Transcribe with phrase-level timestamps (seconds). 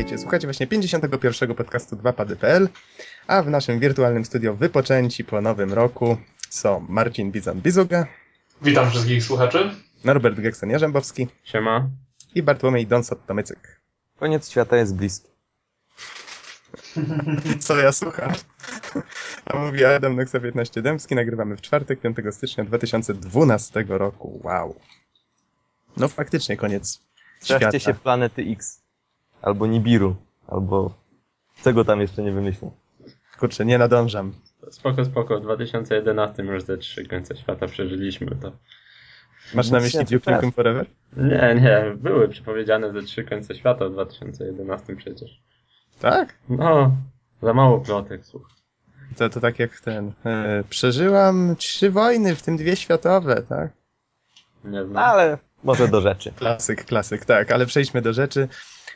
[0.00, 1.54] Witajcie, słuchajcie właśnie 51.
[1.54, 2.68] podcastu 2pady.pl,
[3.26, 6.16] a w naszym wirtualnym studio wypoczęci po nowym roku
[6.50, 8.04] są Marcin Bizan-Bizuga,
[8.62, 9.70] Witam wszystkich słuchaczy.
[10.04, 11.88] Norbert Geksen-Jarzębowski Siema.
[12.34, 13.80] i Bartłomiej Donsot-Tomycyk.
[14.18, 15.28] Koniec świata jest bliski.
[17.66, 18.32] Co ja słucham?
[19.44, 24.40] A mówi Adam Noxa 15 Dębski, nagrywamy w czwartek, 5 stycznia 2012 roku.
[24.44, 24.80] Wow.
[25.96, 27.00] No faktycznie koniec
[27.44, 27.58] świata.
[27.58, 28.79] Straszcie się planety X.
[29.42, 30.16] Albo Nibiru.
[30.48, 30.94] Albo
[31.64, 32.70] czego tam jeszcze nie wymyślę.
[33.38, 34.32] Kurczę, nie nadążam.
[34.70, 35.40] Spoko, spoko.
[35.40, 38.52] W 2011 już ze trzy końce świata przeżyliśmy to.
[39.54, 40.86] Masz na myśli Duke Nukem Forever?
[41.16, 41.96] Nie, nie.
[41.96, 45.42] Były przepowiedziane ze trzy końce świata w 2011 przecież.
[46.00, 46.34] Tak?
[46.48, 46.96] No,
[47.42, 48.50] za mało plotek, słuchaj.
[49.16, 50.12] To, to tak jak ten.
[50.24, 53.72] E, przeżyłam trzy wojny, w tym dwie światowe, tak?
[54.64, 54.96] Nie znam.
[54.96, 56.32] ale może do rzeczy.
[56.32, 58.48] Klasyk, klasyk, tak, ale przejdźmy do rzeczy.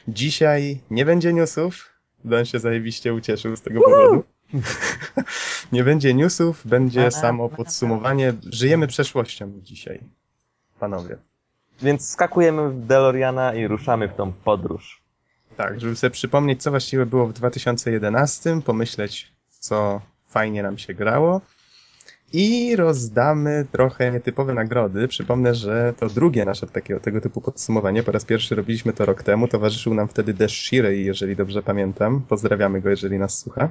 [0.08, 1.90] Dzisiaj nie będzie newsów.
[2.24, 4.24] Don się zajebiście ucieszył z tego powodu.
[5.72, 8.32] nie będzie newsów, będzie samo podsumowanie.
[8.50, 10.00] Żyjemy przeszłością dzisiaj,
[10.80, 11.16] panowie.
[11.82, 15.02] Więc skakujemy w DeLoreana i ruszamy w tą podróż.
[15.56, 21.40] Tak, żeby sobie przypomnieć, co właściwie było w 2011, pomyśleć, co fajnie nam się grało.
[22.36, 25.08] I rozdamy trochę nietypowe nagrody.
[25.08, 28.02] Przypomnę, że to drugie nasze takiego, tego typu podsumowanie.
[28.02, 29.48] Po raz pierwszy robiliśmy to rok temu.
[29.48, 32.22] Towarzyszył nam wtedy Shirey, jeżeli dobrze pamiętam.
[32.28, 33.70] Pozdrawiamy go, jeżeli nas słucha.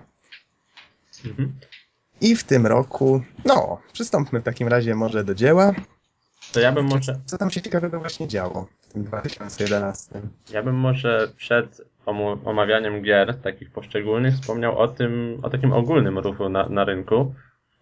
[1.25, 1.53] Mhm.
[2.22, 5.73] I w tym roku, no, przystąpmy w takim razie może do dzieła.
[6.53, 10.22] To ja bym może, Co tam się ciekawego właśnie działo w tym 2011?
[10.53, 11.81] ja bym może przed
[12.45, 17.36] omawianiem gier, takich poszczególnych, wspomniał o tym, o takim ogólnym ruchu na, na rynku.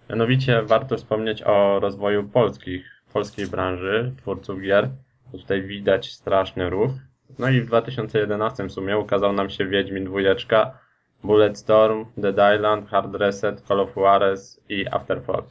[0.10, 4.90] Mianowicie warto wspomnieć o rozwoju polskich, polskiej branży, twórców gier.
[5.32, 6.92] Tutaj widać straszny ruch.
[7.40, 10.80] No i w 2011 w sumie ukazał nam się Wiedźmin dwójeczka,
[11.24, 15.44] Bulletstorm, Dead Island, Hard Reset, Call of Juarez i Afterfall.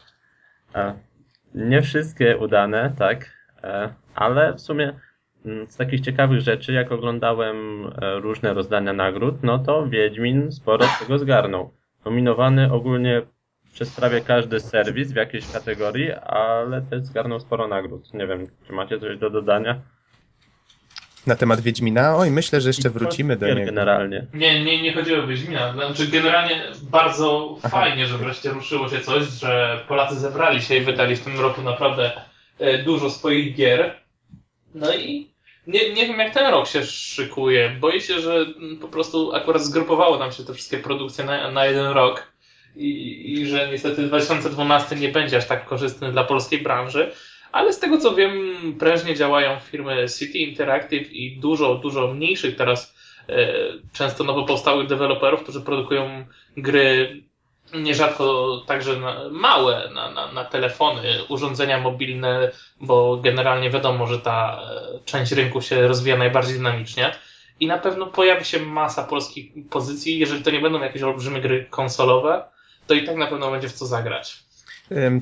[0.74, 0.94] E,
[1.54, 3.30] nie wszystkie udane, tak,
[3.62, 4.92] e, ale w sumie
[5.46, 10.84] mm, z takich ciekawych rzeczy, jak oglądałem e, różne rozdania nagród, no to Wiedźmin sporo
[10.84, 11.70] z tego zgarnął.
[12.04, 13.22] Nominowany ogólnie
[13.72, 18.14] przez prawie każdy serwis w jakiejś kategorii, ale też zgarnął sporo nagród.
[18.14, 19.80] Nie wiem, czy macie coś do dodania?
[21.26, 22.16] Na temat Wiedźmina?
[22.16, 23.66] Oj, myślę, że jeszcze wrócimy do niego.
[23.66, 24.26] generalnie.
[24.34, 25.72] Nie, nie, nie chodziło o Wiedźmina.
[25.72, 27.68] Znaczy, generalnie bardzo Aha.
[27.68, 31.62] fajnie, że wreszcie ruszyło się coś, że Polacy zebrali się i wydali w tym roku
[31.62, 32.12] naprawdę
[32.58, 33.94] e, dużo swoich gier.
[34.74, 35.30] No i
[35.66, 37.76] nie, nie wiem, jak ten rok się szykuje.
[37.80, 41.66] Boję się, że mm, po prostu akurat zgrupowało nam się te wszystkie produkcje na, na
[41.66, 42.29] jeden rok.
[42.76, 47.12] I, I że niestety 2012 nie będzie aż tak korzystny dla polskiej branży.
[47.52, 48.32] Ale z tego co wiem,
[48.78, 52.96] prężnie działają firmy City Interactive i dużo, dużo mniejszych teraz
[53.28, 53.54] e,
[53.92, 56.24] często nowo powstałych deweloperów, którzy produkują
[56.56, 57.22] gry
[57.74, 59.00] nierzadko także
[59.30, 62.50] małe na, na, na telefony, urządzenia mobilne,
[62.80, 67.12] bo generalnie wiadomo, że ta e, część rynku się rozwija najbardziej dynamicznie.
[67.60, 70.18] I na pewno pojawi się masa polskich pozycji.
[70.18, 72.44] Jeżeli to nie będą jakieś olbrzymie gry konsolowe,
[72.90, 74.44] to i tak na pewno będzie w co zagrać.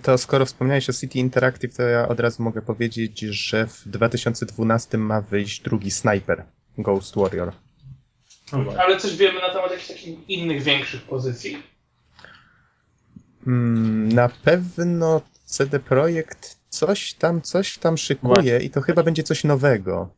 [0.03, 4.99] To skoro wspomniałeś o City Interactive, to ja od razu mogę powiedzieć, że w 2012
[4.99, 6.45] ma wyjść drugi Sniper,
[6.79, 7.53] Ghost Warrior.
[8.53, 8.73] No.
[8.79, 11.63] Ale coś wiemy na temat jakichś takich innych większych pozycji?
[14.15, 18.59] Na pewno CD Projekt coś tam, coś tam szykuje Właśnie.
[18.59, 20.11] i to chyba będzie coś nowego.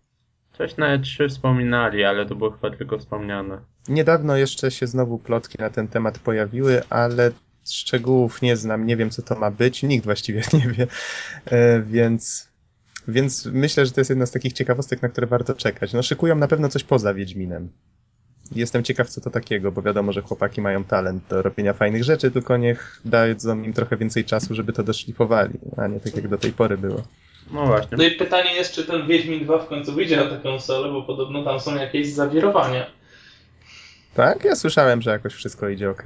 [0.60, 3.58] Coś na E3 wspominali, ale to było chyba tylko wspomniane.
[3.88, 7.30] Niedawno jeszcze się znowu plotki na ten temat pojawiły, ale
[7.70, 10.86] szczegółów nie znam, nie wiem co to ma być, nikt właściwie nie wie,
[11.44, 12.48] E, więc,
[13.08, 15.92] więc myślę, że to jest jedna z takich ciekawostek, na które warto czekać.
[15.92, 17.68] No szykują na pewno coś poza Wiedźminem.
[18.52, 22.30] Jestem ciekaw co to takiego, bo wiadomo, że chłopaki mają talent do robienia fajnych rzeczy,
[22.30, 26.38] tylko niech dadzą im trochę więcej czasu, żeby to doszlifowali, a nie tak jak do
[26.38, 27.02] tej pory było.
[27.52, 27.96] No właśnie.
[27.96, 31.02] No i pytanie jest, czy ten Wiedźmin 2 w końcu wyjdzie na tę konsolę, bo
[31.02, 32.86] podobno tam są jakieś zawirowania.
[34.14, 34.44] Tak?
[34.44, 36.02] Ja słyszałem, że jakoś wszystko idzie ok.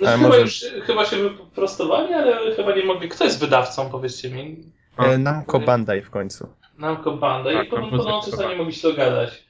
[0.00, 3.08] No, chyba, może- już, chyba się wyprostowali, ale chyba nie mogli.
[3.08, 4.56] Kto jest wydawcą, powiedzcie mi?
[4.98, 6.48] E, Namco Bandai w końcu.
[6.78, 7.52] Namco Banda.
[7.52, 8.48] Tak, I podobno zdecydowanie.
[8.54, 9.44] nie mogli się dogadać.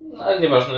[0.00, 0.74] No, ale nieważne.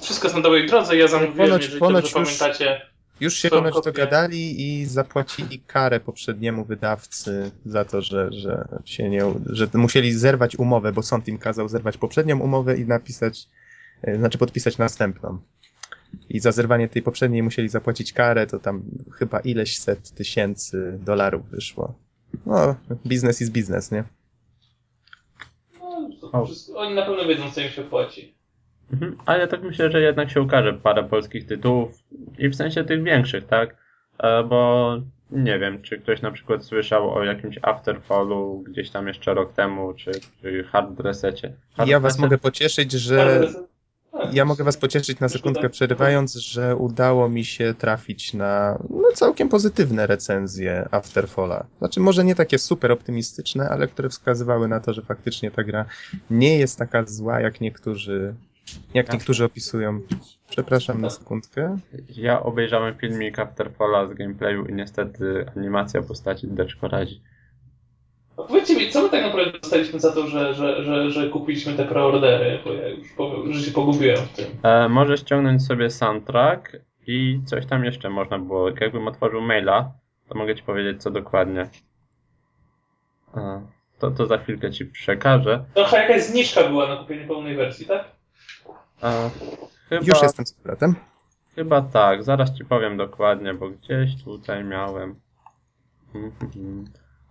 [0.00, 0.96] Wszystko jest na dobrej drodze.
[0.96, 2.80] Ja zamówiłem, Ponoć- jeżeli ponoć dobrze już- pamiętacie.
[3.20, 9.22] Już się ponoć dogadali i zapłacili karę poprzedniemu wydawcy za to, że, że się nie,
[9.46, 13.48] że musieli zerwać umowę, bo sąd im kazał zerwać poprzednią umowę i napisać,
[14.02, 15.38] e, znaczy podpisać następną.
[16.28, 18.82] I za zerwanie tej poprzedniej musieli zapłacić karę, to tam
[19.18, 21.94] chyba ileś set tysięcy dolarów wyszło.
[22.46, 22.76] No,
[23.06, 24.04] biznes is biznes, nie?
[25.80, 28.33] No, to wszystko, oni na pewno wiedzą, co im się płaci.
[28.94, 29.16] Mhm.
[29.26, 31.98] A ja tak myślę, że jednak się ukaże parę polskich tytułów
[32.38, 33.76] i w sensie tych większych, tak?
[34.18, 34.96] E, Bo
[35.30, 39.94] nie wiem, czy ktoś na przykład słyszał o jakimś Afterfallu gdzieś tam jeszcze rok temu,
[39.94, 40.10] czy,
[40.42, 41.52] czy Hard Resecie.
[41.76, 43.40] Hard Ja was Reset- mogę pocieszyć, że
[44.12, 44.34] Tak.
[44.34, 49.48] Ja mogę was pocieszyć na sekundkę przerywając, że udało mi się trafić na no, całkiem
[49.48, 51.66] pozytywne recenzje Afterfalla.
[51.78, 55.84] Znaczy może nie takie super optymistyczne, ale które wskazywały na to, że faktycznie ta gra
[56.30, 58.34] nie jest taka zła, jak niektórzy,
[58.94, 60.00] jak niektórzy opisują.
[60.50, 61.78] Przepraszam na sekundkę.
[62.08, 67.20] Ja obejrzałem filmik Afterfalla z gameplayu i niestety animacja postaci deczko radzi.
[68.36, 71.72] A Powiedzcie mi, co my tak naprawdę dostaliśmy za to, że, że, że, że kupiliśmy
[71.72, 74.46] te preordery, bo ja już powiem, że się pogubiłem w tym.
[74.62, 76.76] E, możesz ściągnąć sobie soundtrack
[77.06, 78.68] i coś tam jeszcze można było.
[78.80, 79.92] Jakbym otworzył maila,
[80.28, 81.68] to mogę ci powiedzieć co dokładnie.
[83.36, 83.66] E,
[83.98, 85.64] to, to za chwilkę ci przekażę.
[85.74, 88.13] Trochę jakaś zniżka była na kupienie pełnej wersji, tak?
[89.02, 89.30] E,
[89.88, 90.94] chyba, Już jestem z powrotem.
[91.54, 95.14] chyba tak, zaraz ci powiem dokładnie, bo gdzieś tutaj miałem.
[96.14, 96.84] Mhm.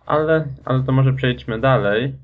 [0.05, 2.15] Ale, ale to może przejdźmy dalej.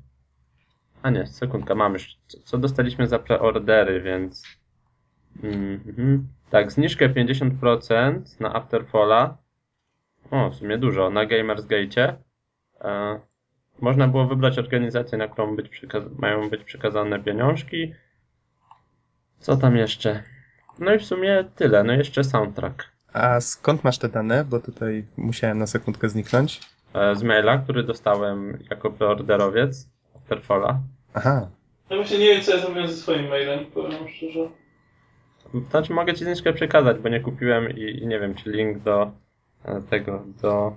[1.02, 2.16] A nie, sekundka, mam już.
[2.44, 4.44] Co, dostaliśmy za preordery, więc.
[5.42, 6.28] Mhm.
[6.50, 9.36] Tak, zniżkę 50% na Afterfalla.
[10.30, 11.10] O, w sumie dużo.
[11.10, 12.16] Na Gamersgate.
[12.80, 13.20] E,
[13.80, 15.86] można było wybrać organizację, na którą być
[16.18, 17.94] mają być przekazane pieniążki.
[19.40, 20.22] Co tam jeszcze?
[20.78, 21.84] No i w sumie tyle.
[21.84, 22.84] No i jeszcze soundtrack.
[23.12, 24.44] A skąd masz te dane?
[24.44, 26.60] Bo tutaj musiałem na sekundkę zniknąć.
[26.94, 30.80] E, z maila, który dostałem jako preorderowiec Afterfalla.
[31.14, 31.48] Aha.
[31.90, 34.48] No właśnie nie wiem, co ja zrobiłem ze swoim mailem, powiem szczerze.
[35.70, 39.12] Znaczy mogę ci zniżkę przekazać, bo nie kupiłem i, i nie wiem, czy link do
[39.64, 40.76] e, tego, do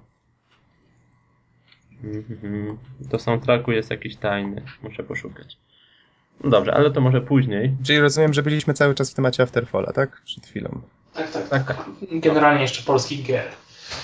[2.03, 2.77] Mhm.
[2.99, 4.61] do soundtracku jest jakiś tajny.
[4.83, 5.57] Muszę poszukać.
[6.43, 7.75] No dobrze, ale to może później.
[7.85, 10.21] Czyli rozumiem, że byliśmy cały czas w temacie Afterfalla, tak?
[10.25, 10.81] Przed chwilą.
[11.13, 11.85] Tak, tak, Tak, tak.
[12.11, 13.45] Generalnie jeszcze polskich gier.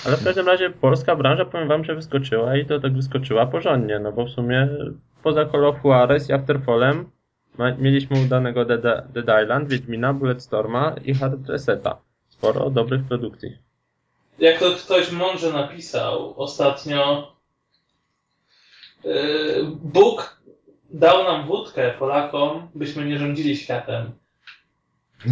[0.04, 3.98] Ale w każdym razie polska branża, powiem wam, że wyskoczyła i to tak wyskoczyła porządnie,
[3.98, 4.68] no bo w sumie
[5.22, 7.10] poza Call of Juarez i Afterfallem
[7.78, 11.96] mieliśmy udanego Dead, Dead Island, Wiedźmina, Bulletstorma i Hard Reseta.
[12.28, 13.58] Sporo dobrych produkcji.
[14.38, 17.32] Jak to ktoś mądrze napisał ostatnio,
[19.04, 19.12] yy,
[19.82, 20.39] Bóg
[20.90, 24.12] dał nam wódkę Polakom, byśmy nie rządzili światem.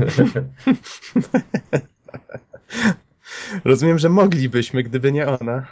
[3.65, 5.67] Rozumiem, że moglibyśmy, gdyby nie ona.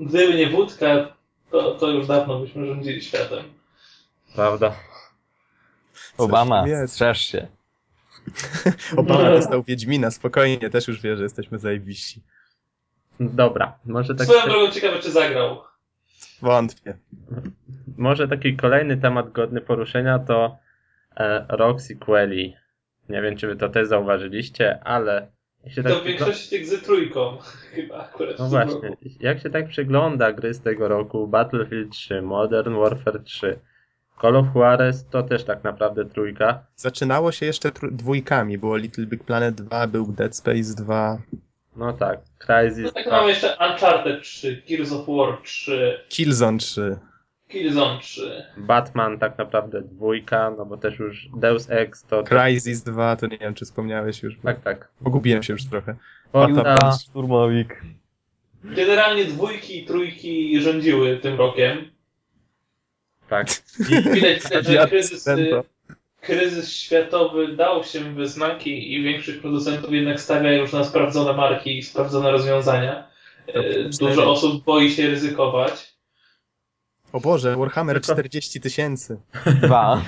[0.00, 1.16] Gdyby nie wódka,
[1.50, 3.44] to, to już dawno byśmy rządzili światem.
[4.34, 4.74] Prawda?
[6.18, 7.46] Obama, strzeż się.
[8.96, 12.22] Obama dostał Wiedźmina, spokojnie, też już wie, że jesteśmy zajebiści.
[13.20, 14.26] Dobra, może tak.
[14.26, 15.67] Swoją drogą ciekawe, czy zagrał.
[16.42, 16.94] Wątpię.
[17.96, 20.58] Może taki kolejny temat godny poruszenia to
[21.16, 22.52] e, Roxy Quelly.
[23.08, 25.28] Nie wiem, czy wy to też zauważyliście, ale
[25.64, 27.38] jak się tak To w większości tych z trójką
[27.74, 28.38] chyba akurat.
[28.38, 28.96] No właśnie, roku.
[29.20, 33.58] jak się tak przygląda gry z tego roku, Battlefield 3, Modern Warfare 3,
[34.20, 36.66] Call of Juarez to też tak naprawdę trójka.
[36.76, 38.58] Zaczynało się jeszcze tr- dwójkami.
[38.58, 41.18] Było Little Big Planet 2, był Dead Space 2,
[41.78, 43.16] No tak, No Crysis tak 2.
[43.16, 46.98] mamy jeszcze Uncharted 3, Gears of War 3, Killzone 3.
[47.48, 48.44] Killzone 3.
[48.56, 52.22] Batman tak naprawdę dwójka, no bo też już Deus Ex to...
[52.24, 54.34] Crysis 2, to nie wiem, czy wspomniałeś już.
[54.44, 54.88] Tak, tak.
[55.04, 55.94] Pogubiłem się już trochę.
[56.32, 57.82] Piłka, szturmowik.
[58.64, 61.90] Generalnie dwójki i trójki rządziły tym rokiem.
[63.28, 63.46] tak.
[63.78, 65.28] Widać, widać że kryzys.
[66.20, 71.78] Kryzys światowy dał się we znaki i większość producentów jednak stawia już na sprawdzone marki
[71.78, 73.08] i sprawdzone rozwiązania.
[73.46, 73.90] Cztery.
[73.98, 75.98] Dużo osób boi się ryzykować.
[77.12, 79.20] O Boże, Warhammer Tylko- 40 tysięcy.
[79.62, 80.02] Dwa.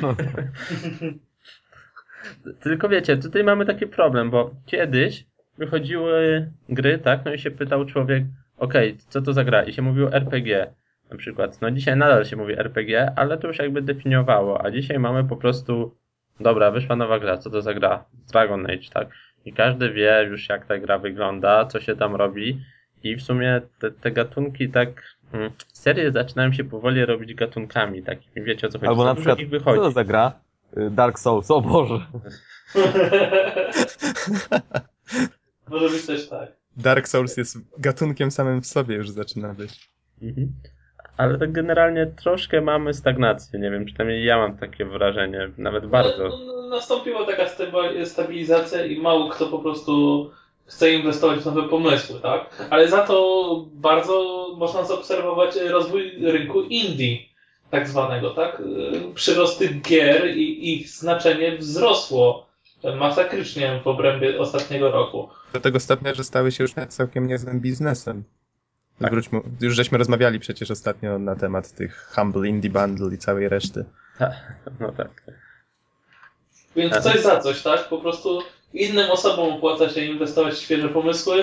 [2.62, 5.26] Tylko wiecie, tutaj mamy taki problem, bo kiedyś
[5.58, 8.24] wychodziły gry, tak, no i się pytał człowiek,
[8.58, 9.62] okej, co to za gra?
[9.62, 10.72] I się mówiło RPG
[11.10, 11.60] na przykład.
[11.60, 15.36] No dzisiaj nadal się mówi RPG, ale to już jakby definiowało, a dzisiaj mamy po
[15.36, 15.94] prostu,
[16.40, 18.04] dobra, wyszła nowa gra, co to za gra?
[18.32, 19.08] Dragon Age, tak?
[19.44, 22.60] I każdy wie już jak ta gra wygląda, co się tam robi
[23.02, 24.88] i w sumie te, te gatunki tak,
[25.32, 28.88] mm, serie zaczynają się powoli robić gatunkami takimi, wiecie o co chodzi?
[28.88, 30.32] Albo na przykład, co to za gra?
[30.76, 32.06] Y, Dark Souls, o Boże.
[35.68, 36.52] Może być też tak.
[36.76, 39.90] Dark Souls jest gatunkiem samym w sobie już zaczyna być.
[40.22, 40.52] Mhm.
[41.20, 46.28] Ale tak generalnie troszkę mamy stagnację, nie wiem, przynajmniej ja mam takie wrażenie, nawet bardzo.
[46.28, 50.30] No, no, nastąpiła taka stabi- stabilizacja i mało kto po prostu
[50.66, 52.66] chce inwestować w nowe pomysły, tak?
[52.70, 57.18] Ale za to bardzo można zaobserwować rozwój rynku indie,
[57.70, 58.62] tak zwanego, tak?
[59.14, 62.46] Przyrost tych gier i ich znaczenie wzrosło
[62.98, 65.28] masakrycznie w obrębie ostatniego roku.
[65.52, 68.24] Do tego stopnia, że stały się już całkiem niezłym biznesem.
[69.00, 69.10] Tak.
[69.10, 73.84] Wróćmy, już żeśmy rozmawiali przecież ostatnio na temat tych Humble Indie Bundle i całej reszty.
[74.80, 75.22] No tak.
[76.76, 77.02] Więc Tak.
[77.02, 77.88] coś za coś, tak?
[77.88, 78.42] Po prostu
[78.74, 81.42] innym osobom opłaca się inwestować w świeże pomysły,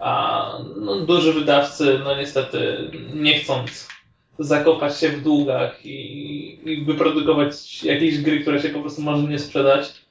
[0.00, 3.88] a no, duży wydawcy, no niestety, nie chcąc
[4.38, 9.38] zakopać się w długach i, i wyprodukować jakieś gry, które się po prostu może nie
[9.38, 10.02] sprzedać.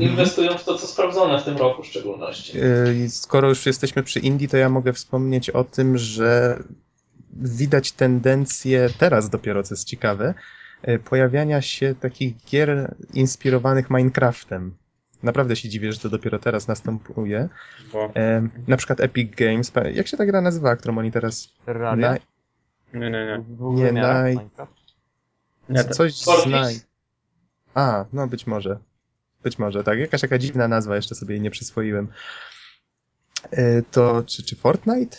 [0.00, 2.58] Inwestują w to, co sprawdzone w tym roku w szczególności.
[3.04, 6.62] I Skoro już jesteśmy przy Indie, to ja mogę wspomnieć o tym, że
[7.32, 10.34] widać tendencję, teraz dopiero, co jest ciekawe,
[10.86, 14.74] yy, pojawiania się takich gier inspirowanych Minecraftem.
[15.22, 17.48] Naprawdę się dziwię, że to dopiero teraz następuje.
[17.92, 19.72] Bo, E, na przykład Epic Games.
[19.94, 21.48] Jak się ta gra nazywa, którą oni teraz...
[21.66, 22.16] Terraria?
[22.92, 23.44] Na, nie, nie, nie.
[23.74, 24.48] Nie, naj-
[25.90, 26.44] coś Fortis?
[26.48, 26.74] znaj.
[27.74, 28.78] A, no być może.
[29.42, 29.98] Być może, tak.
[29.98, 32.08] Jakaś taka dziwna nazwa, jeszcze sobie jej nie przyswoiłem.
[33.50, 35.16] E, to czy, czy Fortnite?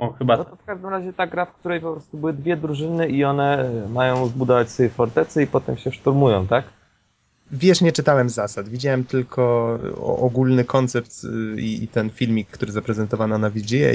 [0.00, 2.56] o, chyba No to w każdym razie ta gra, w której po prostu były dwie
[2.56, 6.64] drużyny i one mają zbudować sobie fortecy i potem się szturmują, tak?
[7.52, 8.68] Wiesz, nie czytałem zasad.
[8.68, 13.92] Widziałem tylko ogólny koncept y, i, i ten filmik, który zaprezentowano na VGA.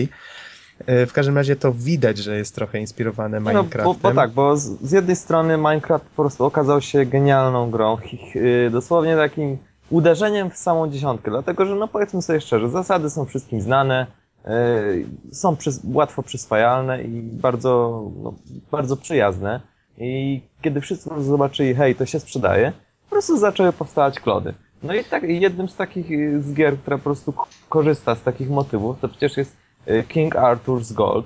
[0.86, 3.94] E, W każdym razie to widać, że jest trochę inspirowane Nie No, Minecraftem.
[4.01, 7.98] bo, bo tak, bo z, z jednej strony Minecraft po prostu okazał się genialną grą,
[8.36, 9.58] y, dosłownie takim
[9.89, 14.08] uderzeniem w samą dziesiątkę, dlatego że no powiedzmy sobie szczerze, zasady są wszystkim znane,
[14.48, 15.55] y, są
[15.94, 18.34] łatwo przyswajalne i bardzo, no,
[18.72, 19.62] bardzo przyjazne
[19.98, 22.72] i kiedy wszyscy zobaczyli, hej, to się sprzedaje,
[23.05, 24.53] po prostu zaczęły powstawać klody.
[24.84, 27.34] No i tak, jednym z takich y, z gier, która po prostu
[27.70, 29.64] korzysta z takich motywów, to przecież jest
[30.08, 31.25] King Arthur's Gold,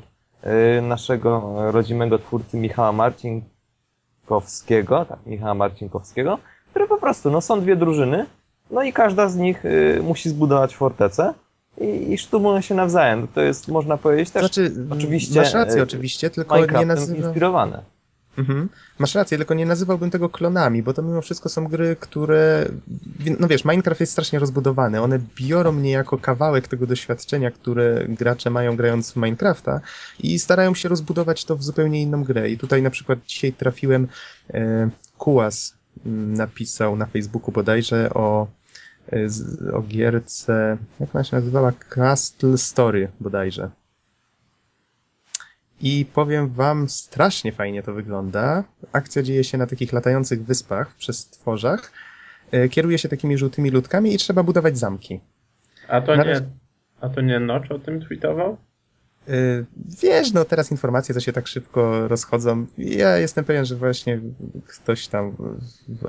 [0.78, 6.40] y, naszego rodzimego twórcy Michała Marcinkowskiego, tak, Michała Marcinkowskiego,
[6.70, 8.26] które po prostu, no są dwie drużyny,
[8.72, 11.34] no i każda z nich y, musi zbudować fortecę
[11.82, 13.28] i, i szturmują się nawzajem.
[13.28, 17.18] To jest, można powiedzieć, też Znaczy, oczywiście, masz rację, oczywiście, tylko nie nazywa...
[17.18, 17.84] inspirowane.
[18.38, 18.70] Mhm.
[19.00, 22.66] Masz rację, tylko nie nazywałbym tego klonami, bo to mimo wszystko są gry, które.
[23.40, 25.02] No wiesz, Minecraft jest strasznie rozbudowany.
[25.02, 29.82] One biorą niejako kawałek tego doświadczenia, które gracze mają grając w Minecrafta
[30.20, 32.50] i starają się rozbudować to w zupełnie inną grę.
[32.50, 34.08] I tutaj na przykład dzisiaj trafiłem.
[34.54, 35.74] E, Kułas
[36.06, 38.48] mm, napisał na Facebooku bodajże o,
[39.12, 39.28] e,
[39.74, 40.78] o gierce.
[41.00, 41.72] Jak ona się nazywała?
[41.90, 43.70] Castle Story bodajże.
[45.82, 48.64] I powiem wam, strasznie fajnie to wygląda.
[48.92, 51.92] Akcja dzieje się na takich latających wyspach przez stworzach.
[52.52, 55.20] E, Kieruje się takimi żółtymi ludkami i trzeba budować zamki.
[55.88, 56.46] A to Na nie, razie-
[57.02, 58.58] a to nie Notch o tym tweetował?
[59.28, 59.32] E,
[60.02, 62.66] Wiesz, no teraz informacje to się tak szybko rozchodzą.
[62.78, 64.20] Ja jestem pewien, że właśnie
[64.68, 65.36] ktoś tam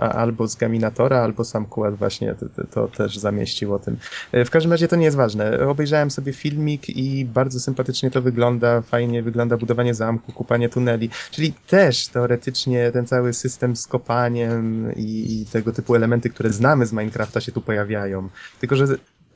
[0.01, 3.97] albo z Gaminatora, albo sam Kułat właśnie to, to, też zamieścił o tym.
[4.33, 5.69] E, W każdym razie to nie jest ważne.
[5.69, 8.81] Obejrzałem sobie filmik i bardzo sympatycznie to wygląda.
[8.83, 11.11] Fajnie wygląda budowanie zamku, kupanie tuneli.
[11.31, 16.87] Czyli też teoretycznie ten cały system z kopaniem i, i tego typu elementy, które znamy
[16.87, 18.29] z Minecrafta się tu pojawiają.
[18.61, 18.87] Tylko, że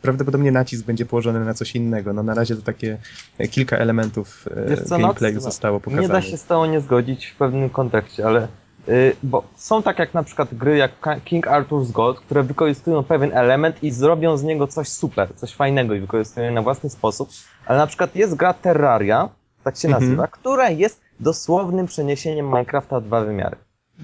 [0.05, 2.13] prawdopodobnie nacisk będzie położony na coś innego.
[2.13, 2.99] No na razie to takie
[3.39, 5.45] e, kilka elementów e, co, gameplayu Nox?
[5.45, 6.03] zostało pokazane.
[6.03, 8.49] Nie da się z tą nie zgodzić w pewnym kontekście, ale
[8.89, 10.93] y, bo są tak jak na przykład gry jak
[11.25, 15.95] King Arthur's Gold, które wykorzystują pewien element i zrobią z niego coś super, coś fajnego
[15.95, 17.29] i wykorzystują je na własny sposób,
[17.67, 19.29] ale na przykład jest gra Terraria,
[19.65, 20.05] tak się Mhm.
[20.05, 23.57] nazywa, która jest dosłownym przeniesieniem Minecrafta w dwa wymiary.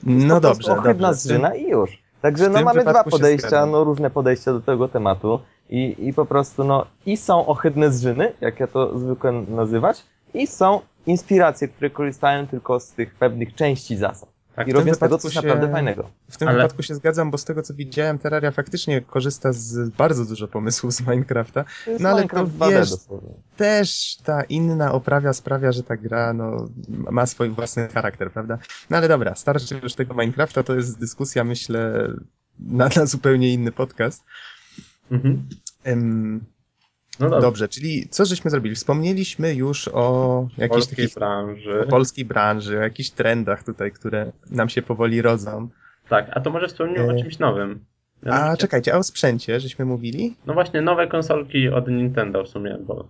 [0.04, 1.14] No prostu dobrze, ohydna dobrze.
[1.21, 2.02] zżyna i już.
[2.23, 6.12] Także no mamy dwa wypadku się podejścia, no różne podejścia do tego tematu i, i
[6.12, 11.69] po prostu no i są ohydne zżyny, jak ja to zwykle nazywać, i są inspiracje,
[11.69, 14.30] które korzystają tylko z tych pewnych części zasad.
[14.57, 16.11] Tak, I w tym robią z tego coś się- naprawdę fajnego.
[16.30, 19.88] W tym Ale- wypadku się zgadzam, bo z tego co widziałem, Terraria faktycznie korzysta z
[19.90, 21.64] bardzo dużo pomysłów z Minecrafta.
[22.00, 22.97] No ale Minecraft to 2D wiesz-.
[23.57, 28.59] Też ta inna oprawia sprawia, że ta gra no, ma swój własny charakter, prawda?
[28.90, 32.09] No ale dobra, starczy już tego Minecrafta, to jest dyskusja, myślę,
[32.59, 34.25] na, na zupełnie inny podcast.
[35.11, 35.49] Mhm.
[35.85, 36.45] Em,
[37.21, 37.41] No dobrze.
[37.47, 38.75] dobrze, czyli co żeśmy zrobili?
[38.75, 41.81] Wspomnieliśmy już o jakichś Polskiej takich branży.
[41.81, 45.69] o polskiej branży, o jakichś trendach tutaj, które nam się powoli rodzą.
[46.09, 47.85] Tak, a to może wspomnimy o E, czymś nowym.
[48.27, 50.37] A czekajcie, a o sprzęcie żeśmy mówili?
[50.47, 53.09] No właśnie, nowe konsolki od Nintendo w sumie, bo...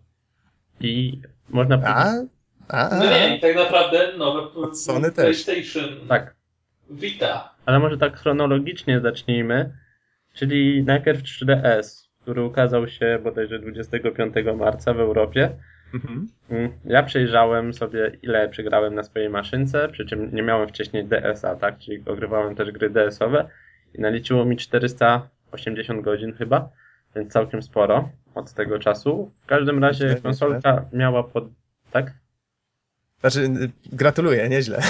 [0.80, 2.28] I można powiedzieć...
[2.68, 3.10] A, a, No a.
[3.10, 5.44] nie, i tak naprawdę nowe Od Sony też.
[5.44, 6.34] PlayStation Tak,
[6.90, 7.54] Vita.
[7.66, 9.72] ale może tak chronologicznie zacznijmy.
[10.34, 15.50] Czyli najpierw 3DS, który ukazał się bodajże 25 marca w Europie.
[15.94, 16.28] Mhm.
[16.50, 21.56] Mm, Ja przejrzałem sobie, ile przegrałem na swojej maszynce, przy czym nie miałem wcześniej DS-a,
[21.56, 21.78] tak?
[21.78, 23.48] Czyli ogrywałem też gry DS-owe.
[23.94, 26.68] i naliczyło mi 480 godzin chyba,
[27.16, 29.30] więc całkiem sporo od tego czasu.
[29.42, 31.44] W każdym razie Nieźle, konsolka miała pod...
[31.90, 32.12] tak?
[33.20, 33.48] Znaczy,
[33.92, 34.80] gratuluję, nieźle.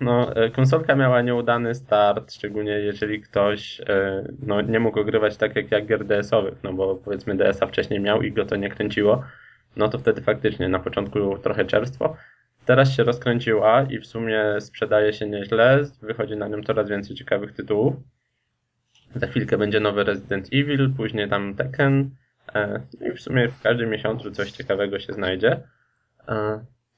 [0.00, 5.56] No, e, konsolka miała nieudany start, szczególnie jeżeli ktoś e, no, nie mógł ogrywać tak
[5.56, 9.24] jak ja gier DS-owych, no bo powiedzmy DS-a wcześniej miał i go to nie kręciło,
[9.76, 12.16] no to wtedy faktycznie na początku trochę czerstwo.
[12.66, 17.52] Teraz się rozkręciła i w sumie sprzedaje się nieźle, wychodzi na nią coraz więcej ciekawych
[17.52, 17.94] tytułów.
[19.14, 22.10] Za chwilkę będzie nowy Resident Evil, później tam Tekken
[22.54, 25.60] e, no i w sumie w każdym miesiącu coś ciekawego się znajdzie.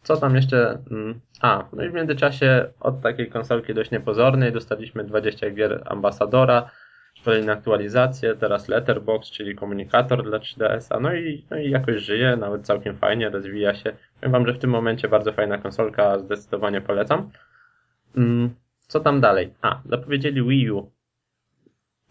[0.03, 0.79] Co tam jeszcze?
[0.91, 6.71] Mm, A, no i w międzyczasie od takiej konsolki dość niepozornej dostaliśmy 20 gier ambasadora,
[7.25, 12.67] kolejne aktualizacje, teraz Letterbox, czyli komunikator dla 3DS-a, no i, no i jakoś żyje, nawet
[12.67, 13.93] całkiem fajnie, rozwija się.
[14.21, 17.31] Powiem wam, że w tym momencie bardzo fajna konsolka, zdecydowanie polecam.
[18.17, 18.55] Mm,
[18.87, 19.55] Co tam dalej?
[19.63, 20.91] A, zapowiedzieli Wii U.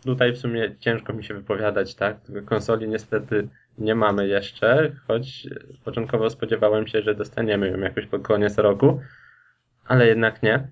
[0.06, 2.18] Tutaj w sumie ciężko mi się wypowiadać, tak?
[2.46, 3.48] Konsoli niestety
[3.78, 5.48] nie mamy jeszcze, choć
[5.86, 9.02] początkowo spodziewałem się, że dostaniemy ją jakoś pod koniec roku,
[9.86, 10.68] ale jednak nie.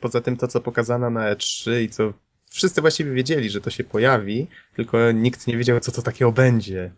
[0.00, 2.12] Poza tym to, co pokazano na E3 i co
[2.50, 6.92] wszyscy właściwie wiedzieli, że to się pojawi, tylko nikt nie wiedział, co to takiego będzie.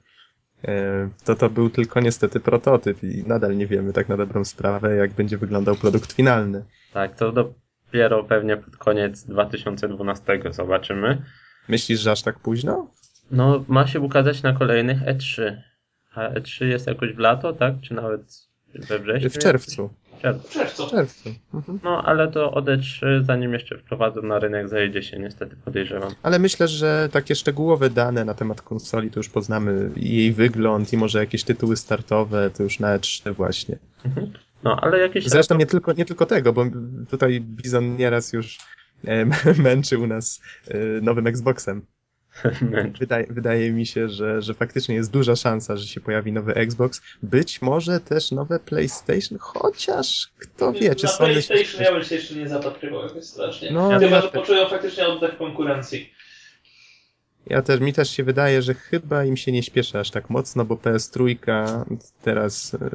[0.64, 4.96] E, To to był tylko niestety prototyp i nadal nie wiemy tak na dobrą sprawę,
[4.96, 6.64] jak będzie wyglądał produkt finalny.
[6.92, 11.22] Tak, to dopiero pewnie pod koniec 2012 zobaczymy.
[11.68, 12.90] Myślisz, że aż tak późno?
[13.30, 15.56] No, ma się ukazać na kolejnych E3.
[16.14, 17.74] A E3 jest jakoś w lato, tak?
[17.80, 19.30] Czy nawet we wrześniu?
[19.30, 19.90] W czerwcu.
[20.18, 20.48] W czerwcu.
[20.48, 20.86] W czerwcu.
[20.86, 21.28] W czerwcu.
[21.54, 21.78] Mhm.
[21.84, 26.12] No, ale to od E3, zanim jeszcze wprowadzą na rynek, zajdzie się niestety, podejrzewam.
[26.22, 30.96] Ale myślę, że takie szczegółowe dane na temat konsoli to już poznamy jej wygląd i
[30.96, 33.78] może jakieś tytuły startowe to już na E3 właśnie.
[34.62, 35.26] No, ale jakieś...
[35.26, 36.64] Zresztą nie tylko, nie tylko tego, bo
[37.10, 38.58] tutaj Bizon nieraz już
[39.04, 39.26] e,
[39.62, 41.82] męczył nas e, nowym Xboxem.
[43.00, 47.02] Wydaje, wydaje mi się, że, że faktycznie jest duża szansa, że się pojawi nowy Xbox.
[47.22, 51.32] Być może też nowe PlayStation, chociaż kto wie, czy Na Sony...
[51.32, 53.70] PlayStation ja bym się jeszcze nie zapatrywał jakoś strasznie.
[53.70, 54.40] No, Chyba, ja że też.
[54.40, 56.14] poczują faktycznie oddech konkurencji.
[57.46, 60.64] Ja też, mi też się wydaje, że chyba im się nie śpieszy aż tak mocno,
[60.64, 61.36] bo PS3
[62.22, 62.90] teraz, e,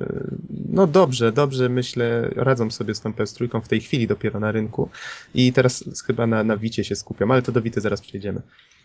[0.69, 4.89] no dobrze, dobrze myślę, radzą sobie z tą PS3 w tej chwili dopiero na rynku
[5.33, 8.41] i teraz chyba na, na Wicie się skupią, ale to do Wity zaraz przejdziemy.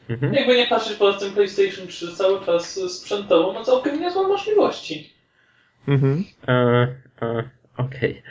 [0.08, 0.34] Mhm.
[0.34, 5.12] Jakby nie patrzeć poza tym PlayStation 3 cały czas sprzętowo ma całkiem niezłe możliwości.
[5.88, 6.24] Mhm.
[6.48, 6.52] E,
[7.22, 7.44] e,
[7.76, 8.22] Okej.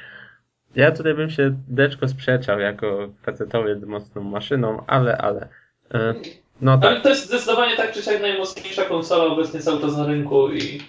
[0.76, 5.50] Ja tutaj bym się deczko sprzeczał jako facetowiec z mocną maszyną, ale, ale.
[5.94, 6.14] E,
[6.62, 10.06] no tak, Ale to jest zdecydowanie tak czy siak najmocniejsza konsola obecnie cały czas na
[10.06, 10.82] rynku i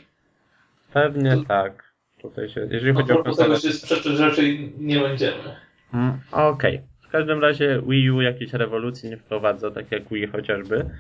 [0.92, 1.94] pewnie tak.
[2.22, 3.72] Tutaj się, jeżeli no, chodzi o propos tego konsolę.
[3.72, 5.56] się sprzeczać raczej nie będziemy.
[5.94, 6.78] Mm, Okej.
[6.78, 10.90] W każdym razie Wii U jakiejś rewolucji nie wprowadza, tak jak Wii chociażby.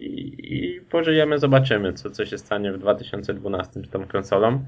[0.00, 4.64] I, i pożyjemy, zobaczymy, co, co się stanie w 2012 z tą konsolą.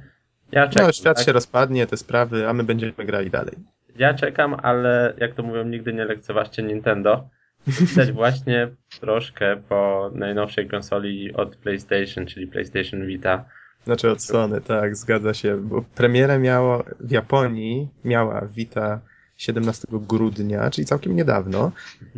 [0.53, 1.27] Ja czekam, No, świat tak?
[1.27, 3.55] się rozpadnie, te sprawy, a my będziemy grali dalej.
[3.97, 7.29] Ja czekam, ale jak to mówią, nigdy nie lekceważcie Nintendo.
[7.67, 8.69] Widać właśnie
[9.01, 13.45] troszkę po najnowszej konsoli od PlayStation, czyli PlayStation Vita.
[13.85, 19.01] Znaczy od Sony, tak, zgadza się, bo premierę miało w Japonii, miała Vita
[19.39, 21.73] 17 grudnia, czyli całkiem niedawno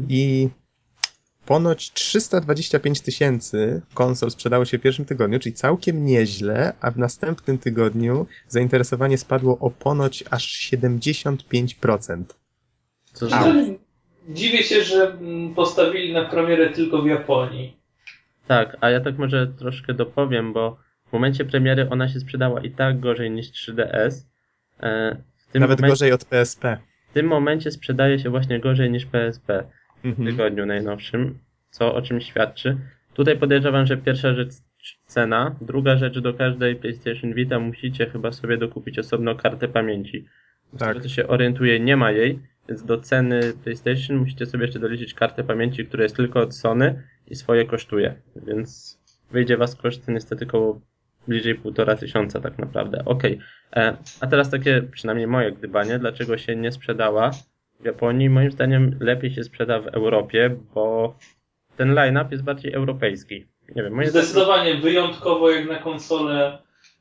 [0.09, 0.49] i
[1.47, 7.59] ponoć 325 tysięcy konsol sprzedało się w pierwszym tygodniu, czyli całkiem nieźle, a w następnym
[7.59, 12.25] tygodniu zainteresowanie spadło o ponoć aż 75%.
[13.13, 13.79] Co czym
[14.29, 17.77] dziwię się, że mm, postawili na premierę tylko w Japonii.
[18.47, 20.77] Tak, a ja tak może troszkę dopowiem, bo
[21.09, 24.11] w momencie premiery ona się sprzedała i tak gorzej niż 3DS.
[24.81, 26.79] E, W tym, Nawet momencie, gorzej od PSP.
[27.11, 29.65] W tym momencie sprzedaje się właśnie gorzej niż PSP.
[30.03, 30.29] w Mhm.
[30.29, 31.39] tygodniu najnowszym,
[31.71, 32.77] co o czym świadczy.
[33.15, 34.51] Tutaj podejrzewam, że pierwsza rzecz
[35.07, 40.27] cena, druga rzecz do każdej PlayStation Vita musicie chyba sobie dokupić osobno kartę pamięci.
[40.73, 40.89] Z Tak.
[40.89, 45.15] tego co się orientuję, nie ma jej, więc do ceny PlayStation musicie sobie jeszcze doliczyć
[45.15, 48.15] kartę pamięci, która jest tylko od Sony i swoje kosztuje,
[48.47, 48.99] więc
[49.31, 50.81] wyjdzie was koszt niestety około
[51.29, 53.03] bliżej półtora tysiąca tak naprawdę.
[53.05, 53.41] Okej,
[53.77, 57.31] E, a teraz takie przynajmniej moje gdybanie, dlaczego się nie sprzedała
[57.81, 61.17] w Japonii moim zdaniem lepiej się sprzeda w Europie, bo
[61.77, 63.47] ten line-up jest bardziej europejski.
[63.77, 66.59] Nie wiem, moim zdaniem Zdecydowanie wyjątkowo jak na konsolę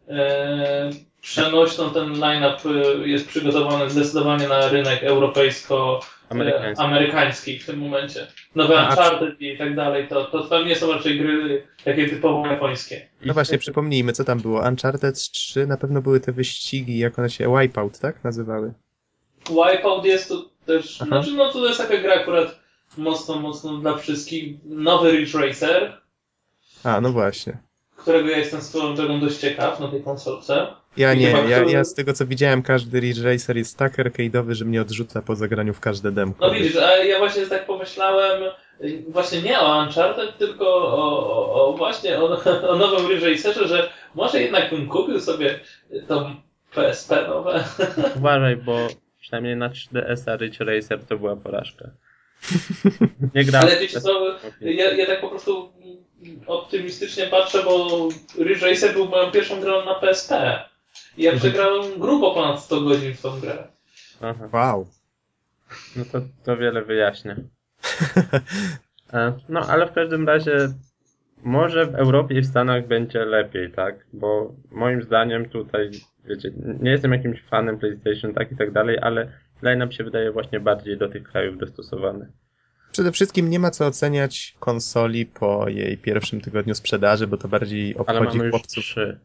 [0.08, 0.89] e,
[1.21, 6.83] przenośną ten line-up e, jest przygotowany zdecydowanie na rynek europejsko amerykański.
[6.83, 8.27] e, amerykański w tym momencie.
[8.55, 12.47] Nowe A- Uncharted i tak dalej, to, to tam nie są raczej gry takie typowo
[12.47, 13.09] japońskie.
[13.25, 14.61] No właśnie, przypomnijmy, co tam było.
[14.67, 18.23] Uncharted 3 na pewno były te wyścigi, jak one się Wipeout, tak?
[18.23, 18.73] Nazywały.
[19.49, 21.05] Wipeout jest to też, Aha.
[21.07, 22.59] znaczy no to jest taka gra akurat
[22.97, 24.55] mocno, mocno dla wszystkich.
[24.65, 26.01] Nowy Ridge Racer,
[26.83, 27.57] A, no właśnie.
[27.97, 30.67] którego ja jestem swoją drogą dość ciekaw na tej konsolce.
[30.97, 34.65] Ja nie, ja, ja z tego co widziałem, każdy Ridge Racer jest tak arcade'owy, że
[34.65, 36.47] mnie odrzuca po zagraniu w każde demko.
[36.47, 38.43] No widzisz, a ja właśnie tak pomyślałem,
[39.08, 43.89] właśnie nie o Uncharted, tylko o, o, o właśnie o, o nowym Ridge Racerze, że
[44.15, 45.60] może jednak bym kupił sobie
[46.08, 46.32] to
[46.75, 47.63] PSP nowe.
[48.17, 48.88] Uważaj, bo
[49.19, 51.89] przynajmniej na 3DS-a Ridge Racer to była porażka.
[53.36, 53.63] Nie gram.
[53.63, 55.71] Ale wiecie co, ja, ja tak po prostu
[56.47, 58.08] optymistycznie patrzę, bo
[58.39, 60.60] Ridge Racer był moją pierwszą grą na PSP.
[61.19, 63.67] Ja przegrałem grubo ponad 100 godzin w tą grę.
[64.21, 64.88] Aha, Wow.
[65.95, 67.36] no to, to wiele wyjaśnia.
[69.13, 70.58] E, No, ale w każdym razie
[71.43, 74.05] może w Europie i w Stanach będzie lepiej, tak?
[74.13, 75.91] Bo moim zdaniem tutaj,
[76.25, 80.60] wiecie, nie jestem jakimś fanem PlayStation, tak i tak dalej, ale line-up się wydaje właśnie
[80.60, 82.32] bardziej do tych krajów dostosowany.
[82.91, 87.91] Przede wszystkim nie ma co oceniać konsoli po jej pierwszym tygodniu sprzedaży, bo to bardziej
[87.91, 88.84] Ale obchodzi mamy już chłopców.
[88.84, 89.19] trzy.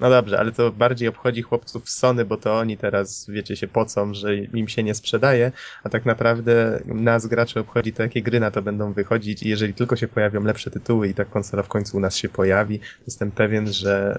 [0.00, 4.14] No dobrze, ale to bardziej obchodzi chłopców Sony, bo to oni teraz, wiecie, się pocą,
[4.14, 5.52] że im się nie sprzedaje,
[5.84, 9.74] a tak naprawdę nas graczy obchodzi to, jakie gry na to będą wychodzić i jeżeli
[9.74, 13.30] tylko się pojawią lepsze tytuły i ta konsola w końcu u nas się pojawi, jestem
[13.30, 14.18] pewien, że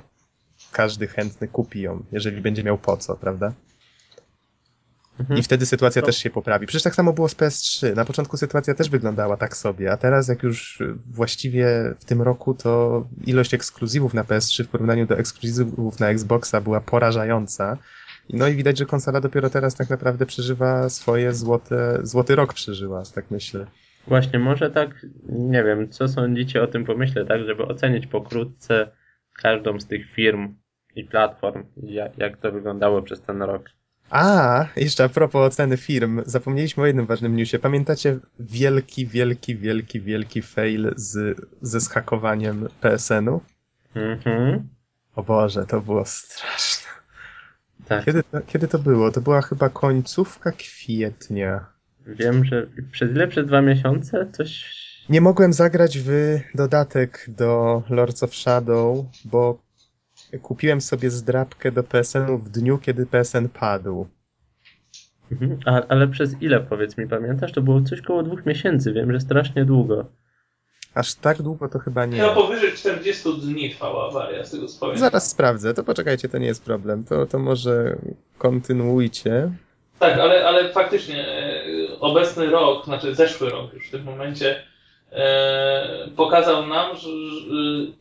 [0.71, 3.53] każdy chętny kupi ją, jeżeli będzie miał po co, prawda?
[5.19, 5.39] Mhm.
[5.39, 6.67] I wtedy sytuacja To- też się poprawi.
[6.67, 7.95] Przecież tak samo było z PS3.
[7.95, 12.21] Na początku sytuacja też wyglądała tak sobie, a teraz jak już y, właściwie w tym
[12.21, 17.77] roku to ilość ekskluzywów na PS3 w porównaniu do ekskluzywów na Xboxa była porażająca.
[18.33, 23.03] No i widać, że konsola dopiero teraz tak naprawdę przeżywa swoje złote, złoty rok przeżyła,
[23.15, 23.65] tak myślę.
[24.07, 28.91] Właśnie, może tak, nie wiem, co sądzicie o tym pomyśle, tak, żeby ocenić pokrótce
[29.41, 30.55] każdą z tych firm
[30.95, 33.69] i platform, jak, jak to wyglądało przez ten rok.
[34.09, 37.59] A, jeszcze a propos oceny firm, zapomnieliśmy o jednym ważnym newsie.
[37.59, 43.41] Pamiętacie wielki, wielki, wielki, wielki fail z, ze zhakowaniem PSN-u?
[43.95, 44.67] Mhm.
[45.15, 46.89] O Boże, to było straszne.
[47.85, 49.11] Tak, Kiedy to, kiedy to było?
[49.11, 51.65] To była chyba końcówka kwietnia.
[52.07, 53.27] wiem, że przez ile?
[53.27, 54.27] Przez dwa miesiące?
[54.31, 54.79] Coś...
[55.09, 59.61] Nie mogłem zagrać w dodatek do Lords of Shadow, bo
[60.41, 64.07] kupiłem sobie zdrabkę do PSN-u w dniu, kiedy PSN padł.
[65.31, 65.59] Mhm.
[65.65, 67.51] A, ale przez ile, powiedz mi, pamiętasz?
[67.51, 70.05] To było coś koło dwóch miesięcy, wiem, że strasznie długo.
[70.93, 72.17] Aż tak długo to chyba nie.
[72.17, 75.01] Chyba powyżej 40 dni trwała awaria, z tego co pamiętam.
[75.01, 77.03] Zaraz sprawdzę, to poczekajcie, to nie jest problem.
[77.03, 77.97] To, to może
[78.37, 79.51] kontynuujcie.
[79.99, 84.63] Tak, ale, ale faktycznie e, obecny rok, znaczy zeszły rok już w tym momencie
[86.15, 87.09] pokazał nam, że,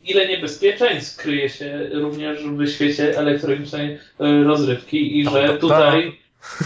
[0.04, 6.18] ile niebezpieczeństw kryje się również w świecie elektronicznej e, rozrywki i że to tutaj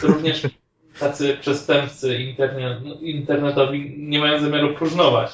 [0.03, 0.43] również
[0.99, 5.31] tacy przestępcy interne, internetowi nie mają zamiaru próżnować.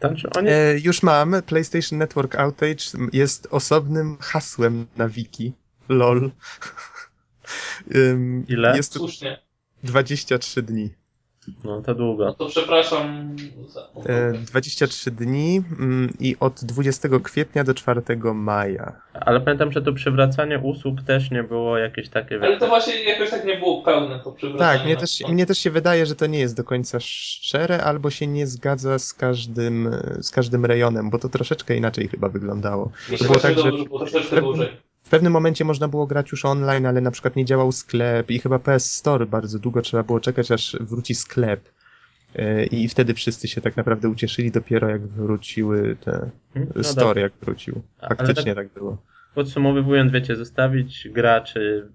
[0.00, 0.48] Znaczy oni...
[0.48, 1.42] E, już mam.
[1.46, 5.52] PlayStation Network Outage jest osobnym hasłem na wiki.
[5.88, 6.30] LOL.
[7.94, 8.76] Ym, Ile?
[8.76, 9.38] Jest Słusznie.
[9.82, 10.90] 23 dni.
[11.64, 12.24] No to długo.
[12.24, 13.36] No to przepraszam
[13.68, 13.80] za...
[14.06, 18.02] E, 23 dni mm, i od 20 kwietnia do 4
[18.34, 18.92] maja.
[19.12, 22.40] Ale pamiętam, że to przywracanie usług też nie było jakieś takie...
[22.42, 24.78] Ale to właśnie jakoś tak nie było pełne to przywracanie.
[24.78, 28.10] Tak, mnie też, mnie też się wydaje, że to nie jest do końca szczere, albo
[28.10, 32.90] się nie zgadza z każdym, z każdym rejonem, bo to troszeczkę inaczej chyba wyglądało.
[33.10, 34.89] Mi To się było właśnie tak, że dobrze, było troszeczkę dłużej.
[35.10, 38.38] W pewnym momencie można było grać już online, ale na przykład nie działał sklep i
[38.38, 41.60] chyba PS Store bardzo długo trzeba było czekać, aż wróci sklep.
[42.36, 46.72] E, I wtedy wszyscy się tak naprawdę ucieszyli dopiero jak wróciły te Hmm?
[46.76, 47.22] No store, dobra.
[47.22, 47.82] jak wrócił.
[48.08, 49.02] Faktycznie tak- tak było.
[49.34, 51.88] Podsumowując, wiecie, zostawić graczy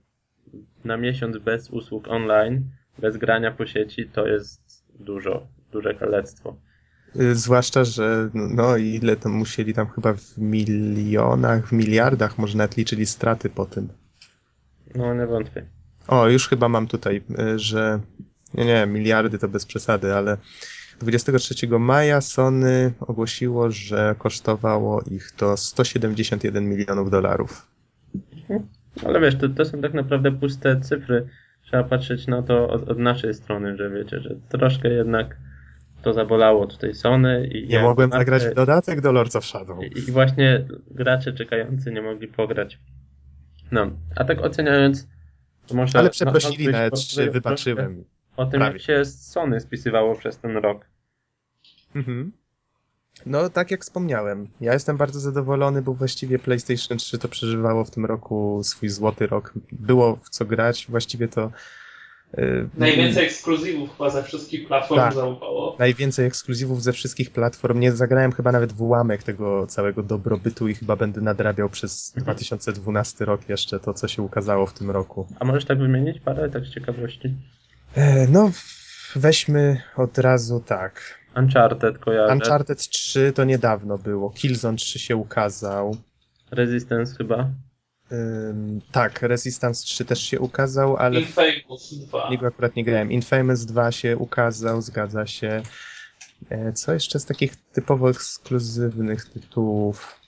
[0.85, 2.63] na miesiąc bez usług online,
[2.99, 6.55] bez grania po sieci, to jest dużo, duże kalectwo.
[7.21, 12.77] Y, Zwłaszcza, że no ile tam musieli tam chyba w milionach, w miliardach może nawet
[12.77, 13.87] liczyli straty po tym.
[14.95, 15.65] No, nie wątpię.
[16.07, 17.99] O, już chyba mam tutaj, y, że
[18.53, 20.37] nie, nie, miliardy to bez przesady, ale
[20.99, 27.67] 23 maja Sony ogłosiło, że kosztowało ich to 171 milionów dolarów.
[29.05, 31.27] Ale wiesz, to, to są tak naprawdę puste cyfry.
[31.63, 35.37] Trzeba patrzeć na to od, od naszej strony, że wiecie, że troszkę jednak
[36.05, 39.83] to zabolało tutaj Sony i Nie mogłem markę- zagrać w dodatek do Lords of Shadow.
[39.83, 42.79] I, I właśnie gracze czekający nie mogli pograć.
[43.71, 45.07] No, a tak oceniając,
[45.67, 45.99] to może...
[45.99, 48.03] Ale no, przeprosili no, na troszkę E3, wybaczyłem.
[48.37, 48.73] O tym, Prawie.
[48.73, 50.85] jak się Sony spisywało przez ten rok.
[51.95, 52.31] Mhm.
[53.25, 57.91] No, tak jak wspomniałem, ja jestem bardzo zadowolony, bo właściwie PlayStation 3 to przeżywało w
[57.91, 59.53] tym roku swój złoty rok.
[59.71, 61.51] Było w co grać, właściwie to
[62.77, 65.13] Najwięcej ekskluzywów chyba ze wszystkich platform Tak.
[65.13, 65.75] załapało.
[65.79, 67.79] najwięcej ekskluzywów ze wszystkich platform.
[67.79, 73.25] Nie zagrałem chyba nawet w ułamek tego całego dobrobytu i chyba będę nadrabiał przez 2012
[73.25, 75.27] rok jeszcze to, co się ukazało w tym roku.
[75.39, 77.35] A możesz tak wymienić parę, tak z ciekawości?
[77.95, 78.51] E, no,
[79.15, 81.19] weźmy od razu tak.
[81.37, 82.33] Uncharted kojarzę.
[82.33, 84.29] Uncharted 3 to niedawno było.
[84.29, 85.97] Killzone 3 się ukazał.
[86.51, 87.49] Resistance chyba.
[88.11, 92.29] Ym, tak, Resistance 3 też się ukazał, ale Infamous 2.
[92.29, 93.11] niego akurat nie grałem.
[93.11, 95.61] Infamous 2 się ukazał, zgadza się.
[96.49, 100.19] E, Co jeszcze z takich typowo ekskluzywnych tytułów?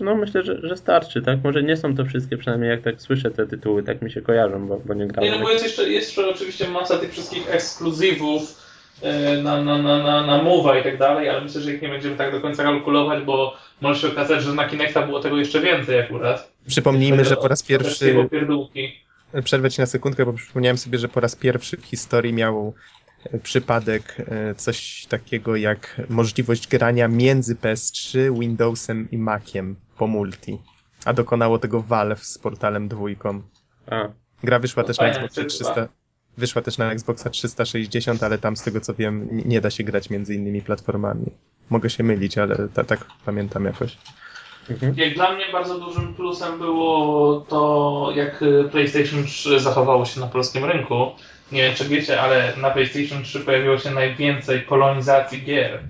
[0.00, 1.44] No myślę, że, że starczy, tak?
[1.44, 4.66] Może nie są to wszystkie, przynajmniej jak tak słyszę te tytuły, tak mi się kojarzą,
[4.68, 5.32] bo, bo nie Nie, grałem.
[5.32, 8.42] no bo jest jeszcze, jest jeszcze oczywiście masa tych wszystkich ekskluzywów
[9.02, 11.88] e, na, na, na, na, na Move'a i tak dalej, ale myślę, że ich nie
[11.88, 15.60] będziemy tak do końca kalkulować, bo może się okazać, że na Kinecta było tego jeszcze
[15.60, 16.52] więcej akurat.
[16.68, 18.28] Przypomnijmy, że po raz pierwszy.
[19.44, 22.74] Przerwę ci na sekundkę, bo przypomniałem sobie, że po raz pierwszy w historii miał
[23.32, 30.58] e, przypadek e, coś takiego jak możliwość grania między PS3, Windowsem i Maciem po multi.
[31.04, 33.42] A dokonało tego Valve z portalem dwójką.
[33.86, 34.08] A,
[34.44, 35.74] Gra wyszła No też na Xboxa inicjatywa.
[35.74, 35.88] 300.
[36.38, 40.10] Wyszła też na Xboxa 360, ale tam z tego co wiem nie da się grać
[40.10, 41.26] między innymi platformami.
[41.70, 43.98] Mogę się mylić, ale ta, tak pamiętam jakoś.
[44.70, 44.94] Mhm.
[44.96, 50.64] Jak dla mnie bardzo dużym plusem było to, jak PlayStation 3 zachowało się na polskim
[50.64, 51.10] rynku.
[51.52, 55.82] Nie wiem, czy wiecie, ale na PlayStation 3 pojawiło się najwięcej polonizacji gier.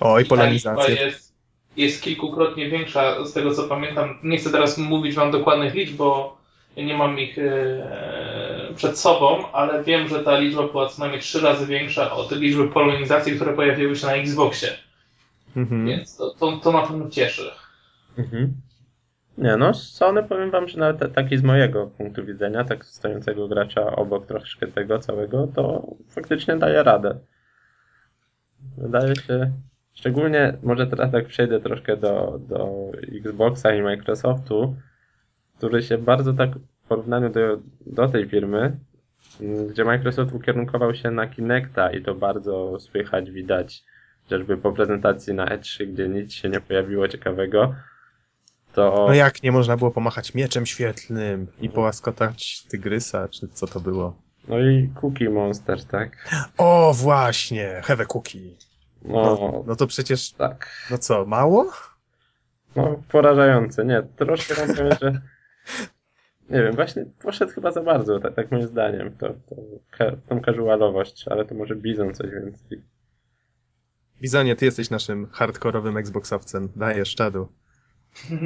[0.00, 0.88] Oj, I ta polonizacja.
[0.88, 1.34] liczba jest,
[1.76, 4.18] jest kilkukrotnie większa, z tego co pamiętam.
[4.22, 6.36] Nie chcę teraz mówić wam dokładnych liczb, bo
[6.76, 11.40] nie mam ich e, przed sobą, ale wiem, że ta liczba była co najmniej trzy
[11.40, 14.68] razy większa od liczby polonizacji, które pojawiły się na Xboxie.
[15.56, 15.86] Mhm.
[15.86, 17.50] Więc to, to, to na pewno cieszy.
[18.18, 18.52] Mhm.
[19.38, 23.48] Nie no, Sony powiem wam, że nawet ta- taki z mojego punktu widzenia, tak stojącego
[23.48, 27.18] gracza obok troszkę tego całego, to faktycznie daje radę.
[28.78, 29.52] Wydaje się,
[29.94, 32.68] szczególnie może teraz tak przejdę troszkę do, do
[33.14, 34.76] Xboxa i Microsoftu,
[35.58, 37.40] który się bardzo tak w porównaniu do,
[37.86, 38.76] do tej firmy,
[39.40, 43.84] m, gdzie Microsoft ukierunkował się na Kinecta i to bardzo słychać, widać,
[44.32, 47.74] chociażby po prezentacji na E3, gdzie nic się nie pojawiło ciekawego,
[48.74, 53.80] to No jak nie można było pomachać mieczem świetlnym i połaskotać tygrysa, czy co to
[53.80, 54.16] było?
[54.48, 56.28] no i Cookie Monster, tak?
[56.58, 58.38] O, właśnie, have cookie.
[59.04, 60.70] No, No, no to przecież, tak.
[60.90, 61.72] no co, mało?
[62.76, 63.84] No, porażające.
[63.84, 65.20] Nie, troszkę wam powiem, że
[66.50, 69.56] nie wiem, właśnie poszedł chyba za bardzo, tak, tak moim zdaniem, to, to,
[70.28, 72.82] tą casualowość, ale to może Bizon coś więcej.
[74.22, 76.68] Bizonie, ty jesteś naszym hardkorowym Xboxowcem.
[76.76, 77.48] Dajesz czadu.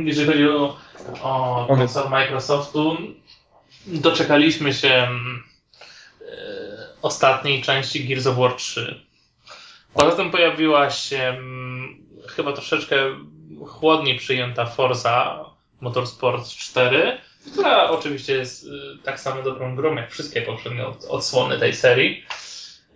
[0.04, 0.76] Jeżeli chodzi o,
[1.22, 2.96] o konsol Microsoftu,
[3.86, 5.08] doczekaliśmy się e,
[7.02, 9.04] ostatniej części Gears of War 3.
[9.94, 11.96] Poza tym pojawiła się mm,
[12.28, 12.96] chyba troszeczkę
[13.66, 15.44] chłodniej przyjęta Forza
[15.80, 17.18] Motorsport 4,
[17.52, 18.68] która oczywiście jest y,
[19.04, 22.24] tak samo dobrą grą jak wszystkie poprzednie od- odsłony tej serii.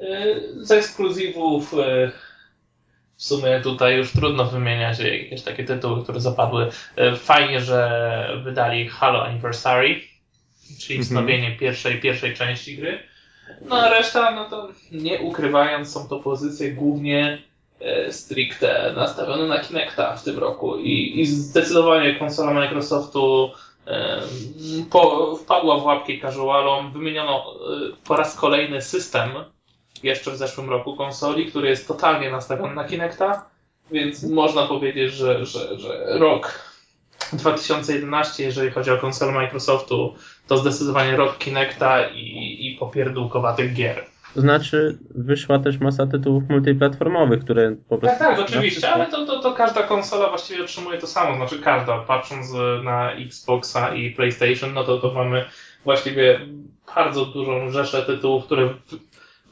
[0.01, 2.13] Y, Z ekskluzywów y,
[3.21, 6.71] w sumie tutaj już trudno wymieniać jakieś takie tytuły, które zapadły.
[6.97, 10.01] E, Fajnie, że wydali Halo Anniversary,
[10.81, 11.01] czyli Mhm.
[11.03, 12.99] wznowienie pierwszej, pierwszej części gry.
[13.69, 17.43] No a reszta, no to nie ukrywając, są to pozycje głównie
[17.81, 23.51] e, stricte nastawione na Kinecta w tym roku i, i zdecydowanie konsola Microsoftu
[23.87, 24.21] e,
[24.91, 26.93] po, wpadła w łapki casualom.
[26.93, 27.45] Wymieniono
[28.05, 29.31] po raz kolejny system
[30.03, 33.45] jeszcze w zeszłym roku konsoli, który jest totalnie nastawiony na Kinecta,
[33.91, 36.71] więc można powiedzieć, że, że, że rok
[37.33, 40.15] 2011, jeżeli chodzi o konsolę Microsoftu,
[40.47, 44.05] to zdecydowanie rok Kinecta i, i popierdółkowatych gier.
[44.35, 48.19] To znaczy, wyszła też masa tytułów multiplatformowych, które po prostu...
[48.19, 51.99] Tak, tak, oczywiście, ale to, to, to każda konsola właściwie otrzymuje to samo, znaczy każda,
[51.99, 55.45] patrząc e, na Xboxa i PlayStation, no to, to mamy
[55.85, 56.41] właściwie
[56.95, 58.69] bardzo dużą rzeszę tytułów, które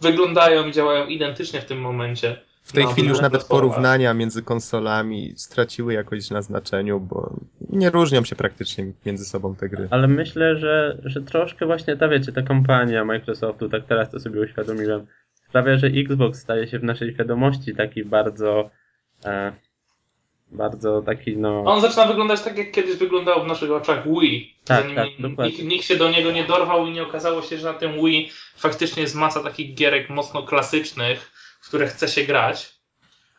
[0.00, 2.37] wyglądają i działają identycznie w tym momencie.
[2.62, 7.37] W tej na chwili już nawet porównania między konsolami straciły jakoś na znaczeniu, bo
[7.70, 9.88] nie różnią się praktycznie między sobą te gry.
[9.90, 14.40] Ale myślę, że, że troszkę właśnie ta, wiecie, ta kampania Microsoftu, tak teraz to sobie
[14.40, 15.06] uświadomiłem,
[15.48, 18.70] sprawia, że Xbox staje się w naszej świadomości taki bardzo,
[19.24, 19.52] e,
[20.52, 21.64] bardzo taki, no...
[21.64, 24.54] On zaczyna wyglądać tak, jak kiedyś wyglądał w naszych oczach Wii.
[24.64, 25.52] Tak, Zanim tak, dokładnie.
[25.52, 28.30] nikt, nikt się do niego nie dorwał i nie okazało się, że na tym Wii
[28.56, 31.30] faktycznie jest masa takich gierek mocno klasycznych,
[31.61, 32.78] w które chce się grać.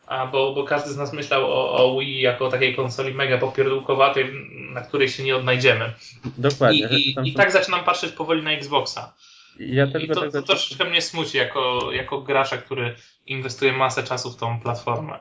[0.08, 3.38] A bo, bo każdy z nas myślał o, o Wii jako o takiej konsoli mega
[3.38, 4.26] popierdółkowatej,
[4.74, 5.94] na której się nie odnajdziemy.
[6.26, 6.88] I, Dokładnie.
[6.92, 9.14] i, I są- tak zaczynam patrzeć powoli na Xboxa.
[9.60, 12.96] Ja I to, tak to troszeczkę mnie smuci jako, jako gracza, który
[13.26, 15.20] inwestuje masę czasu w tą platformę.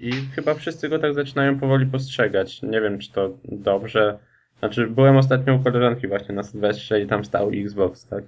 [0.00, 2.62] I chyba wszyscy go tak zaczynają powoli postrzegać.
[2.62, 4.18] Nie wiem, czy to dobrze.
[4.58, 8.24] Znaczy, byłem ostatnio u koleżanki właśnie na Sylwestrze i tam stał Xbox, tak?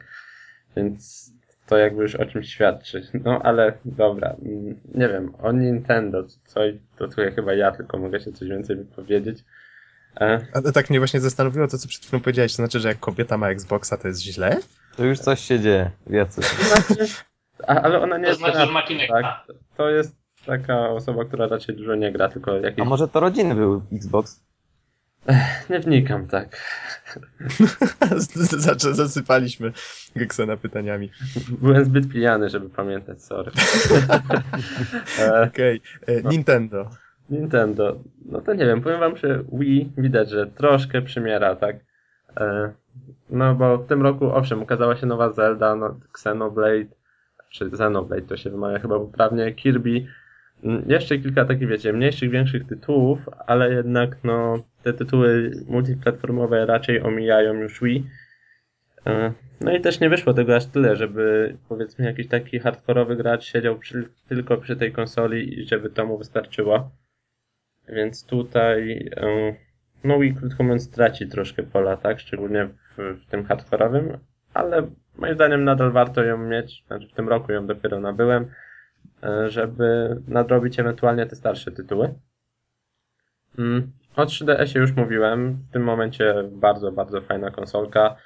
[0.77, 1.33] Więc
[1.67, 3.03] to jakby już o czymś świadczy.
[3.25, 6.61] No ale dobra, mm, nie wiem, o Nintendo, co,
[6.97, 9.39] to tutaj chyba ja tylko mogę się coś więcej wypowiedzieć.
[10.21, 12.53] E, A tak mnie właśnie zastanowiło to, co przed chwilą powiedziałeś.
[12.53, 14.57] To znaczy, że jak kobieta ma Xboxa, to jest źle?
[14.97, 16.43] To już coś się dzieje, wiecie.
[16.43, 17.13] znaczy,
[17.67, 19.23] ale ona nie To jest znaczy, że ma Kinecta.
[19.23, 22.87] tak, To jest taka osoba, która raczej dużo nie gra, tylko A jakieś...
[22.87, 24.41] może to rodziny był Xbox?
[25.71, 26.57] Nie wnikam, tak.
[28.59, 29.73] Zaczę- Zasypaliśmy
[30.17, 31.11] Geksena pytaniami.
[31.49, 33.53] Byłem zbyt pijany, żeby pamiętać, sorry.
[35.21, 36.91] e, Okej, e, Nintendo.
[37.31, 41.77] Nintendo, no to nie wiem, powiem wam, że Wii widać, że troszkę przymiera, tak?
[42.37, 42.73] E,
[43.31, 46.87] no bo w tym roku, owszem, ukazała się nowa Zelda, no, Xenoblade,
[47.51, 50.07] czy Xenoblade to się wymawia chyba poprawnie, Kirby,
[50.87, 57.55] jeszcze kilka takich, wiecie, mniejszych, większych tytułów, ale jednak, no, te tytuły multiplatformowe raczej omijają
[57.55, 58.07] już Wii.
[59.07, 63.45] E, No i też nie wyszło tego aż tyle, żeby powiedzmy jakiś taki hardkorowy gracz
[63.45, 66.91] siedział przy, tylko przy tej konsoli i żeby to mu wystarczyło.
[67.89, 69.57] Więc tutaj e,
[70.05, 72.21] no Wii krótko mówiąc traci troszkę pola, tak?
[72.21, 74.19] Szczególnie w, w tym hardkorowym,
[74.55, 78.51] ale moim zdaniem nadal warto ją mieć, znaczy w tym roku ją dopiero nabyłem,
[79.49, 82.15] żeby nadrobić ewentualnie te starsze tytuły.
[83.59, 88.17] Mm, O 3DS-ie już mówiłem, w tym momencie bardzo, bardzo fajna konsolka,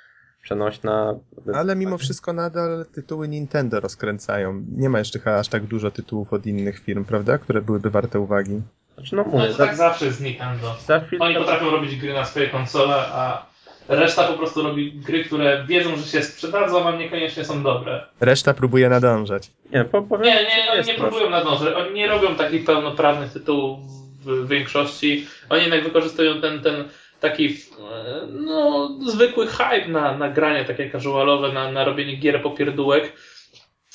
[0.43, 1.15] przenośna.
[1.55, 4.63] Ale mimo wszystko nadal tytuły Nintendo rozkręcają.
[4.77, 7.39] Nie ma jeszcze chyba aż tak dużo tytułów od innych firm, prawda?
[7.39, 8.63] Które byłyby warte uwagi.
[8.95, 10.75] Znaczy, no No mówię, to za, tak zawsze jest z Nintendo.
[10.87, 11.25] za chwilę...
[11.25, 13.47] Oni potrafią robić gry na swoje konsole, a
[13.89, 18.07] reszta po prostu robi gry, które wiedzą, że się sprzedadzą, a niekoniecznie są dobre.
[18.21, 19.51] Reszta próbuje nadążać.
[19.73, 21.75] Nie, po, powiem, Nie, nie, oni nie próbują nadążać.
[21.75, 23.79] Oni nie robią takich pełnoprawnych tytułów
[24.25, 25.27] w większości.
[25.49, 26.85] Oni jednak wykorzystują ten, ten
[27.21, 33.13] taki e, no, zwykły hype na, na granie takie casualowe, na, na robienie gier popierdółek.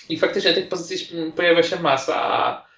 [0.09, 2.15] I faktycznie tych pozycji pojawia się masa.
[2.15, 2.70] A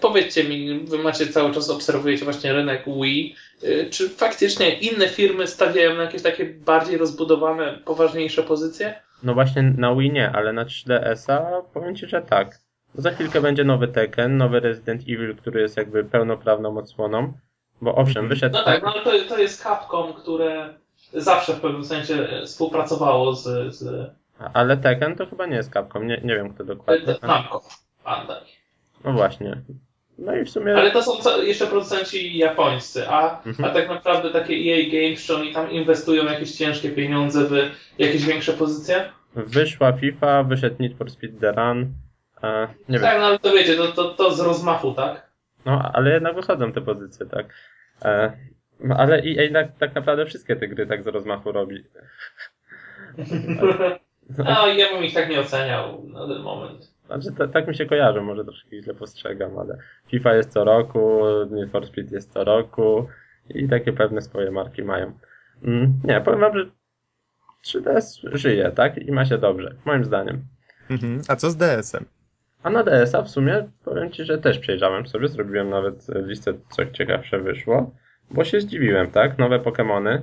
[0.00, 5.46] powiedzcie mi, wy macie cały czas, obserwujecie właśnie rynek Wii, e, czy faktycznie inne firmy
[5.46, 8.94] stawiają na jakieś takie bardziej rozbudowane, poważniejsze pozycje?
[9.22, 12.58] No właśnie na Wii nie, ale na 3DS-a powiem Ci, że tak.
[12.94, 17.32] Za chwilkę będzie nowy Tekken, nowy Resident Evil, który jest jakby pełnoprawną odsłoną.
[17.80, 18.28] Bo owszem, Mhm.
[18.28, 18.58] wyszedł.
[18.58, 20.74] No tak, no ale to, to jest Capcom, które
[21.12, 24.10] zawsze w pewnym sensie współpracowało z, z
[24.54, 27.14] Ale Tekken to chyba nie jest Capcom, nie, nie wiem kto dokładnie.
[27.22, 27.62] Namco.
[28.04, 28.59] Bandai.
[29.04, 29.56] No właśnie.
[30.18, 30.74] No i w sumie.
[30.76, 33.70] Ale to są jeszcze producenci japońscy, a, Mhm.
[33.70, 37.52] a tak naprawdę takie EA Games, czy oni tam inwestują jakieś ciężkie pieniądze w
[37.98, 39.04] jakieś większe pozycje?
[39.34, 41.92] Wyszła FIFA, wyszedł Need for Speed The Run.
[42.42, 43.00] E, nie wiem.
[43.08, 45.30] Tak, no ale to wiecie, to, to, to z rozmachu, tak?
[45.66, 47.46] No, ale jednak wychodzą te pozycje, tak.
[48.04, 48.32] E,
[48.80, 51.84] no, ale EA jednak tak naprawdę wszystkie te gry tak z rozmachu robi.
[54.38, 56.94] No ja bym ich tak nie oceniał na ten moment.
[57.10, 61.20] Znaczy, ta, tak mi się kojarzy, może troszkę źle postrzegam, ale FIFA jest co roku,
[61.50, 63.08] Need for Speed jest co roku
[63.48, 65.12] i takie pewne swoje marki mają.
[65.64, 66.70] Mm, nie, powiem wam, że
[67.66, 68.98] 3DS żyje, tak?
[68.98, 70.44] I ma się dobrze, moim zdaniem.
[70.90, 71.20] Mhm.
[71.28, 72.04] A co z DS-em?
[72.62, 76.86] A na DS-a w sumie powiem ci, że też przejrzałem sobie, zrobiłem nawet listę, co
[76.86, 77.94] ciekawsze wyszło,
[78.30, 79.38] bo się zdziwiłem, tak?
[79.38, 80.18] Nowe Pokémony,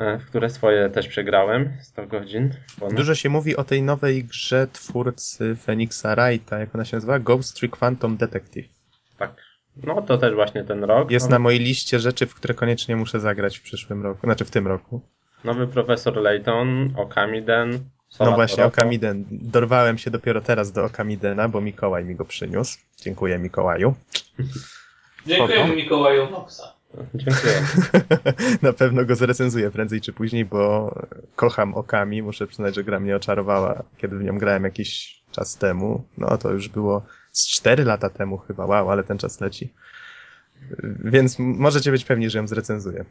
[0.00, 2.50] w które swoje też przegrałem, 100 godzin.
[2.80, 2.94] ponad.
[2.94, 7.18] Dużo się mówi o tej nowej grze twórcy Phoenixa Wrighta, jak ona się nazywa?
[7.18, 8.68] Ghost Trick Phantom Detective.
[9.18, 9.34] Tak.
[9.76, 11.10] No to też właśnie ten rok.
[11.10, 14.44] Jest Nowy- na mojej liście rzeczy, w które koniecznie muszę zagrać w przyszłym roku, znaczy
[14.44, 15.00] w tym roku.
[15.44, 17.70] Nowy profesor Layton, Okamiden.
[17.70, 18.76] No Sola właśnie, Toroko.
[18.76, 19.24] Okamiden.
[19.30, 22.78] Dorwałem się dopiero teraz do Okamidena, bo Mikołaj mi go przyniósł.
[22.96, 23.94] Dziękuję Mikołaju.
[25.26, 25.76] Dziękujemy.
[25.76, 26.62] Mikołaju Noxa.
[27.14, 27.52] Dziękuję.
[28.62, 30.94] Na pewno go zrecenzuję prędzej czy później, bo
[31.36, 32.22] kocham Okami.
[32.22, 36.04] Muszę przyznać, że gra mnie oczarowała, kiedy w nią grałem jakiś czas temu.
[36.18, 38.66] No to już było z 4 lata temu chyba.
[38.66, 39.72] Wow, ale ten czas leci.
[41.04, 43.04] Więc możecie być pewni, że ją zrecenzuję.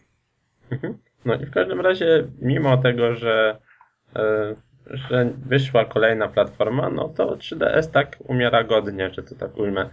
[0.71, 0.97] Mhm.
[1.25, 3.57] No i w każdym razie, mimo tego, że,
[4.15, 4.55] e,
[4.85, 9.89] że wyszła kolejna platforma, no to 3DS tak umiera godnie, że to tak ujmę.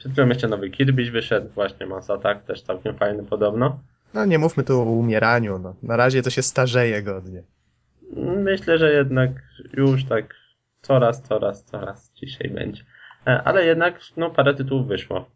[0.00, 3.80] Przed chwilą jeszcze nowy Kirbyś wyszedł, właśnie Mass Attack, też całkiem fajny podobno.
[4.14, 5.58] No nie mówmy tu o umieraniu.
[5.58, 5.74] No.
[5.82, 7.42] Na razie to się starzeje godnie.
[8.36, 9.30] Myślę, że jednak
[9.72, 10.34] już tak
[10.82, 12.82] coraz, coraz, coraz ciszej będzie.
[13.26, 15.30] E, Ale jednak no, parę tytułów wyszło.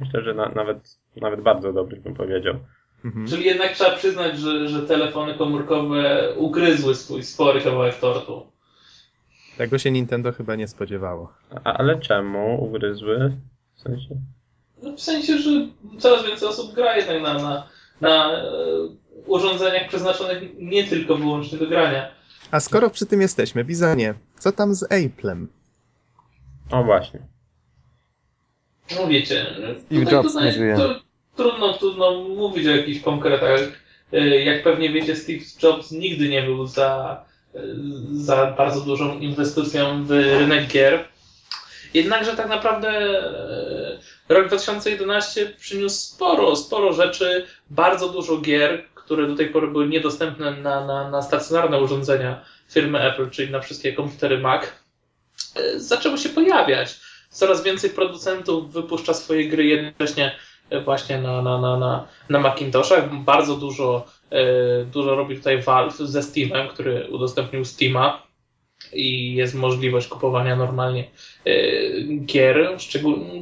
[0.00, 2.54] Myślę, że na, nawet, nawet bardzo dobrych bym powiedział.
[3.04, 3.26] Mhm.
[3.26, 8.46] Czyli jednak trzeba przyznać, że, że telefony komórkowe ugryzły swój spory kawałek tortu.
[9.58, 11.32] Tego się Nintendo chyba nie spodziewało.
[11.64, 13.36] A, ale czemu ugryzły?
[13.76, 14.08] W sensie...
[14.82, 15.50] No, w sensie, że
[15.98, 17.68] coraz więcej osób gra jednak na, na,
[18.00, 18.42] na e,
[19.26, 22.10] urządzeniach przeznaczonych nie tylko wyłącznie do grania.
[22.50, 25.46] A skoro przy tym jesteśmy, Bizanie, co tam z Apple'em?
[26.70, 27.20] O właśnie.
[29.00, 29.46] No wiecie,
[29.86, 30.76] Steve Jobs nie żyje.
[30.76, 31.00] to,
[31.36, 33.60] trudno, trudno mówić o jakichś konkretach.
[34.12, 37.58] E, Jak pewnie wiecie, Steve Jobs nigdy nie był za, e,
[38.12, 41.04] za bardzo dużą inwestycją w rynek gier.
[41.94, 49.36] Jednakże tak naprawdę e, rok 2011 przyniósł sporo, sporo rzeczy, bardzo dużo gier, które do
[49.36, 54.38] tej pory były niedostępne na, na, na stacjonarne urządzenia firmy Apple, czyli na wszystkie komputery
[54.38, 54.62] Mac,
[55.56, 57.00] e, zaczęło się pojawiać.
[57.30, 60.36] Coraz więcej producentów wypuszcza swoje gry jednocześnie
[60.70, 63.14] e, właśnie na, na, na, na, na Macintoshach.
[63.14, 64.06] Bardzo dużo,
[64.92, 68.22] dużo robi tutaj Valve ze Steamem, który udostępnił Steama
[68.94, 71.04] i jest możliwość kupowania normalnie
[71.44, 71.52] e,
[72.02, 72.76] gier.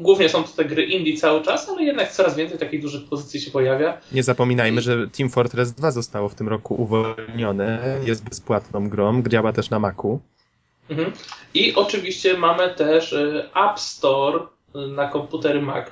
[0.01, 3.41] Głównie są to te gry indie cały czas, ale jednak coraz więcej takich dużych pozycji
[3.41, 3.99] się pojawia.
[4.12, 9.53] Nie zapominajmy, że Team Fortress 2 zostało w tym roku uwolnione, jest bezpłatną grą, działa
[9.53, 10.20] też na Macu.
[10.91, 11.12] Mhm.
[11.55, 14.39] I oczywiście mamy też e, App Store
[14.74, 15.87] e, na komputery Mac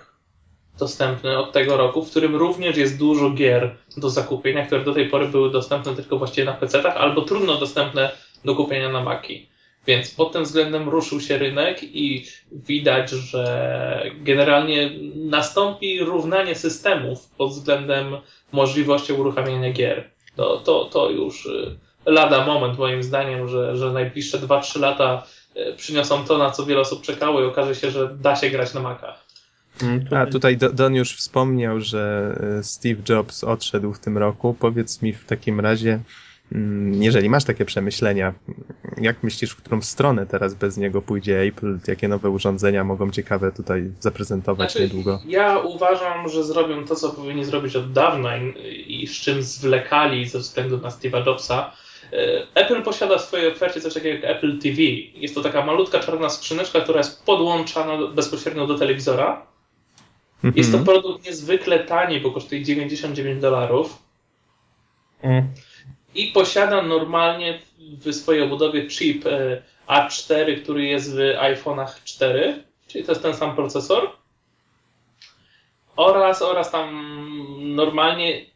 [0.79, 5.09] dostępny od tego roku, w którym również jest dużo gier do zakupienia, które do tej
[5.09, 8.11] pory były dostępne tylko właściwie na PC-tach albo trudno dostępne
[8.45, 9.49] do kupienia na Maci.
[9.87, 17.51] Więc pod tym względem ruszył się rynek i widać, że generalnie nastąpi równanie systemów pod
[17.51, 18.17] względem
[18.53, 20.11] możliwości uruchamiania gier.
[20.37, 21.77] To, to, to już y,
[22.07, 25.27] lada moment moim zdaniem, że, że najbliższe 2-3 lata
[25.57, 28.75] y, przyniosą to, na co wiele osób czekało i okaże się, że da się grać
[28.75, 29.25] na Macach.
[29.83, 34.57] Mm, A tutaj Do- Don już wspomniał, że e, Steve Jobs odszedł w tym roku.
[34.61, 36.01] Powiedz mi w takim razie,
[36.93, 38.35] jeżeli masz takie przemyślenia,
[39.01, 41.79] jak myślisz, w którą stronę teraz bez niego pójdzie Apple?
[41.89, 45.21] Jakie nowe urządzenia mogą ciekawe tutaj zaprezentować Znaczy, niedługo?
[45.27, 50.29] Ja uważam, że zrobią to, co powinni zrobić od dawna i, i z czym zwlekali
[50.29, 51.73] ze względu na Steve'a Jobsa.
[52.13, 54.83] E, Apple posiada w swojej ofercie coś takiego jak Apple TV.
[55.15, 59.47] Jest to taka malutka czarna skrzyneczka, która jest podłączana bezpośrednio do telewizora.
[60.57, 64.11] Jest to produkt niezwykle tani, bo kosztuje 99 dolarów
[65.23, 65.49] Mm,
[66.15, 73.05] i posiada normalnie w swojej obudowie chip e, A4, który jest w iPhone'ach 4, czyli
[73.05, 74.11] to jest ten sam procesor.
[75.97, 77.17] Oraz, oraz tam
[77.59, 78.47] normalnie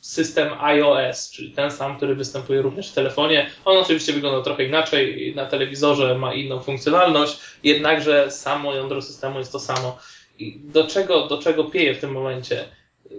[0.00, 3.50] system iOS, czyli ten sam, który występuje również w telefonie.
[3.64, 9.52] On oczywiście wygląda trochę inaczej, na telewizorze ma inną funkcjonalność, jednakże samo jądro systemu jest
[9.52, 9.98] to samo.
[10.38, 12.64] I do czego, do czego pieje w tym momencie?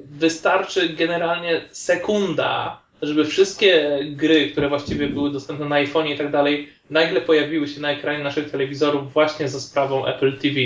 [0.06, 6.70] Wystarczy generalnie sekunda, żeby wszystkie gry, które właściwie były dostępne na iPhone i tak dalej,
[6.90, 10.60] nagle pojawiły się na ekranie naszych telewizorów właśnie za sprawą Apple TV.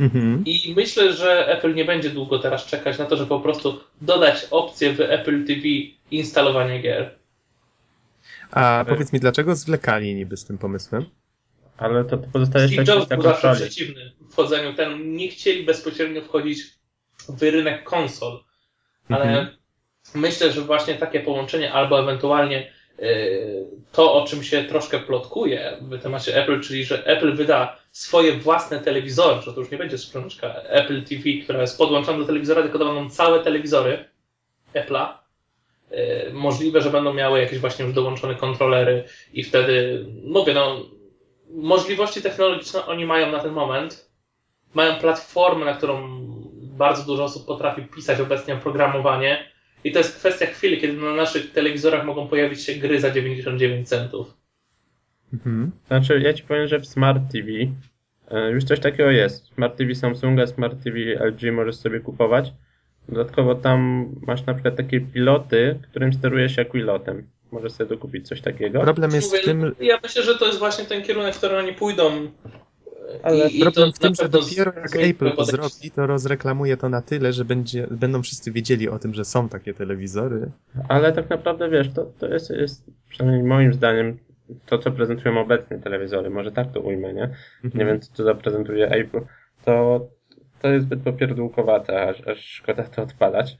[0.00, 0.42] Mhm.
[0.46, 4.46] I myślę, że Apple nie będzie długo teraz czekać na to, żeby po prostu dodać
[4.50, 5.62] opcję w Apple TV
[6.10, 7.10] instalowania gier.
[8.50, 11.06] A powiedz mi, dlaczego zwlekali niby z tym pomysłem?
[11.76, 15.16] ale to, pozostaje Steve Jobs kwestia był zawsze przeciwny wchodzeniu ten.
[15.16, 16.62] Nie chcieli bezpośrednio wchodzić
[17.28, 18.44] w rynek konsol,
[19.08, 19.56] ale Mhm.
[20.14, 26.02] Myślę, że właśnie takie połączenie albo ewentualnie y, to, o czym się troszkę plotkuje w
[26.02, 30.54] temacie Apple, czyli że Apple wyda swoje własne telewizory, że to już nie będzie skrzyneczka
[30.54, 34.04] Apple TV, która jest podłączona do telewizora, tylko to będą całe telewizory
[34.74, 35.08] Apple'a.
[35.92, 40.80] Y, Możliwe, że będą miały jakieś właśnie już dołączone kontrolery i wtedy, mówię, no,
[41.50, 44.10] możliwości technologiczne oni mają na ten moment.
[44.74, 46.26] Mają platformę, na którą
[46.76, 49.55] bardzo dużo osób potrafi pisać obecnie oprogramowanie.
[49.86, 53.88] I to jest kwestia chwili, kiedy na naszych telewizorach mogą pojawić się gry za 99
[53.88, 54.34] centów.
[55.32, 55.70] Mhm.
[55.86, 57.48] Znaczy, ja ci powiem, że w Smart TV
[58.30, 59.46] e, już coś takiego jest.
[59.54, 62.52] Smart TV Samsunga, Smart TV LG możesz sobie kupować.
[63.08, 67.26] Dodatkowo tam masz na przykład takie piloty, którym sterujesz jak pilotem.
[67.52, 68.80] Możesz sobie dokupić coś takiego.
[68.80, 71.58] Problem jest Mówię, w tym, Ja myślę, że to jest właśnie ten kierunek, w który
[71.58, 72.30] oni pójdą.
[73.22, 76.76] Ale I, i problem to w tym, że dopiero jak Apple to zrobi, to rozreklamuje
[76.76, 80.50] to na tyle, że będzie, będą wszyscy wiedzieli o tym, że są takie telewizory.
[80.88, 84.18] Ale tak naprawdę wiesz, to, to jest, jest przynajmniej moim zdaniem
[84.66, 87.20] to, co prezentują obecnie telewizory, może tak to ujmę, nie?
[87.64, 87.86] Nie Mhm.
[87.86, 89.20] wiem, co zaprezentuje Apple,
[89.64, 90.06] to,
[90.62, 93.56] to jest zbyt popierdółkowate, aż, aż szkoda to odpalać.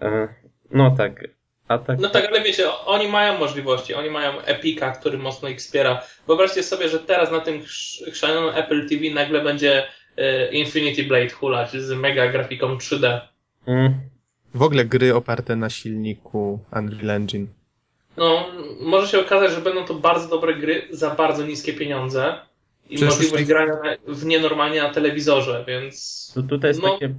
[0.00, 0.28] E,
[0.70, 1.24] No tak,
[1.68, 1.98] tak...
[2.00, 6.02] No tak, ale wiecie, oni mają możliwości, oni mają Epica, który mocno ich wspiera.
[6.26, 9.86] Wyobraźcie sobie, że teraz na tym chrz- chrzanionym Apple TV nagle będzie
[10.16, 13.20] e, Infinity Blade hulać z mega grafiką 3D.
[13.66, 13.94] Mm,
[14.54, 17.46] W ogóle gry oparte na silniku Unreal Engine.
[18.16, 18.46] No,
[18.80, 22.34] może się okazać, że będą to bardzo dobre gry za bardzo niskie pieniądze
[22.90, 23.72] i Przecież możliwość już- grania
[24.06, 26.92] w nienormalnie na telewizorze, więc To tutaj jest No.
[26.92, 27.14] takie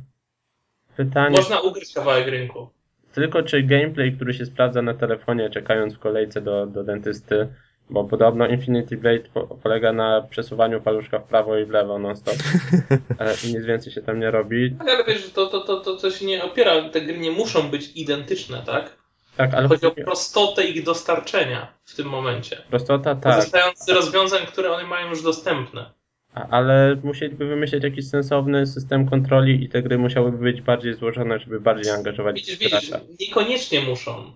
[0.98, 2.70] pytanie, można ugryźć kawałek rynku.
[3.18, 7.48] Tylko czy gameplay, który się sprawdza na telefonie, czekając w kolejce do, do dentysty,
[7.90, 12.36] bo podobno Infinity Blade po, polega na przesuwaniu paluszka w prawo i w lewo non-stop
[13.20, 14.76] e, i nic więcej się tam nie robi.
[14.80, 17.70] Tak, ale wiesz, to, to, to, to, to się nie opiera, te gry nie muszą
[17.70, 18.98] być identyczne, tak?
[19.38, 22.58] Tak, ale Chodzi o chodzi o prostotę ich dostarczenia w tym momencie.
[22.70, 25.97] prostota, tak, Korzystając z rozwiązań, które one mają już dostępne.
[26.34, 31.40] A, ale musieliby wymyślić jakiś sensowny system kontroli i te gry musiałyby być bardziej złożone,
[31.40, 33.06] żeby bardziej angażować Widzisz, widzisz, gracza.
[33.20, 34.34] niekoniecznie muszą.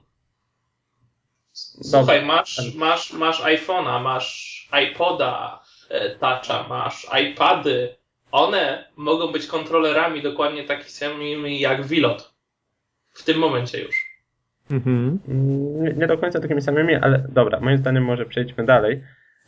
[1.53, 7.95] Słuchaj, masz, masz, masz iPhone'a, masz iPoda, e, Toucha, masz iPady.
[8.31, 12.33] One mogą być kontrolerami dokładnie takimi samymi jak Wilot.
[13.13, 14.11] W tym momencie już.
[14.71, 15.19] Mhm.
[15.83, 19.03] Nie, nie do końca takimi samymi, ale dobra, moim zdaniem może przejdźmy dalej.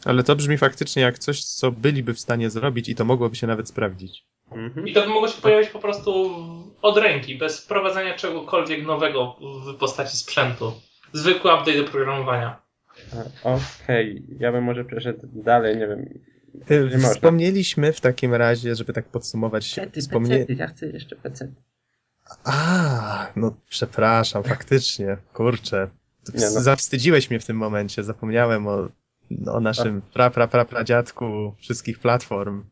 [0.06, 3.48] Ale to brzmi faktycznie jak coś, co byliby w stanie zrobić i to mogłoby się
[3.48, 4.26] nawet sprawdzić.
[4.52, 4.88] Mhm.
[4.88, 6.32] I to by mogło się pojawić po prostu
[6.82, 9.36] od ręki, bez wprowadzania czegokolwiek nowego
[9.68, 10.74] w postaci sprzętu.
[11.14, 12.62] Zwykły update do programowania.
[13.44, 16.00] Okej, ja bym może przeszedł dalej, nie wiem.
[16.72, 17.10] Y, Nie.
[17.10, 20.46] Wspomnieliśmy w takim razie, żeby tak podsumować, wspomnie...
[20.50, 21.52] ja chcę jeszcze PC.
[22.44, 25.90] A, no przepraszam, faktycznie, kurczę.
[26.34, 26.62] Nie, no.
[26.62, 28.90] Zawstydziłeś mnie w tym momencie, zapomniałem o,
[29.48, 32.64] o naszym pra, pra, pra, pradziadku wszystkich platform.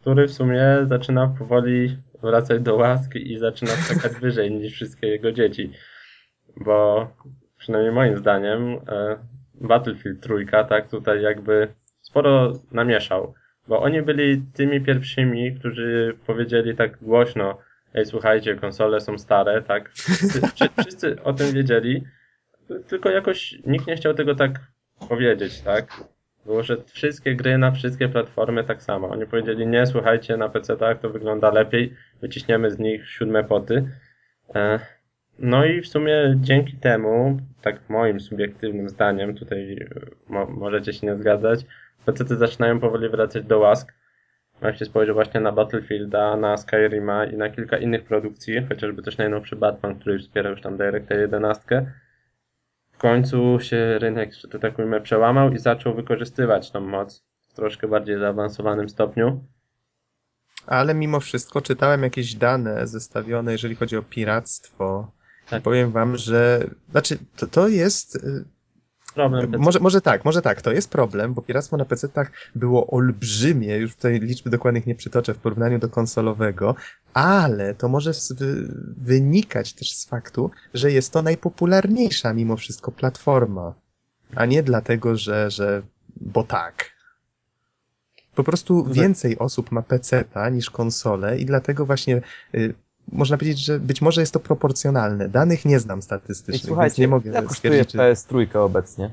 [0.00, 5.32] Który w sumie zaczyna powoli wracać do łaski i zaczyna skakać wyżej niż wszystkie jego
[5.32, 5.70] dzieci.
[6.56, 7.08] Bo
[7.58, 9.18] przynajmniej moim zdaniem e,
[9.54, 11.68] Battlefield trójka tak tutaj jakby
[12.00, 13.34] sporo namieszał.
[13.68, 17.58] Bo oni byli tymi pierwszymi, którzy powiedzieli tak głośno
[17.94, 19.90] Ej, słuchajcie, konsole są stare, tak?
[19.92, 22.04] Wszyscy, wszy- wszyscy o tym wiedzieli,
[22.86, 24.60] tylko jakoś nikt nie chciał tego tak
[25.08, 26.04] powiedzieć, tak?
[26.46, 29.08] Było, że wszystkie gry na wszystkie platformy tak samo.
[29.08, 33.88] Oni powiedzieli, nie, słuchajcie, na PC-tach to wygląda lepiej, wyciśniemy z nich siódme poty.
[34.54, 34.80] E,
[35.38, 39.86] No i w sumie dzięki temu, tak moim subiektywnym zdaniem, tutaj e,
[40.28, 41.66] mo możecie się nie zgadzać,
[42.06, 43.92] PC-ty zaczynają powoli wracać do łask.
[44.62, 49.18] Jak się spojrzy właśnie na Battlefielda, na Skyrima i na kilka innych produkcji, chociażby też
[49.18, 51.92] najnowszy Batman, który wspierał już tam DirectX 11,
[52.94, 57.88] w końcu się rynek, że tak ujmę, przełamał i zaczął wykorzystywać tą moc w troszkę
[57.88, 59.44] bardziej zaawansowanym stopniu.
[60.66, 65.10] Ale mimo wszystko czytałem jakieś dane zestawione, jeżeli chodzi o piractwo.
[65.50, 65.62] Tak.
[65.62, 68.44] Powiem wam, że znaczy to, to jest y,
[69.14, 69.58] Problem PC.
[69.64, 73.94] Może, może tak, może tak, to jest problem, bo piractwo na PC-tach było olbrzymie, już
[73.94, 76.74] tutaj liczby dokładnych nie przytoczę w porównaniu do konsolowego,
[77.14, 78.12] ale to może
[78.96, 83.74] wynikać też z faktu, że jest to najpopularniejsza mimo wszystko platforma,
[84.34, 85.82] a nie dlatego, że, że
[86.16, 86.94] bo tak.
[88.34, 92.20] Po prostu więcej osób ma PC-ta niż konsole i dlatego właśnie
[92.54, 92.74] y,
[93.12, 95.28] można powiedzieć, że być może jest to proporcjonalne.
[95.28, 96.00] Danych nie znam
[96.48, 97.98] więc słuchajcie, nie mogę jak kosztuje stwierdzić, czy...
[97.98, 99.10] PS3 obecnie?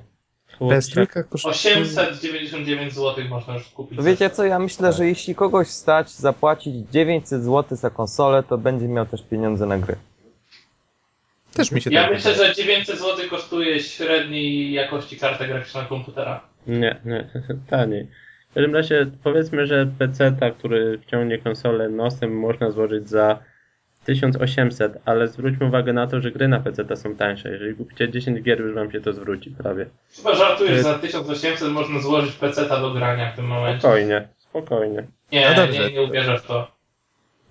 [0.59, 1.53] PS3 kosztuje...
[1.53, 3.97] 899 zł można już kupić.
[3.97, 8.57] To wiecie co, ja myślę, że jeśli kogoś stać zapłacić 900 zł za konsolę, to
[8.57, 9.95] będzie miał też pieniądze na gry.
[11.53, 12.49] Też mi się Ja tak myślę, wydaje.
[12.53, 16.41] że 900 zł kosztuje średniej jakości karta graficzna komputera.
[16.67, 17.29] Nie, nie,
[17.69, 18.07] taniej.
[18.51, 23.39] W każdym razie powiedzmy, że PC, który wciągnie konsolę nosem, można złożyć za
[24.05, 27.49] 1800, ale zwróćmy uwagę na to, że gry na PC są tańsze.
[27.49, 29.85] Jeżeli kupicie 10 gier, już wam się to zwróci prawie.
[30.17, 33.79] Chyba żartujesz, To za 1800 można złożyć PC-ta do grania w tym momencie.
[33.79, 35.07] Spokojnie, spokojnie.
[35.31, 35.87] Nie, No dobrze.
[35.89, 36.71] nie, nie uwierzę w to.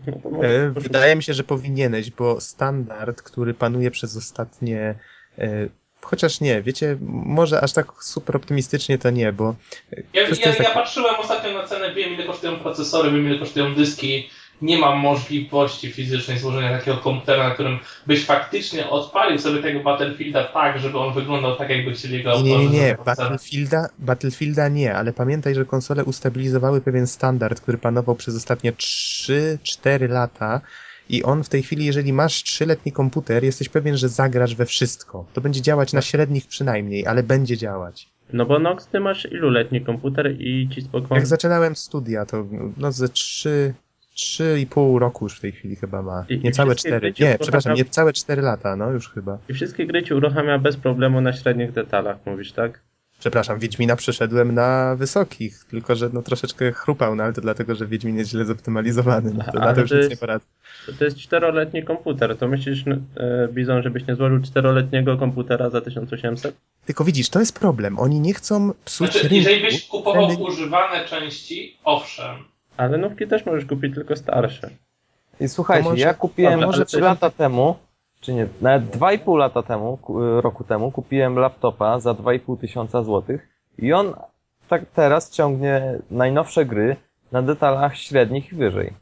[0.07, 4.95] No to może- E, Wydaje mi się, że powinieneś, bo standard, który panuje przez ostatnie.
[5.39, 5.69] e,
[6.03, 9.55] Chociaż nie, wiecie, może aż tak super optymistycznie to nie, bo.
[9.93, 13.75] Ja, ja, jest ja patrzyłem ostatnio na cenę, wiem ile kosztują procesory, wiem ile kosztują
[13.75, 14.31] dyski.
[14.63, 20.45] Nie mam możliwości fizycznej złożenia takiego komputera, na którym byś faktycznie odpalił sobie tego Battlefielda
[20.45, 22.97] tak, żeby on wyglądał tak, jakby chcieli go Nie, nie, nie, autorzy nie.
[23.05, 30.11] Battlefielda, Battlefielda nie, ale pamiętaj, że konsole ustabilizowały pewien standard, który panował przez ostatnie 3-4
[30.11, 30.61] lata.
[31.09, 35.25] I on w tej chwili, jeżeli masz trzyletni komputer, jesteś pewien, że zagrasz we wszystko.
[35.33, 38.09] To będzie działać na średnich przynajmniej, ale będzie działać.
[38.33, 41.17] No bo Nox, ty masz iluletni komputer i ci spokojnie...
[41.17, 42.47] Jak zaczynałem studia, to
[42.77, 43.09] no ze
[44.21, 46.25] 3, 3,5 roku już w tej chwili chyba ma.
[46.29, 47.13] I- i Niecałe wszystkie 4.
[47.13, 49.39] gry Nie, przepraszam, niecałe 4 lata, no już chyba.
[49.49, 52.81] I wszystkie gry ci uruchamia bez problemu na średnich detalach, mówisz, tak?
[53.21, 57.87] Przepraszam, Wiedźmina przeszedłem na wysokich, tylko że no troszeczkę chrupał, no ale to dlatego, że
[57.87, 59.31] Wiedźmin jest źle zoptymalizowany.
[59.35, 60.45] No to Ale na to już to nic jest- nie poradzę.
[60.87, 62.37] To, to jest czteroletni komputer.
[62.37, 62.85] To myślisz,
[63.17, 66.57] e, Bizon, żebyś nie złożył czteroletniego komputera za 1800?
[66.87, 67.99] Tylko widzisz, to jest problem.
[67.99, 69.35] Oni nie chcą psuć Znaczy, rynku.
[69.35, 72.37] jeżeli byś kupował ceny- używane części, owszem.
[72.81, 74.71] Ale nówki też możesz kupić tylko starsze.
[75.41, 77.77] I słuchajcie, może- ja kupiłem Dobra, może ale 3 to- lata temu,
[78.21, 83.49] czy nie, nawet 2,5 lata temu, ku- roku temu, kupiłem laptopa za 2,5 tysiąca złotych
[83.79, 84.15] i on
[84.69, 86.97] tak teraz ciągnie najnowsze gry
[87.33, 88.93] na detalach średnich i wyżej.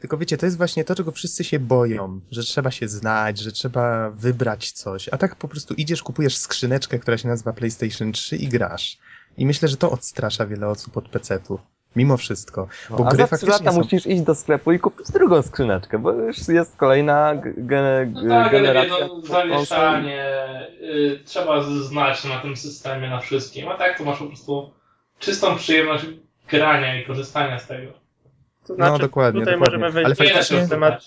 [0.00, 3.52] Tylko wiecie, to jest właśnie to, czego wszyscy się boją, że trzeba się znać, że
[3.52, 8.36] trzeba wybrać coś, a tak po prostu idziesz, kupujesz skrzyneczkę, która się nazywa PlayStation 3
[8.36, 8.98] i grasz.
[9.38, 11.60] I myślę, że to odstrasza wiele osób od PC-ów.
[11.96, 12.68] Mimo wszystko.
[12.90, 15.06] No, Bo a gry za 3 faktycznie lata są- musisz iść do sklepu i kupić
[15.12, 18.98] drugą skrzyneczkę, bo już jest kolejna g- ge- No tak, generacja.
[18.98, 20.24] jedno zamieszanie,
[20.82, 23.68] y, trzeba znać na tym systemie, na wszystkim.
[23.68, 24.70] A tak to masz po prostu
[25.18, 26.06] czystą przyjemność
[26.50, 27.92] grania i korzystania z tego.
[28.66, 29.78] To No, dokładnie, Tutaj dokładnie.
[29.78, 31.04] możemy wejść Ale faktycznie- się temat,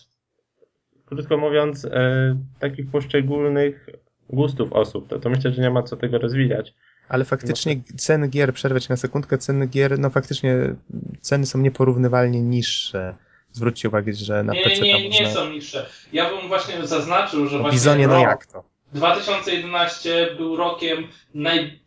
[1.06, 3.90] krótko mówiąc, e, takich poszczególnych
[4.30, 5.08] gustów osób.
[5.08, 6.74] To, to myślę, że nie ma co tego rozwijać.
[7.10, 10.76] Ale faktycznie ceny gier, przerwać na sekundkę, ceny gier, no faktycznie
[11.22, 13.16] ceny są nieporównywalnie niższe.
[13.51, 15.26] Zwróćcie uwagę, że na Nie, PC nie, tam nie, można...
[15.26, 15.89] nie są niższe.
[16.14, 18.64] Ja bym właśnie zaznaczył, że O właśnie Bizonie, no jak to?
[18.93, 21.08] 2011 był rokiem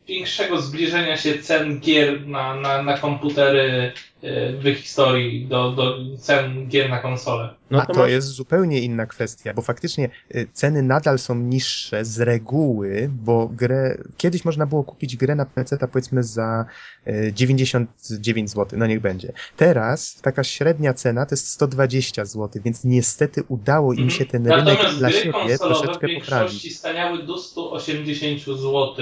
[0.09, 3.93] największego zbliżenia się cen gier na, na, na komputery
[4.25, 7.55] y, w historii do, do cen gier na konsole.
[7.71, 13.11] No to jest zupełnie inna kwestia, bo faktycznie y, ceny nadal są niższe z reguły,
[13.13, 16.65] bo grę, kiedyś można było kupić grę na PC powiedzmy za
[17.09, 19.33] y, 99 zł, no niech będzie.
[19.57, 24.19] Teraz taka średnia cena to jest 120 zł, więc niestety udało im Mhm.
[24.19, 26.77] się ten rynek Natomiast dla gry siebie konsolowe w troszeczkę większości poprawić.
[26.79, 28.95] staniały do 180 zł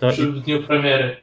[0.00, 1.16] to, przy w dniu premiery.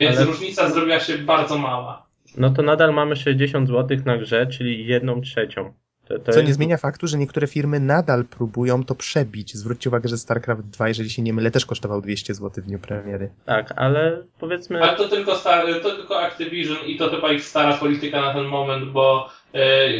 [0.00, 2.06] Więc Ale- różnica zrobiła się bardzo mała.
[2.36, 5.72] no to nadal mamy 60 zł na grze, czyli jedną trzecią.
[6.08, 9.54] To, to Co jest- nie zmienia faktu, że niektóre firmy nadal próbują to przebić.
[9.54, 12.78] Zwróćcie uwagę, że StarCraft 2, jeżeli się nie mylę, też kosztował 200 zł w dniu
[12.78, 13.30] premiery.
[13.44, 14.82] Tak, ale powiedzmy...
[14.82, 18.44] Ale to tylko, stary, to tylko Activision i to chyba ich stara polityka na ten
[18.44, 19.98] moment, bo e, e,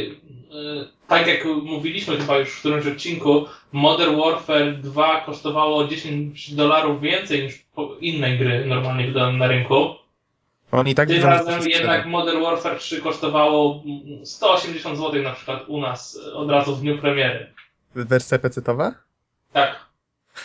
[1.07, 7.43] tak jak mówiliśmy chyba już w którymś odcinku, Modern Warfare 2 kosztowało 10 dolarów więcej
[7.43, 7.65] niż
[8.01, 9.98] inne gry normalnie wydane na rynku.
[10.71, 12.05] Oni tak Tym razem jednak sprzeda.
[12.07, 16.81] Modern Warfare 3 kosztowało mm, 180 zł na przykład u nas e, od razu w
[16.81, 17.53] dniu premiery.
[17.95, 18.91] Wersja PC-towa?
[19.53, 19.85] Tak.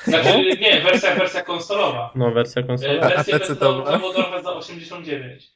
[0.04, 2.10] Znaczy nie, wersja, wersja konsolowa.
[2.14, 3.06] No, wersja E, konsolowa.
[3.06, 3.98] A Wersja PC PC-towa to ma?
[3.98, 5.50] było trochę za 89.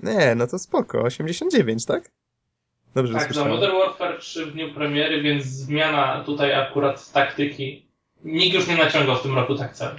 [0.00, 1.02] Nie, no to spoko.
[1.02, 2.10] 89, tak?
[2.94, 3.44] Dobrze, że Tak, za.
[3.44, 7.86] Modern Warfare 3 w dniu premiery, więc zmiana tutaj akurat taktyki.
[8.24, 9.96] Nikt już nie naciągał w tym roku tak cen.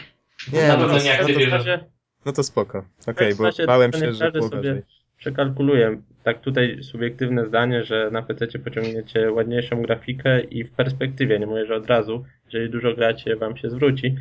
[0.54, 1.52] Nie, na no pewno nie no to W Activision.
[1.52, 1.86] razie
[2.26, 2.86] No to spoko.
[3.08, 4.82] Okej, w bo razie bałem się, że było sobie.
[5.18, 6.02] Przekalkuluję.
[6.24, 11.66] Tak tutaj subiektywne zdanie, że na PC pociągniecie ładniejszą grafikę i w perspektywie, nie mówię,
[11.66, 14.16] że od razu, jeżeli dużo gracie, wam się zwróci.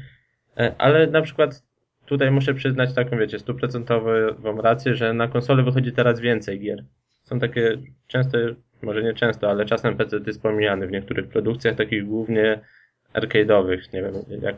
[0.57, 1.62] E, Ale na przykład
[2.07, 6.84] tutaj muszę przyznać taką, wiecie, stuprocentową rację, że na konsole wychodzi teraz więcej gier.
[7.22, 8.38] Są takie często,
[8.82, 12.61] może nie często, ale czasem PC jest pomijany w niektórych produkcjach, takich głównie
[13.14, 14.57] arcade'owych, nie wiem, jak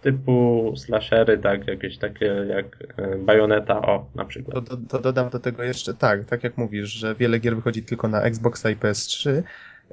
[0.00, 4.68] typu slashery, tak, jakieś takie jak e, Bayonetta, o, na przykład.
[4.68, 8.08] To, to, dodam do tego jeszcze, tak, tak jak mówisz, że wiele gier wychodzi tylko
[8.08, 9.42] na Xboxa i PS3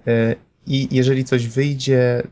[0.06, 0.36] yy,
[0.68, 2.24] i jeżeli coś wyjdzie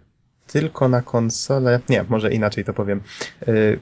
[0.47, 3.01] tylko na konsolę, nie, może inaczej to powiem,
[3.47, 3.79] yy,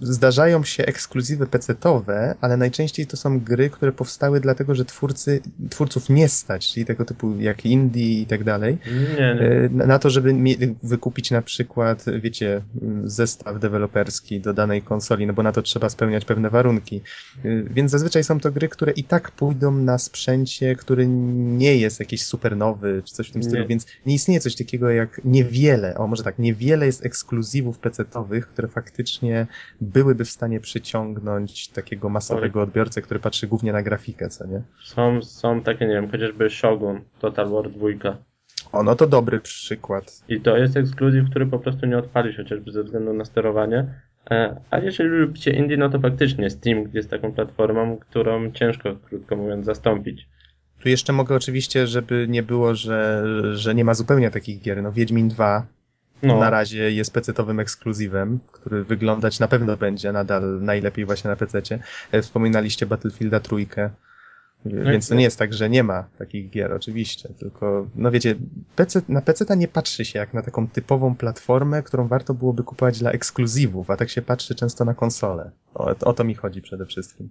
[0.00, 5.40] zdarzają się ekskluzywy PC-towe, ale najczęściej to są gry, które powstały dlatego, że twórcy,
[5.70, 9.48] twórców nie stać, czyli tego typu jak indie i tak dalej, Nie, nie.
[9.84, 10.34] E, na to, żeby
[10.82, 12.62] wykupić na przykład, wiecie,
[13.04, 17.00] zestaw deweloperski do danej konsoli, no bo na to trzeba spełniać pewne warunki.
[17.44, 22.00] Y, Więc zazwyczaj są to gry, które i tak pójdą na sprzęcie, który nie jest
[22.00, 23.48] jakiś super nowy, czy coś w tym Nie.
[23.48, 28.46] stylu, więc nie istnieje coś takiego jak niewiele, o może tak, niewiele jest ekskluzywów PC-towych,
[28.46, 29.46] które faktycznie
[29.84, 34.62] byłyby w stanie przyciągnąć takiego masowego odbiorcę, który patrzy głównie na grafikę, co nie?
[34.82, 37.88] Są, są takie, nie wiem, chociażby Shogun, Total War 2.
[38.72, 40.24] O, no to dobry przykład.
[40.28, 43.86] I to jest ekskluzyw, który po prostu nie odpalisz, chociażby ze względu na sterowanie.
[44.30, 49.36] E, A jeżeli lubicie indie, no to faktycznie Steam jest taką platformą, którą ciężko, krótko
[49.36, 50.28] mówiąc, zastąpić.
[50.82, 53.24] Tu jeszcze mogę oczywiście, żeby nie było, że,
[53.56, 54.82] że nie ma zupełnie takich gier.
[54.82, 55.66] No Wiedźmin 2
[56.28, 61.36] No, na razie jest PC-owym ekskluzywem, który wyglądać na pewno będzie nadal najlepiej właśnie na
[61.36, 61.78] PC-cie.
[62.12, 63.90] E, Wspominaliście Battlefielda trójkę.
[64.66, 68.34] Więc to nie jest tak, że nie ma takich gier, oczywiście, tylko, no wiecie,
[68.76, 72.98] PC, na PC nie patrzy się jak na taką typową platformę, którą warto byłoby kupować
[72.98, 75.50] dla ekskluzywów, a tak się patrzy często na konsolę.
[75.74, 77.28] O, o to mi chodzi przede wszystkim.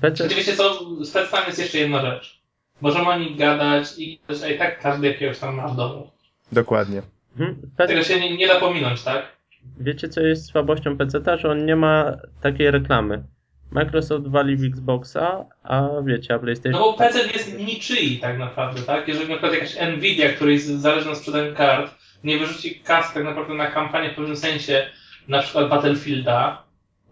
[0.00, 2.40] PC, wiecie co, z PC jest jeszcze jedna rzecz.
[2.80, 6.10] Możemy o nich gadać i a i tak każdy jakiegoś tam ma w domu.
[6.52, 7.02] Dokładnie.
[7.40, 7.70] Mhm.
[7.76, 9.40] PC, Tego się nie, nie da pominąć, tak?
[9.80, 13.24] wiecie co jest słabością PC, że on nie ma takiej reklamy.
[13.70, 16.72] Microsoft wali w Xboxa, a wiecie, a PlayStation...
[16.72, 19.08] No bo PC jest niczyi tak naprawdę, tak?
[19.08, 23.54] Jeżeli na przykład jakaś Nvidia, której zależy na sprzedaniu kart, nie wyrzuci kas tak naprawdę
[23.54, 24.86] na kampanię w pewnym sensie,
[25.28, 26.62] na przykład Battlefielda,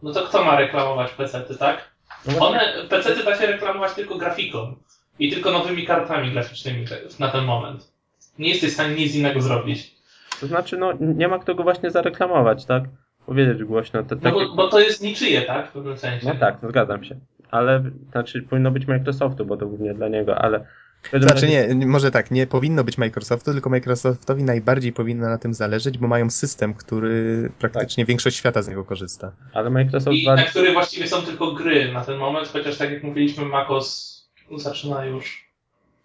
[0.02, 1.90] no to kto ma reklamować PC-ty, tak?
[2.26, 4.76] No One, PC-ty da się reklamować tylko grafiką
[5.18, 6.84] i tylko nowymi kartami graficznymi
[7.18, 7.92] na ten moment.
[8.38, 9.97] Nie jesteś w stanie nic innego zrobić.
[10.40, 12.82] To znaczy, no nie ma kto go właśnie zareklamować, tak?
[13.26, 14.02] Powiedzieć głośno.
[14.02, 15.68] To, No bo, bo to jest niczyje, tak?
[15.68, 16.26] W pewnym sensie.
[16.26, 17.16] no tak, no zgadzam się.
[17.50, 17.82] Ale,
[18.12, 20.66] znaczy, powinno być Microsoftu, bo to głównie dla niego, ale...
[21.10, 25.54] Znaczy razie- nie, może tak, nie powinno być Microsoftu, tylko Microsoftowi najbardziej powinno na tym
[25.54, 29.32] zależeć, bo mają system, który praktycznie większość świata z niego korzysta.
[29.52, 30.42] Ale Microsoft I wali...
[30.42, 34.18] na który właściwie są tylko gry na ten moment, chociaż tak jak mówiliśmy, MacOS
[34.56, 35.48] zaczyna już.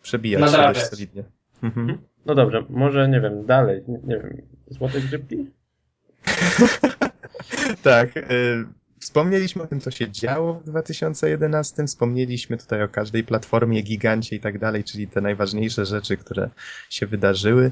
[0.02, 1.24] Przebijać się dość solidnie.
[1.64, 1.98] Mhm.
[2.26, 5.48] No dobrze, może, nie wiem, dalej, nie, nie wiem, złote grzybki?
[7.84, 8.18] Tak.
[8.18, 8.66] Y,
[9.00, 11.86] wspomnieliśmy o tym, co się działo w 2011.
[11.88, 16.50] Wspomnieliśmy tutaj o każdej platformie, gigancie i tak dalej, czyli te najważniejsze rzeczy, które
[16.90, 17.72] się wydarzyły.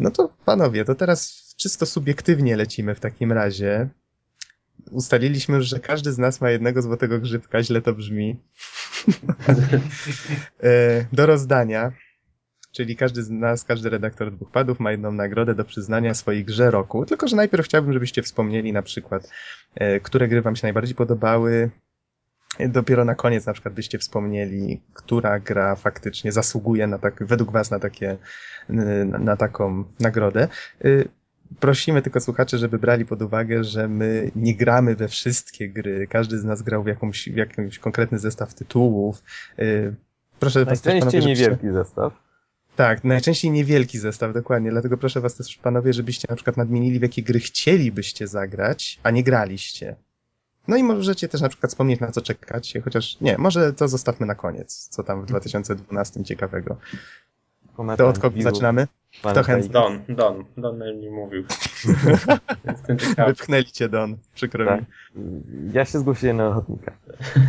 [0.00, 3.88] No to panowie, to teraz czysto subiektywnie lecimy w takim razie.
[4.90, 8.36] Ustaliliśmy już, że każdy z nas ma jednego złotego grzybka, źle to brzmi.
[10.62, 11.92] E, Do rozdania.
[12.78, 16.70] Czyli każdy z nas, każdy redaktor dwóch padów ma jedną nagrodę do przyznania swojej grze
[16.70, 17.06] roku.
[17.06, 19.30] Tylko, że najpierw chciałbym, żebyście wspomnieli na przykład,
[19.74, 21.70] e, które gry wam się najbardziej podobały.
[22.68, 27.70] Dopiero na koniec na przykład byście wspomnieli, która gra faktycznie zasługuje na tak, według was
[27.70, 28.16] na takie,
[29.18, 30.48] na, taką nagrodę.
[30.84, 31.08] Y,
[31.60, 36.06] Prosimy tylko słuchaczy, żeby brali pod uwagę, że my nie gramy we wszystkie gry.
[36.06, 39.22] Każdy z nas grał w, jakąś, w jakimś konkretny zestaw tytułów.
[39.58, 39.94] Y,
[40.40, 42.27] Proszę was też, Najczęściej panowie, żebyście- niewielki zestaw.
[42.78, 44.70] Tak, najczęściej niewielki zestaw, dokładnie.
[44.70, 49.10] Dlatego proszę was też, panowie, żebyście na przykład nadmienili, w jakie gry chcielibyście zagrać, a
[49.10, 49.96] nie graliście.
[50.68, 54.26] No i możecie też na przykład wspomnieć, na co czekacie, chociaż nie, może to zostawmy
[54.26, 56.76] na koniec, co tam w 2012 ciekawego.
[57.96, 58.86] To od kogo zaczynamy?
[59.22, 59.72] Kto chętny?
[59.72, 61.44] Don, Don, Don najmniej mówił.
[63.26, 64.80] Wypchnęli cię, Don, przykro Tak.
[64.80, 65.72] mi.
[65.72, 66.92] Ja się zgłosiłem na ochotnika.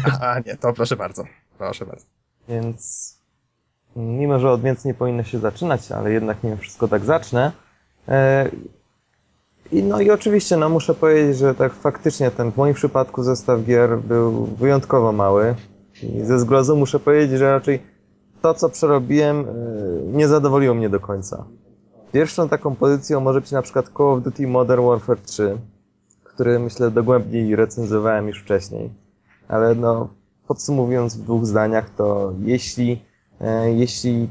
[0.04, 1.24] A, a nie, to proszę bardzo,
[1.58, 2.06] proszę bardzo.
[2.48, 3.19] Więc
[3.96, 7.52] mimo, że od więc nie powinno się zaczynać, ale jednak mimo wszystko tak zacznę.
[8.08, 8.50] E,
[9.72, 13.64] I no i oczywiście, no muszę powiedzieć, że tak faktycznie ten w moim przypadku zestaw
[13.66, 15.56] gier był wyjątkowo mały.
[16.04, 17.80] I ze zgrozu muszę powiedzieć, że raczej
[18.42, 19.44] to, co przerobiłem, e,
[20.14, 21.46] nie zadowoliło mnie do końca.
[22.12, 25.58] Pierwszą taką pozycją może być na przykład Call of Duty Modern Warfare 3,
[26.24, 28.90] który myślę dogłębniej recenzowałem już wcześniej.
[29.48, 30.10] Ale no,
[30.48, 33.02] podsumowując w dwóch zdaniach, to jeśli,
[33.76, 34.30] jeśli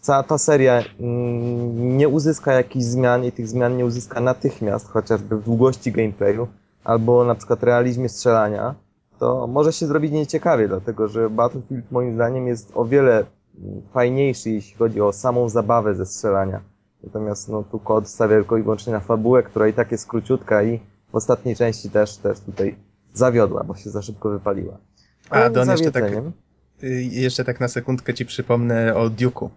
[0.00, 5.36] cała ta seria mm, nie uzyska jakichś zmian i tych zmian nie uzyska natychmiast, chociażby
[5.36, 6.48] w długości gameplayu,
[6.84, 8.74] albo na przykład realizmie strzelania,
[9.18, 13.24] to może się zrobić nieciekawie, dlatego że Battlefield moim zdaniem jest o wiele
[13.58, 16.60] mm, fajniejszy, jeśli chodzi o samą zabawę ze strzelania.
[17.04, 20.62] Natomiast no, tu kod stawia tylko i wyłącznie na fabułę, która i tak jest króciutka
[20.62, 20.80] i
[21.12, 22.76] w ostatniej części też, też tutaj
[23.12, 24.78] zawiodła, bo się za szybko wypaliła.
[25.30, 26.12] A, Don, jeszcze tak,
[27.10, 29.48] jeszcze tak na sekundkę ci przypomnę o Duke'u.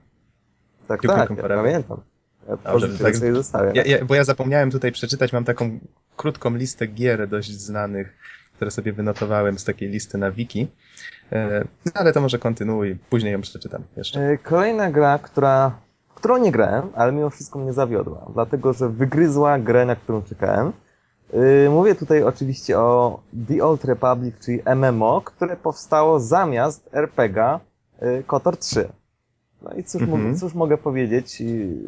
[0.87, 2.01] Tak, Duke tak, ja pamiętam.
[2.49, 3.75] Ja Dobrze, tak- sobie zostawiam.
[3.75, 5.79] Ja, ja, bo ja zapomniałem tutaj przeczytać, mam taką
[6.17, 8.13] krótką listę gier dość znanych,
[8.55, 10.67] które sobie wynotowałem z takiej listy na wiki.
[11.31, 14.19] E, No ale to może kontynuuj, później ją przeczytam jeszcze.
[14.19, 15.79] E, Kolejna gra, która,
[16.15, 20.71] którą nie grałem, ale mimo wszystko mnie zawiodła, dlatego że wygryzła grę, na którą czekałem.
[21.33, 27.59] E, Mówię tutaj oczywiście o The Old Republic, czyli MMO, które powstało zamiast RPG
[27.99, 28.87] e, KOTOR 3.
[29.61, 30.23] No i cóż, Mhm.
[30.23, 31.43] mogę, cóż mogę powiedzieć?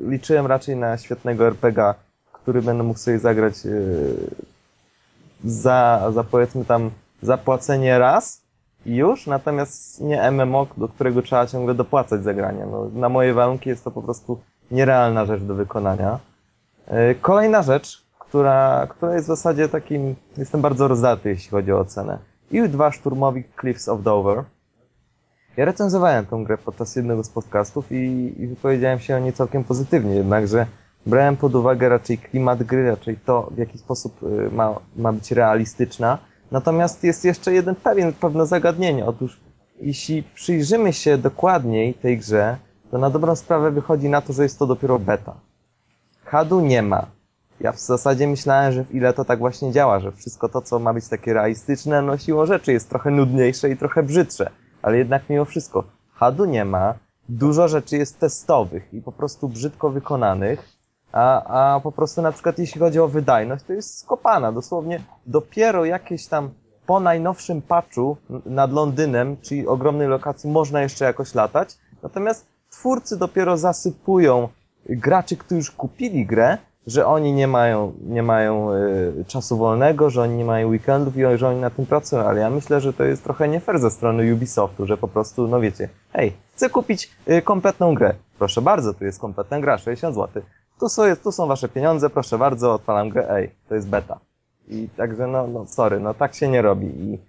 [0.07, 1.93] Liczyłem raczej na świetnego RPG,
[2.33, 3.69] który będę mógł sobie zagrać e,
[5.43, 6.91] za, za powiedzmy tam
[7.21, 8.41] zapłacenie raz
[8.85, 12.65] i już, natomiast nie MMO, do którego trzeba ciągle dopłacać za granie.
[12.71, 14.39] No, na moje warunki jest to po prostu
[14.71, 16.19] nierealna rzecz do wykonania.
[17.21, 18.04] Kolejna rzecz,
[18.35, 22.19] która, która jest w zasadzie takim, jestem bardzo rozdarty, jeśli chodzi o ocenę.
[22.51, 24.43] IU-2 Szturmowi Cliffs of Dover.
[25.57, 29.63] Ja recenzowałem tę grę podczas jednego z podcastów i, i wypowiedziałem się o niej całkiem
[29.63, 30.65] pozytywnie, jednakże
[31.05, 35.31] brałem pod uwagę raczej klimat gry, raczej to, w jaki sposób y, ma, ma być
[35.31, 36.17] realistyczna.
[36.51, 39.05] Natomiast jest jeszcze jeden pewien, pewne zagadnienie.
[39.05, 39.39] Otóż
[39.81, 42.57] jeśli przyjrzymy się dokładniej tej grze,
[42.91, 45.33] to na dobrą sprawę wychodzi na to, że jest to dopiero beta.
[46.25, 47.15] Hadu nie ma.
[47.59, 50.79] Ja w zasadzie myślałem, że w ile to tak właśnie działa, że wszystko to, co
[50.79, 54.49] ma być takie realistyczne, no siłą rzeczy jest trochę nudniejsze i trochę brzydsze.
[54.81, 55.83] Ale jednak mimo wszystko,
[56.13, 56.93] Hadu nie ma,
[57.29, 60.69] dużo rzeczy jest testowych i po prostu brzydko wykonanych,
[61.11, 61.43] a,
[61.75, 64.51] a po prostu na przykład jeśli chodzi o wydajność, to jest skopana.
[64.51, 66.49] Dosłownie dopiero jakieś tam
[66.85, 71.77] po najnowszym patchu nad Londynem, czyli ogromnej lokacji, można jeszcze jakoś latać.
[72.03, 74.49] Natomiast twórcy dopiero zasypują
[74.89, 80.21] graczy, którzy już kupili grę, że oni nie mają, nie mają y, czasu wolnego, że
[80.21, 83.03] oni nie mają weekendów i że oni na tym pracują, ale ja myślę, że to
[83.03, 87.11] jest trochę nie fair ze strony Ubisoftu, że po prostu, no wiecie, hej, chcę kupić
[87.29, 88.13] y, kompletną grę.
[88.37, 90.43] Proszę bardzo, tu jest kompletna gra, 60 zł.
[90.79, 94.19] Tu są, tu są wasze pieniądze, proszę bardzo, odpalam grę, ej, to jest beta.
[94.67, 97.19] I także, no, no sorry, no tak się nie robi i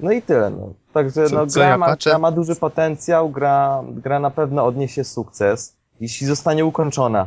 [0.00, 0.72] no i tyle, no.
[0.92, 5.04] Także Co- no, gra, ja ma, gra ma duży potencjał, gra, gra na pewno odniesie
[5.04, 7.26] sukces, jeśli zostanie ukończona.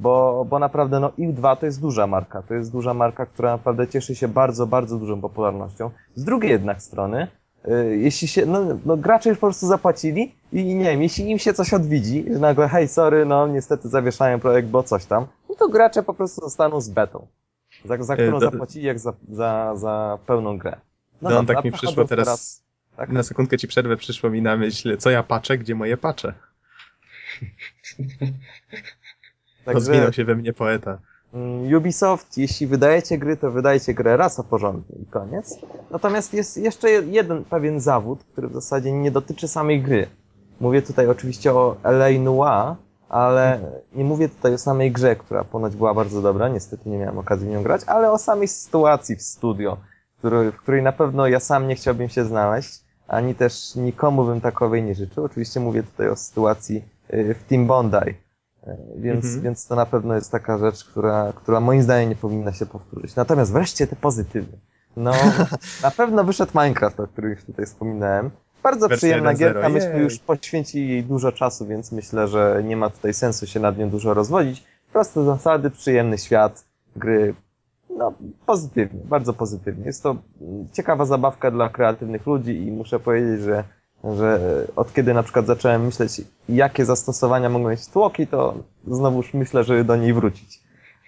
[0.00, 2.42] Bo, bo naprawdę, no IF2 to jest duża marka.
[2.42, 5.90] To jest duża marka, która naprawdę cieszy się bardzo, bardzo dużą popularnością.
[6.14, 7.28] Z drugiej jednak strony,
[7.68, 11.38] y, jeśli się, no, no gracze już po prostu zapłacili i nie wiem, jeśli im
[11.38, 15.54] się coś odwiedzi, że nagle, hej, sorry, no niestety zawieszają projekt, bo coś tam, no
[15.54, 17.26] to gracze po prostu zostaną z betą.
[17.84, 20.76] Za, za którą do- zapłacili jak za, za, za pełną grę.
[21.22, 22.62] No, dobra, tak mi przyszło teraz,
[22.96, 23.10] tak?
[23.10, 26.34] na sekundkę ci przerwę, przyszło mi na myśl, co ja patrzę, gdzie moje patrzę.
[29.74, 30.98] Rozwinął się we mnie poeta.
[31.34, 35.58] Mm, Ubisoft, jeśli wydajecie gry, to wydajcie grę raz a porządnie i koniec.
[35.90, 40.06] Natomiast jest jeszcze je- jeden pewien zawód, który w zasadzie nie dotyczy samej gry.
[40.60, 42.74] Mówię tutaj oczywiście o LA Noir,
[43.08, 43.60] ale
[43.94, 47.46] nie mówię tutaj o samej grze, która ponoć była bardzo dobra, niestety nie miałem okazji
[47.46, 49.76] w nią grać, ale o samej sytuacji w studio,
[50.18, 54.40] który, w której na pewno ja sam nie chciałbym się znaleźć, ani też nikomu bym
[54.40, 55.24] takowej nie życzył.
[55.24, 57.96] Oczywiście mówię tutaj o sytuacji y, w Team Bondi.
[58.96, 59.42] Więc, Mhm.
[59.42, 63.16] więc to na pewno jest taka rzecz, która, która moim zdaniem nie powinna się powtórzyć.
[63.16, 64.58] Natomiast wreszcie te pozytywy.
[64.96, 65.12] No,
[65.82, 68.30] na pewno wyszedł Minecraft, o którym już tutaj wspominałem.
[68.62, 72.76] Bardzo Wersja przyjemna 1.0, gierka, myśmy już poświęcili jej dużo czasu, więc myślę, że nie
[72.76, 74.64] ma tutaj sensu się nad nią dużo rozwodzić.
[74.92, 76.64] Proste zasady, przyjemny świat,
[76.96, 77.34] gry,
[77.98, 78.12] no
[78.46, 79.84] pozytywnie, bardzo pozytywnie.
[79.84, 80.16] Jest to
[80.72, 83.64] ciekawa zabawka dla kreatywnych ludzi i muszę powiedzieć, że,
[84.04, 84.40] że
[84.76, 88.54] od kiedy na przykład zacząłem myśleć, jakie zastosowania mogą mieć tłoki, to
[88.86, 90.60] znowuż myślę, żeby do niej wrócić.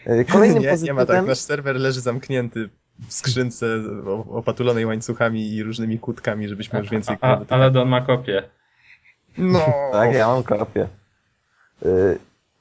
[0.07, 1.26] E, Kolejnym nie, nie ma tak, pozytywem...
[1.26, 2.68] nasz serwer leży zamknięty
[3.09, 3.66] w skrzynce
[4.30, 8.43] opatulonej łańcuchami i różnymi kłódkami, żebyśmy już więcej A, a, ale Don ma kopię.
[9.39, 9.61] No,
[9.93, 10.89] Tak, ja mam kopię.
[11.86, 12.18] Y,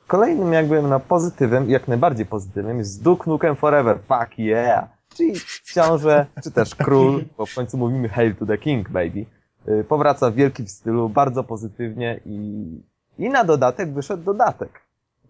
[0.07, 4.87] Kolejnym jakby no pozytywem, jak najbardziej pozytywem jest Duke Nukem Forever, fuck yeah!
[5.15, 5.33] Czyli
[5.65, 9.25] książę, czy też król, bo w końcu mówimy Hail to the King, baby.
[9.69, 12.65] Y, Powraca w wielkim stylu, bardzo pozytywnie i,
[13.19, 14.81] i na dodatek wyszedł dodatek,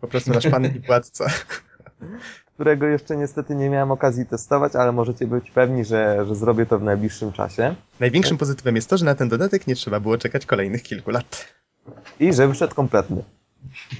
[0.01, 1.25] po prostu nasz pan i władca.
[2.57, 6.79] którego jeszcze niestety nie miałem okazji testować, ale możecie być pewni, że, że zrobię to
[6.79, 7.75] w najbliższym czasie.
[7.99, 11.45] Największym pozytywem jest to, że na ten dodatek nie trzeba było czekać kolejnych kilku lat.
[12.19, 13.23] I że wyszedł kompletny,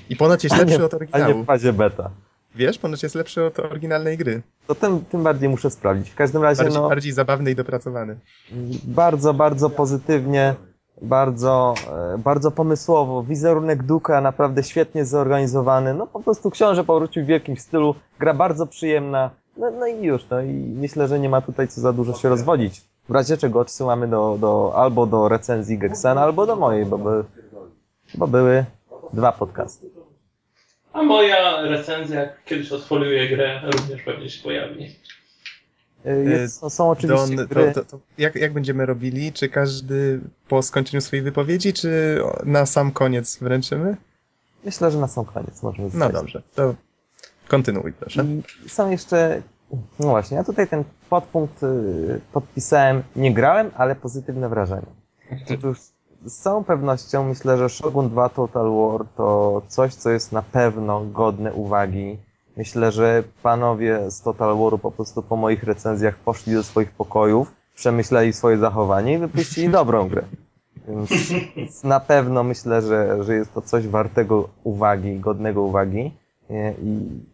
[0.10, 1.44] I ponoć jest lepszy od a nie oryginału.
[1.44, 2.10] w fazie beta.
[2.58, 4.42] Wiesz, ponoć jest lepszy od oryginalnej gry.
[4.68, 6.10] To tym, tym bardziej muszę sprawdzić.
[6.10, 8.18] W każdym razie, Bardziej, no, bardziej zabawny i dopracowany.
[8.84, 10.56] bardzo, bardzo pozytywnie,
[11.02, 11.74] bardzo,
[12.14, 13.24] e, bardzo pomysłowo.
[13.24, 15.94] Wizerunek Duka naprawdę świetnie zorganizowany.
[15.94, 19.30] No po prostu książę powrócił w wielkim stylu, gra bardzo przyjemna.
[19.58, 22.30] No, no i już, no i myślę, że nie ma tutaj co za dużo się
[22.30, 22.82] rozwodzić.
[23.10, 27.24] W razie czego odsyłamy do, do, albo do recenzji Gexena, albo do mojej, bo, by,
[28.16, 28.66] bo były
[29.14, 29.88] dwa podcasty.
[30.98, 34.96] A moja recenzja, jak kiedyś odfoliuję grę, również pewnie się pojawi.
[36.06, 37.72] E, Jest, są, są oczywiście Don, gry...
[37.74, 39.34] to, to, to jak, jak będziemy robili?
[39.34, 43.98] Czy każdy po skończeniu swojej wypowiedzi, czy na sam koniec wręczymy?
[44.66, 46.14] Myślę, że na sam koniec możemy No zostać.
[46.14, 46.76] dobrze, to
[47.48, 48.26] kontynuuj proszę.
[48.66, 49.42] I są jeszcze,
[50.00, 54.88] no właśnie, ja tutaj ten podpunkt y, podpisałem, nie grałem, ale pozytywne wrażenie.
[55.54, 55.78] Otóż
[56.28, 61.02] z całą pewnością myślę, że Shogun 2 Total War to coś, co jest na pewno
[61.06, 62.18] godne uwagi.
[62.58, 67.52] Myślę, że panowie z Total Waru po prostu po moich recenzjach poszli do swoich pokojów,
[67.76, 70.24] przemyśleli swoje zachowanie i wypuścili dobrą grę.
[70.88, 71.10] Więc,
[71.56, 76.12] więc na pewno myślę, że, że jest to coś wartego uwagi, godnego uwagi.
[76.84, 77.26] I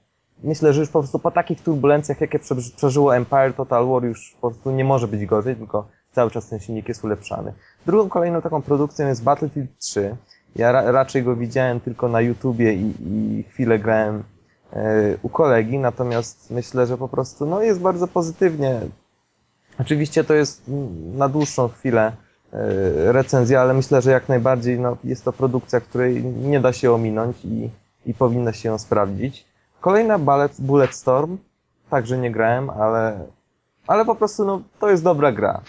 [0.43, 4.35] myślę, że już po prostu po takich turbulencjach, jakie prze- przeżyło Empire Total War, już
[4.41, 7.53] po prostu nie może być gorzej, tylko cały czas ten silnik jest ulepszany.
[7.85, 10.15] Drugą kolejną taką produkcją jest Battlefield 3.
[10.55, 14.23] Ja ra raczej go widziałem tylko na YouTubie i, i chwilę grałem
[14.73, 18.81] e, u kolegi, natomiast myślę, że po prostu no, jest bardzo pozytywnie.
[19.79, 20.61] Oczywiście to jest
[21.13, 22.11] na dłuższą chwilę
[22.53, 26.91] e, recenzja, ale myślę, że jak najbardziej no, jest to produkcja, której nie da się
[26.91, 27.69] ominąć i,
[28.05, 29.45] i powinno się ją sprawdzić.
[29.81, 31.37] Kolejna Bullet, Bulletstorm,
[31.89, 33.19] także nie grałem, ale,
[33.87, 35.61] ale po prostu no, to jest dobra gra.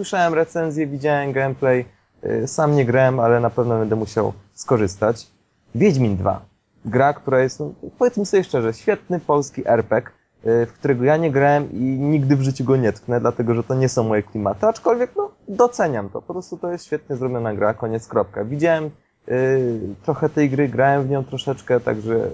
[0.00, 1.84] Słyszałem recenzję, widziałem gameplay,
[2.24, 5.26] y, sam nie grałem, ale na pewno będę musiał skorzystać.
[5.74, 6.40] Wiedźmin 2.
[6.84, 10.10] Gra, która jest, no, powiedzmy sobie szczerze, świetny polski RPG,
[10.46, 13.64] y, w którego ja nie grałem i nigdy w życiu go nie tknę, dlatego że
[13.64, 16.22] to nie są moje klimaty, aczkolwiek no, doceniam to.
[16.22, 18.44] Po prostu to jest świetnie zrobiona gra, koniec, kropka.
[18.44, 18.90] Widziałem
[19.28, 22.30] y, trochę tej gry, grałem w nią troszeczkę, także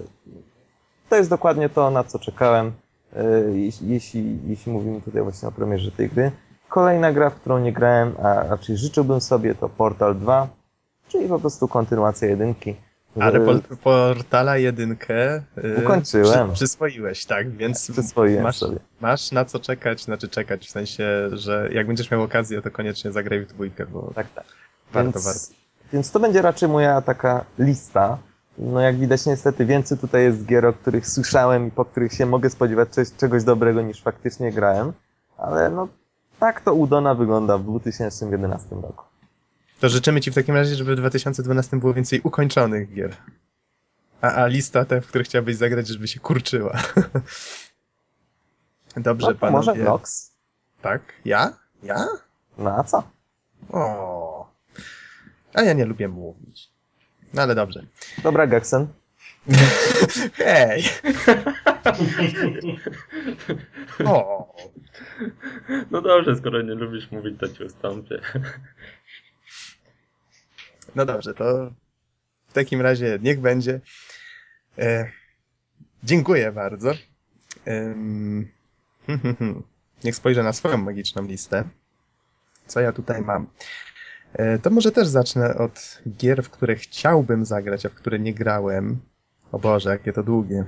[1.08, 2.72] to jest dokładnie to, na co czekałem,
[3.16, 6.32] y, jeśli, jeśli, jeśli mówimy tutaj właśnie o premierze tej gry.
[6.76, 10.48] Kolejna gra, w którą nie grałem, a raczej życzyłbym sobie, to Portal 2,
[11.08, 12.76] czyli po prostu kontynuacja jedynki.
[13.20, 15.42] Ale Y, po, Portala jedynkę y,
[15.84, 16.46] Ukończyłem.
[16.48, 18.78] Przy, przyswoiłeś, tak, więc Przyswoiłem masz, sobie.
[19.00, 23.12] masz na co czekać, znaczy czekać, w sensie, że jak będziesz miał okazję, to koniecznie
[23.12, 24.44] zagraj w dwójkę, bo Tak, tak.
[24.92, 25.40] warto, więc, warto.
[25.92, 28.18] Więc to będzie raczej moja taka lista.
[28.58, 32.26] No jak widać niestety więcej tutaj jest gier, o których słyszałem i po których się
[32.26, 34.92] mogę spodziewać czegoś dobrego niż faktycznie grałem.
[35.38, 35.88] Ale no
[36.40, 39.04] tak to Udona wygląda w 2011 roku.
[39.80, 43.16] To życzymy Ci w takim razie, żeby w 2012 było więcej ukończonych gier.
[44.20, 46.78] A, a lista te, w których chciałbyś zagrać, żeby się kurczyła.
[48.96, 49.56] Dobrze, No panowie.
[49.56, 50.32] może Nox?
[50.82, 51.02] Tak?
[51.24, 51.52] Ja?
[51.82, 52.06] Ja?
[52.58, 53.02] No a co?
[53.72, 54.50] O.
[55.54, 56.70] A ja nie lubię mówić.
[57.34, 57.82] No ale dobrze.
[58.22, 58.86] Dobra, Gexen.
[60.34, 60.84] Hej!
[64.04, 64.56] O.
[65.90, 68.20] No dobrze, skoro nie lubisz mówić, to ci ustąpię.
[70.94, 71.70] No dobrze, to
[72.48, 73.80] w takim razie niech będzie.
[74.78, 75.10] E,
[76.04, 76.92] dziękuję bardzo.
[77.64, 78.48] Hmm.
[80.04, 81.64] Niech spojrzę na swoją magiczną listę.
[82.66, 83.46] Co ja tutaj mam?
[84.32, 88.34] E, to może też zacznę od gier, w które chciałbym zagrać, a w które nie
[88.34, 89.00] grałem.
[89.52, 90.64] O Boże, jakie to długie.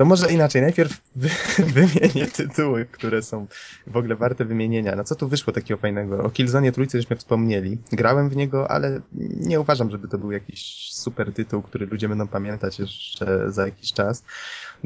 [0.00, 0.62] To może inaczej.
[0.62, 1.28] Najpierw wy,
[1.76, 3.46] wymienię tytuły, które są
[3.86, 4.96] w ogóle warte wymienienia.
[4.96, 6.22] No co tu wyszło takiego fajnego?
[6.22, 7.78] O Killzone trójce żeśmy wspomnieli.
[7.92, 9.00] Grałem w niego, ale
[9.40, 13.92] nie uważam, żeby to był jakiś super tytuł, który ludzie będą pamiętać jeszcze za jakiś
[13.92, 14.24] czas.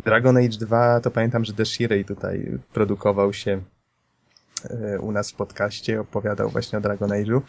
[0.05, 3.63] Dragon Age 2 to pamiętam, że Deshirej tutaj produkował się
[4.71, 7.41] e, u nas w podcaście, opowiadał właśnie o Dragon Age'u.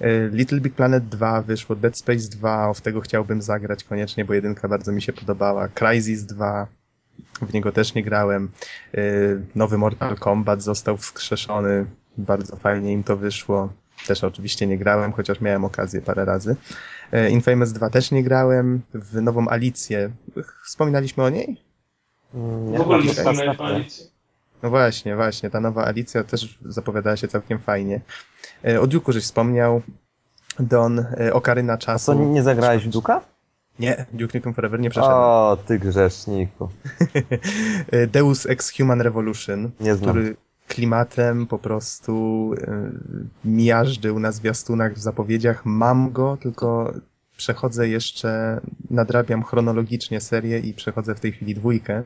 [0.00, 4.34] E, Little Big Planet 2 wyszło, Dead Space 2, w tego chciałbym zagrać koniecznie, bo
[4.34, 5.68] jedynka bardzo mi się podobała.
[5.68, 6.66] Crysis 2,
[7.42, 8.50] w niego też nie grałem.
[8.92, 11.86] Yy, Nowy Mortal Kombat został wskrzeszony,
[12.18, 13.72] bardzo fajnie im to wyszło.
[14.06, 16.56] Też oczywiście nie grałem, chociaż miałem okazję parę razy.
[17.12, 18.80] Yy, Infamous 2 też nie grałem.
[18.94, 20.10] W nową Alicję.
[20.64, 21.60] Wspominaliśmy o niej?
[22.34, 23.66] Mm, W ogóle nie wspominałeś o.
[23.66, 24.17] Alicji.
[24.62, 25.50] No właśnie, właśnie.
[25.50, 28.00] Ta nowa Alicja też zapowiadała się całkiem fajnie.
[28.64, 29.82] Yy, O Duke'u żeś wspomniał.
[30.60, 32.06] Don, yy, Okaryna A Czasu.
[32.06, 33.20] co, nie zagrałeś w Duka?
[33.78, 35.18] Nie, Duke Nukem Forever nie przeszedłem.
[35.20, 36.68] O, ty grzeszniku.
[38.12, 39.70] Deus Ex Human Revolution.
[39.80, 40.10] Nie znam.
[40.10, 40.36] który
[40.68, 42.50] klimatem po prostu
[43.44, 45.66] miażdżył na zwiastunach, w zapowiedziach.
[45.66, 46.92] Mam go, tylko
[47.36, 52.02] przechodzę jeszcze, nadrabiam chronologicznie serię i przechodzę w tej chwili dwójkę,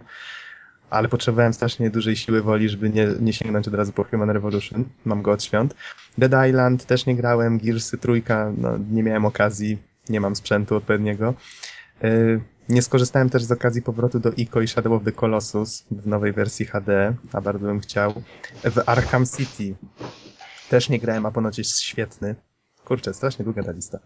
[0.92, 4.84] ale potrzebowałem strasznie dużej siły woli, żeby nie, nie sięgnąć od razu po Human Revolution.
[5.04, 5.74] Mam go od świąt.
[6.18, 9.78] Dead Island też nie grałem, Gearsy trójka, no, nie miałem okazji,
[10.08, 11.34] nie mam sprzętu odpowiedniego.
[12.04, 16.06] Y, Nie skorzystałem też z okazji powrotu do Ico i Shadow of the Colossus w
[16.06, 18.22] nowej wersji HD, a bardzo bym chciał.
[18.64, 19.74] W Arkham City
[20.70, 22.34] też nie grałem, a ponoć jest świetny.
[22.84, 23.98] Kurczę, strasznie długa ta lista.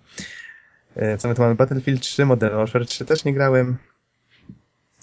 [0.96, 1.54] E, Co my tu mamy?
[1.54, 3.76] Battlefield 3, Modern Warfare 3 też nie grałem.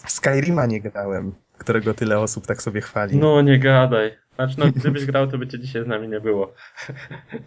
[0.07, 3.17] Skyrima nie grałem, którego tyle osób tak sobie chwali.
[3.17, 4.11] No nie gadaj.
[4.35, 6.53] Znaczy, no gdybyś grał, to by cię dzisiaj z nami nie było.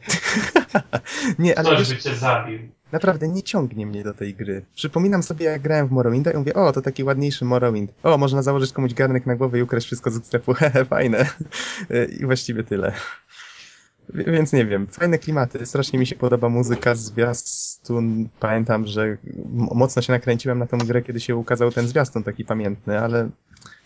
[1.39, 2.59] nie, ale Ktoś by cię zabił.
[2.93, 4.65] naprawdę nie ciągnie mnie do tej gry.
[4.75, 7.93] Przypominam sobie, jak grałem w Morrowinda i mówię, o, to taki ładniejszy Morrowind.
[8.03, 10.55] O, można założyć komuś garnek na głowę i ukraść wszystko z sklepu.
[10.59, 11.27] Hehe, fajne.
[11.91, 12.93] E, I właściwie tyle.
[14.15, 18.29] Więc nie wiem, fajne klimaty, strasznie mi się podoba muzyka, zwiastun.
[18.41, 19.17] Pamiętam, że
[19.55, 23.29] mocno się nakręciłem na tą grę, kiedy się ukazał ten zwiastun taki pamiętny, ale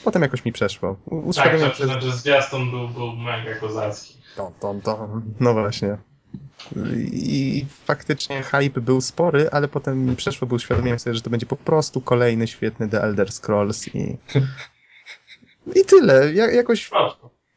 [0.05, 0.97] potem jakoś mi przeszło.
[1.05, 4.17] Tak, Uświadomiłem sobie, przyznać, że zwiastun był, był mega kozacki.
[4.37, 5.23] Ton, ton, ton.
[5.41, 5.97] No właśnie.
[7.13, 11.47] I faktycznie hype był spory, ale potem mi przeszło, bo uświadomiłem sobie, że to będzie
[11.47, 14.17] po prostu kolejny świetny The Elder Scrolls i...
[15.75, 16.33] I tyle.
[16.33, 16.91] Ja, jakoś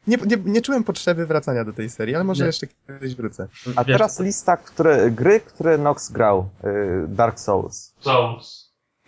[0.06, 2.46] nie, nie, nie czułem potrzeby wracania do tej serii, ale może Nie.
[2.46, 3.48] jeszcze kiedyś wrócę.
[3.76, 6.48] A teraz lista, które, gry, które Nox grał.
[6.64, 7.94] Y, Dark Souls.
[8.00, 8.63] Souls.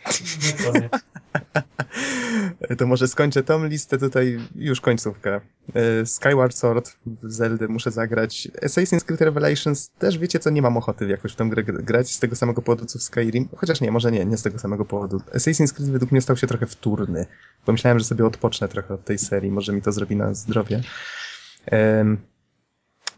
[2.78, 5.40] To może skończę tą listę tutaj, już końcówka.
[5.74, 8.48] E, Skyward Sword, Zelda muszę zagrać.
[8.62, 12.18] Assassin's Creed Revelations też wiecie co, nie mam ochoty jakoś w tą grę grać z
[12.18, 13.48] tego samego powodu co w Skyrim.
[13.57, 15.20] Chociaż nie, może nie, nie z tego samego powodu.
[15.34, 17.26] Assassin's Creed według mnie stał się trochę wtórny.
[17.64, 20.82] Pomyślałem, że sobie odpocznę trochę od tej serii, może mi to zrobi na zdrowie.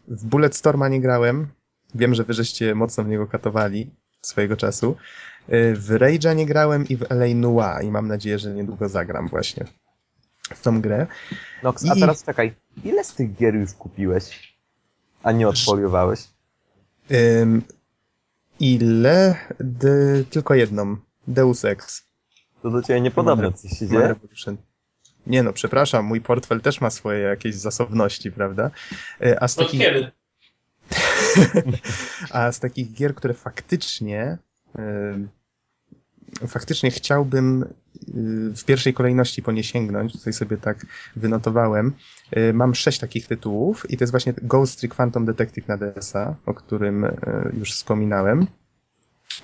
[0.07, 1.47] W Bulletstorma nie grałem.
[1.95, 4.95] Wiem, że wy żeście mocno w niego katowali swojego czasu.
[5.73, 9.65] W Rage'a nie grałem i w LA Noir i mam nadzieję, że niedługo zagram właśnie
[10.55, 11.07] w tą grę.
[11.63, 14.57] Nox, a I- teraz czekaj, ile z tych gier już kupiłeś,
[15.23, 16.19] a nie odfoliowałeś?
[17.11, 17.61] Ym,
[18.59, 19.35] ile?
[19.59, 19.89] D
[20.29, 20.97] tylko jedną.
[21.27, 22.03] Deus Ex.
[22.61, 24.07] To do ciebie niepodobne, co się dzieje?
[24.07, 24.57] Revolution.
[25.27, 28.71] Nie no, przepraszam, mój portfel też ma swoje jakieś zasobności, prawda?
[29.23, 30.11] Y, A z Od takich, kiedy?
[32.31, 34.37] a z takich gier, które faktycznie
[36.47, 41.93] faktycznie chciałbym y, w pierwszej kolejności po nie sięgnąć, tutaj sobie tak wynotowałem.
[42.37, 46.35] Y, Mam sześć takich tytułów i to jest właśnie Ghost Trick Phantom Detective na DS-a,
[46.45, 47.11] o którym y,
[47.57, 48.47] już wspominałem.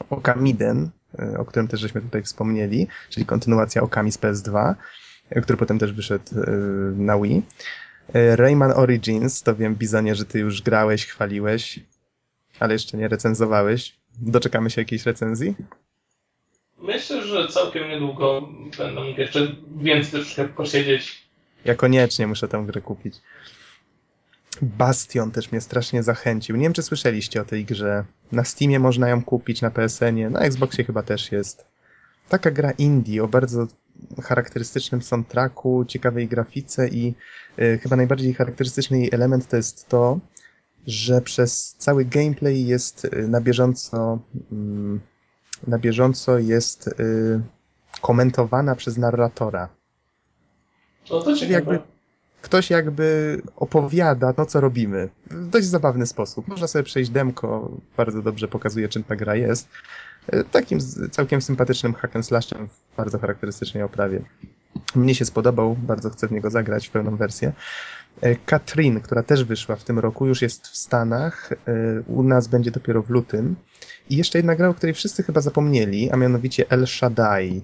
[0.09, 0.89] Okamiden,
[1.37, 4.75] o którym też żeśmy tutaj wspomnieli, czyli kontynuacja Okami z PS2,
[5.37, 6.25] y, który potem też wyszedł
[6.95, 7.43] na Wii.
[8.13, 11.79] Rayman Origins, to wiem, Bizonie, że ty już grałeś, chwaliłeś,
[12.59, 13.99] ale jeszcze nie recenzowałeś.
[14.21, 15.55] Doczekamy się jakiejś recenzji?
[16.77, 21.25] Myślę, że całkiem niedługo będę mógł jeszcze więcej troszkę posiedzieć.
[21.65, 23.15] Ja koniecznie muszę tę grę kupić.
[24.61, 26.55] Bastion też mnie strasznie zachęcił.
[26.55, 28.05] Nie wiem, czy słyszeliście o tej grze.
[28.31, 31.65] Na Steamie można ją kupić, na PSN-ie, na Xboxie chyba też jest.
[32.29, 33.67] Taka gra indie o bardzo
[34.23, 37.13] charakterystycznym soundtracku, ciekawej grafice i
[37.59, 40.19] y, chyba najbardziej charakterystyczny jej element to jest to,
[40.87, 44.19] że przez cały gameplay jest y, na bieżąco
[44.51, 44.99] mm,
[45.67, 47.41] na bieżąco jest y,
[48.01, 49.69] komentowana przez narratora.
[51.11, 51.53] No to ciekawe.
[51.53, 51.79] jakby
[52.41, 55.09] ktoś jakby opowiada to, co robimy.
[55.31, 56.47] W dość zabawny sposób.
[56.47, 59.67] Można sobie przejść demko, bardzo dobrze pokazuje, czym ta gra jest.
[60.27, 60.79] E, Takim
[61.11, 64.21] całkiem sympatycznym hack and slashem w bardzo charakterystycznej oprawie.
[64.95, 67.53] Mnie się spodobał, bardzo chcę w niego zagrać w pełną wersję.
[68.21, 71.51] E, Katrin, która też wyszła w tym roku, już jest w Stanach.
[71.51, 71.55] e,
[72.07, 73.55] U nas będzie dopiero w lutym.
[74.09, 77.61] I jeszcze jedna gra, o której wszyscy chyba zapomnieli, a mianowicie El Shaddai.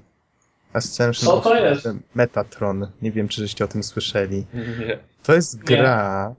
[0.73, 1.89] Ascension Co to jest?
[2.15, 2.87] Metatron.
[3.01, 4.45] Nie wiem, czy żeście o tym słyszeli.
[4.53, 4.99] Nie.
[5.23, 6.35] To jest gra.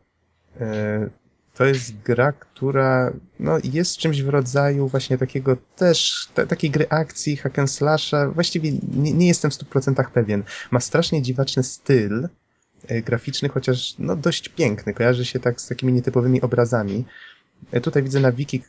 [0.61, 1.09] e,
[1.57, 6.86] To jest gra, która no, jest czymś w rodzaju właśnie takiego też, ta, takiej gry
[6.88, 8.28] akcji, hack and slasha.
[8.30, 10.42] Właściwie nie, nie jestem w 100% pewien.
[10.70, 12.28] Ma strasznie dziwaczny styl
[12.88, 14.94] e, graficzny, chociaż no, dość piękny.
[14.94, 17.05] Kojarzy się tak z takimi nietypowymi obrazami.
[17.70, 18.62] E, Tutaj widzę na wiki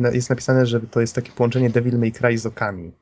[0.00, 2.92] e, jest napisane, że to jest takie połączenie Devil May Cry z okami.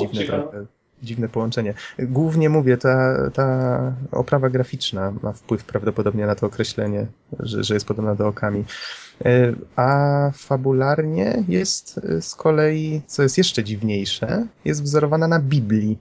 [0.00, 0.66] Dziwne, trochę,
[1.02, 1.74] dziwne połączenie.
[1.98, 7.06] Głównie mówię, ta, ta oprawa graficzna ma wpływ prawdopodobnie na to określenie,
[7.40, 8.64] że, że jest podobna do okami.
[9.24, 15.98] E, A fabularnie jest z kolei, co jest jeszcze dziwniejsze, jest wzorowana na Biblii.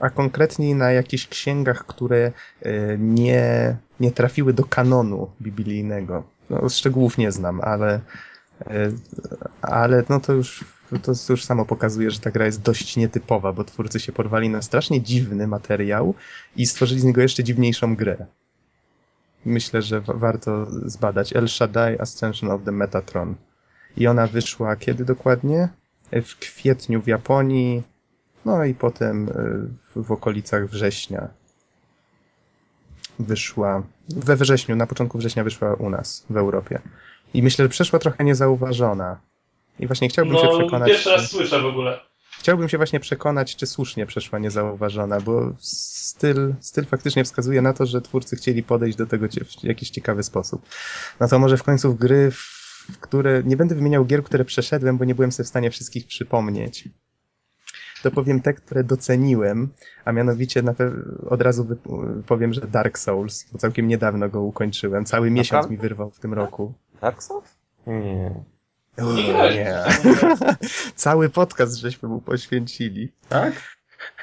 [0.00, 2.32] A konkretniej na jakichś księgach, które
[2.62, 6.24] e, nie, nie trafiły do kanonu biblijnego.
[6.50, 8.00] No, szczegółów nie znam, ale,
[8.66, 8.90] e,
[9.62, 10.64] ale no to już
[11.02, 14.62] to już samo pokazuje, że ta gra jest dość nietypowa, bo twórcy się porwali na
[14.62, 16.14] strasznie dziwny materiał
[16.56, 18.26] i stworzyli z niego jeszcze dziwniejszą grę.
[19.44, 23.34] Myślę, że wa- warto zbadać El Shaddai Ascension of the Metatron.
[23.96, 25.68] I ona wyszła kiedy dokładnie?
[26.12, 27.82] W kwietniu w Japonii,
[28.44, 29.32] no i potem y,
[29.96, 31.28] w, okolicach września.
[33.18, 36.80] Wyszła we wrześniu, na początku września wyszła u nas w Europie.
[37.34, 39.20] I myślę, że przeszła trochę niezauważona.
[39.78, 40.88] I właśnie chciałbym się No, przekonać.
[40.88, 42.00] pierwszy czy- raz słyszę w ogóle.
[42.38, 47.86] Chciałbym się właśnie przekonać, czy słusznie przeszła niezauważona, bo styl, styl faktycznie wskazuje na to,
[47.86, 49.26] że twórcy chcieli podejść do tego
[49.60, 50.62] w jakiś ciekawy sposób.
[51.20, 53.42] No to może w końcu w gry, w które.
[53.44, 56.88] Nie będę wymieniał gier, które przeszedłem, bo nie byłem sobie w stanie wszystkich przypomnieć.
[58.02, 59.68] To powiem te, które doceniłem,
[60.04, 60.62] a mianowicie
[61.28, 61.66] od razu
[62.26, 65.04] powiem, że Dark Souls, bo całkiem niedawno go ukończyłem.
[65.04, 66.72] Cały miesiąc mi wyrwał w tym roku.
[67.00, 67.58] Dark Souls?
[67.86, 68.44] Nie.
[68.96, 69.82] Grałeś nie.
[70.94, 73.12] Cały podcast żeśmy mu poświęcili.
[73.28, 73.79] Tak?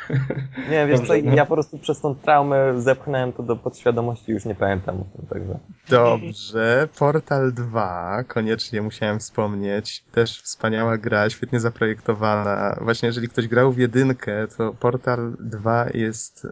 [0.72, 1.36] Nie, wiesz Dobrze, co, no.
[1.36, 5.04] ja po prostu przez tą traumę zepchnąłem to do podświadomości i już nie pamiętam o
[5.18, 5.60] tym, także...
[5.90, 10.04] Dobrze, Portal 2, koniecznie musiałem wspomnieć.
[10.12, 12.78] Też wspaniała gra, świetnie zaprojektowana.
[12.82, 16.48] Właśnie jeżeli ktoś grał w jedynkę, to Portal 2 jest...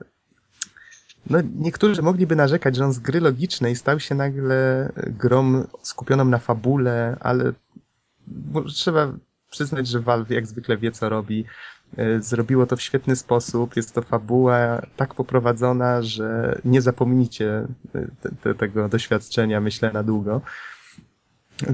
[1.29, 6.37] No, niektórzy mogliby narzekać, że on z gry logicznej stał się nagle grą skupioną na
[6.37, 7.51] fabule, ale
[8.67, 9.13] trzeba
[9.49, 11.45] przyznać, że Valve jak zwykle wie, co robi.
[11.97, 13.75] E, zrobiło to w świetny sposób.
[13.75, 20.03] Jest to fabuła tak poprowadzona, że nie zapomnicie e, te, te, tego doświadczenia, myślę, na
[20.03, 20.41] długo.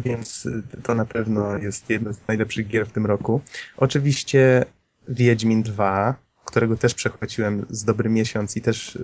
[0.06, 3.42] Więc e, to na pewno jest jedna z najlepszych gier w tym roku.
[3.78, 4.66] Oczywiście
[5.08, 6.16] Wiedźmin 2,
[6.46, 8.98] którego też przechwyciłem z dobry miesiąc i też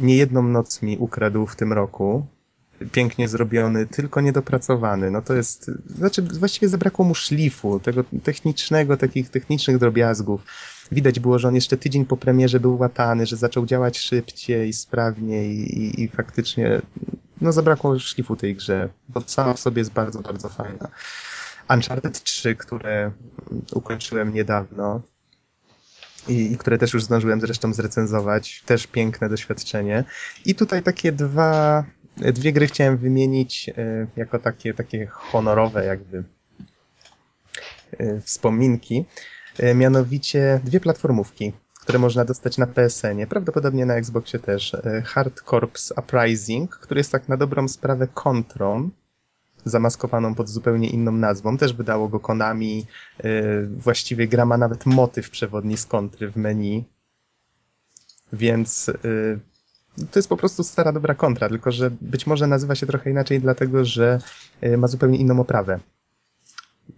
[0.00, 2.26] niejedną noc mi ukradł w tym roku.
[2.92, 5.10] Pięknie zrobiony, tylko niedopracowany.
[5.10, 10.42] No to jest, znaczy właściwie zabrakło mu szlifu, tego technicznego, takich technicznych drobiazgów.
[10.92, 15.78] Widać było, że on jeszcze tydzień po premierze był łatany, że zaczął działać szybciej, sprawniej
[15.78, 16.82] i, i faktycznie
[17.40, 20.88] no zabrakło szlifu tej grze, bo sama w sobie jest bardzo, bardzo fajna.
[21.70, 23.10] Uncharted 3, które
[23.72, 25.02] ukończyłem niedawno,
[26.28, 28.62] i, i które też już zdążyłem zresztą zrecenzować.
[28.66, 30.04] Też piękne doświadczenie.
[30.44, 31.84] I tutaj takie dwa,
[32.16, 36.24] dwie gry chciałem wymienić e, jako takie, takie honorowe jakby
[37.98, 39.04] e, wspominki.
[39.58, 44.76] E, mianowicie dwie platformówki, które można dostać na PSN-ie, prawdopodobnie na Xboxie też.
[45.04, 48.90] Hard Corps Uprising, który jest tak na dobrą sprawę kontrą,
[49.64, 51.56] zamaskowaną pod zupełnie inną nazwą.
[51.56, 52.86] Też wydało go Konami.
[53.68, 56.84] Właściwie gra ma nawet motyw przewodni z kontry w menu.
[58.32, 58.90] Więc
[59.96, 63.40] to jest po prostu stara dobra kontra, tylko że być może nazywa się trochę inaczej,
[63.40, 64.18] dlatego że
[64.62, 65.80] yy, ma zupełnie inną oprawę.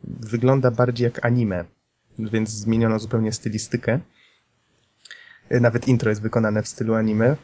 [0.05, 1.65] Wygląda bardziej jak anime,
[2.19, 4.01] więc zmieniono zupełnie stylistykę.
[5.51, 7.37] Yy, nawet intro jest wykonane w stylu anime.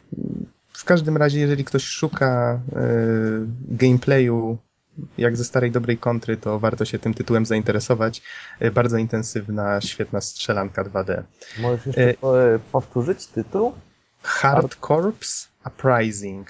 [0.73, 3.47] W każdym razie, jeżeli ktoś szuka yy,
[3.77, 4.57] gameplayu
[5.17, 8.21] jak ze starej dobrej kontry, to warto się tym tytułem zainteresować.
[8.59, 11.23] E, bardzo intensywna, świetna strzelanka 2D.
[11.59, 12.59] Możesz jeszcze e...
[12.71, 13.73] powtórzyć tytuł?
[14.23, 16.47] Hard Corps Uprising.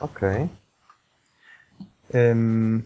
[0.00, 0.48] Okej.
[2.08, 2.30] Okay.
[2.30, 2.82] Um,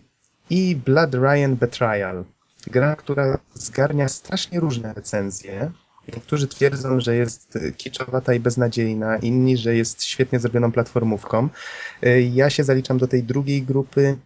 [0.51, 2.25] I Blood Ryan Betrayal.
[2.67, 5.71] Gra, która zgarnia strasznie różne recenzje.
[6.09, 11.49] Niektórzy twierdzą, że jest kiczowata i beznadziejna, inni, że jest świetnie zrobioną platformówką.
[12.03, 14.17] E, ja się zaliczam do tej drugiej grupy.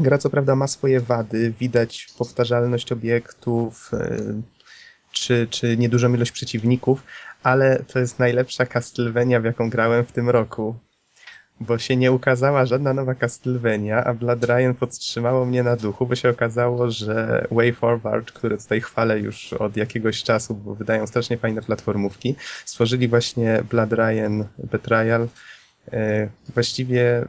[0.00, 4.18] Gra co prawda ma swoje wady, widać powtarzalność obiektów, e,
[5.12, 7.02] czy, czy niedużą ilość przeciwników,
[7.42, 10.74] ale to jest najlepsza Castlevania, w jaką grałem w tym roku.
[11.60, 16.14] Bo się nie ukazała żadna nowa Castlevania, a Blood Ryan podtrzymało mnie na duchu, bo
[16.14, 21.38] się okazało, że Way Forward, które tutaj chwalę już od jakiegoś czasu, bo wydają strasznie
[21.38, 22.34] fajne platformówki,
[22.64, 25.28] stworzyli właśnie Blood Ryan Betrayal.
[25.92, 27.24] E, właściwie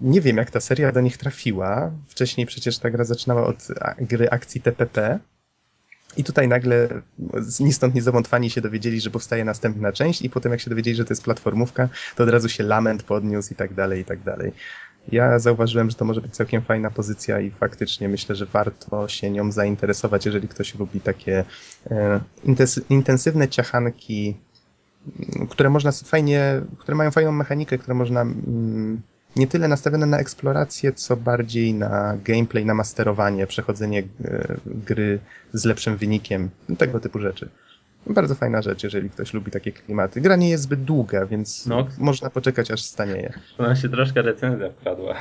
[0.00, 1.90] nie wiem, jak ta seria do nich trafiła.
[2.08, 3.68] Wcześniej przecież ta gra zaczynała od
[4.00, 5.18] gry akcji TPP.
[6.16, 6.88] I tutaj nagle
[7.60, 10.70] ni stąd, ni zowąd fani się dowiedzieli, że powstaje następna część i potem jak się
[10.70, 14.04] dowiedzieli, że to jest platformówka, to od razu się lament podniósł i tak dalej, i
[14.04, 14.52] tak dalej.
[15.12, 19.30] Ja zauważyłem, że to może być całkiem fajna pozycja i faktycznie myślę, że warto się
[19.30, 21.44] nią zainteresować, jeżeli ktoś lubi takie
[21.90, 22.20] e,
[22.90, 24.36] intensywne ciachanki,
[25.50, 29.02] które można fajnie, które mają fajną mechanikę, które można mm,
[29.36, 35.18] nie tyle nastawione na eksplorację, co bardziej na gameplay, na masterowanie, przechodzenie e, gry
[35.52, 37.48] z lepszym wynikiem, tego typu rzeczy.
[38.06, 40.20] Bardzo fajna rzecz, jeżeli ktoś lubi takie klimaty.
[40.20, 41.86] Gra nie jest zbyt długa, więc no.
[41.98, 43.32] można poczekać, aż stanieje.
[43.58, 45.16] Ona się troszkę recenzja wkradła.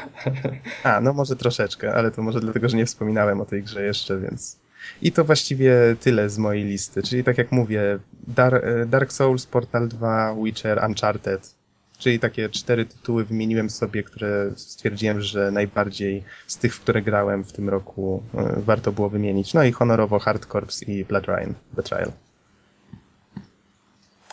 [0.84, 4.20] A, no może troszeczkę, ale to może dlatego, że nie wspominałem o tej grze jeszcze,
[4.20, 4.60] więc...
[5.02, 7.04] I to właściwie tyle z mojej listy.
[7.04, 8.00] Czyli tak jak mówię,
[8.38, 11.56] e, Dark Souls, Portal 2, Witcher, Uncharted,
[12.04, 17.44] Czyli takie cztery tytuły wymieniłem sobie, które stwierdziłem, że najbardziej z tych, w które grałem
[17.44, 19.54] w tym roku, e, warto było wymienić.
[19.54, 22.12] No i honorowo Hard Corps i Blood Ryan Betrayal.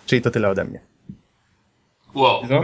[0.07, 0.81] Czyli to tyle ode mnie.
[2.15, 2.43] Wow.
[2.51, 2.63] No.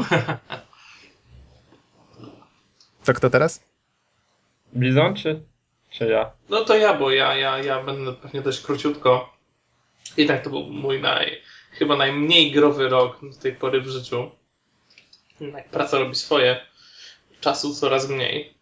[3.04, 3.60] To kto teraz?
[4.76, 5.42] Bizon czy,
[5.90, 6.30] czy ja?
[6.48, 9.36] No to ja, bo ja, ja, ja będę pewnie dość króciutko.
[10.16, 11.42] I tak to był mój naj,
[11.72, 14.30] chyba najmniej growy rok do tej pory w życiu
[15.40, 16.66] jak praca robi swoje,
[17.40, 18.54] czasu coraz mniej.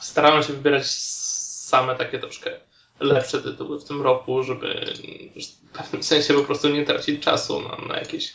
[0.00, 2.50] Starałem się wybierać same takie troszkę
[3.00, 4.94] lepsze tytuły w tym roku, żeby
[5.72, 8.34] w pewnym sensie po prostu nie tracić czasu na, na jakieś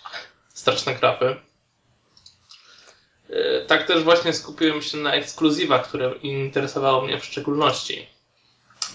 [0.50, 1.36] straszne krapy.
[3.30, 8.08] E, tak też właśnie skupiłem się na ekskluzywach, które interesowały mnie w szczególności.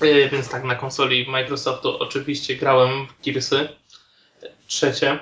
[0.01, 3.69] E, więc tak, na konsoli Microsoftu oczywiście grałem w Gearsy.
[4.67, 5.19] Trzecie.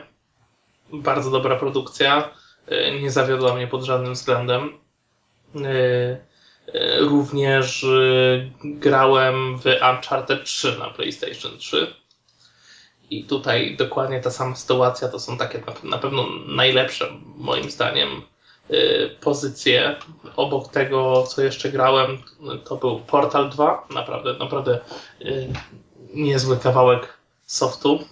[0.93, 2.40] Bardzo dobra produkcja.
[2.71, 4.79] E, nie zawiodła mnie pod żadnym względem.
[5.57, 5.69] E,
[6.75, 7.87] e, również
[8.65, 11.95] grałem w Uncharted 3 na PlayStation 3.
[13.11, 18.23] I tutaj dokładnie ta sama sytuacja, to są takie na pewno najlepsze, moim zdaniem,
[19.21, 19.97] pozycje.
[20.37, 22.19] Obok tego, co jeszcze grałem,
[22.65, 23.87] to był Portal 2.
[23.95, 24.81] Naprawdę, naprawdę
[26.15, 28.05] niezły kawałek softu.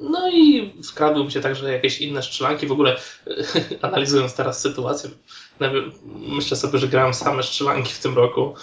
[0.00, 2.66] No i wkradły się także jakieś inne strzelanki.
[2.66, 2.96] W ogóle
[3.82, 5.10] analizując teraz sytuację,
[6.14, 8.54] myślę sobie, że grałem same strzelanki w tym roku.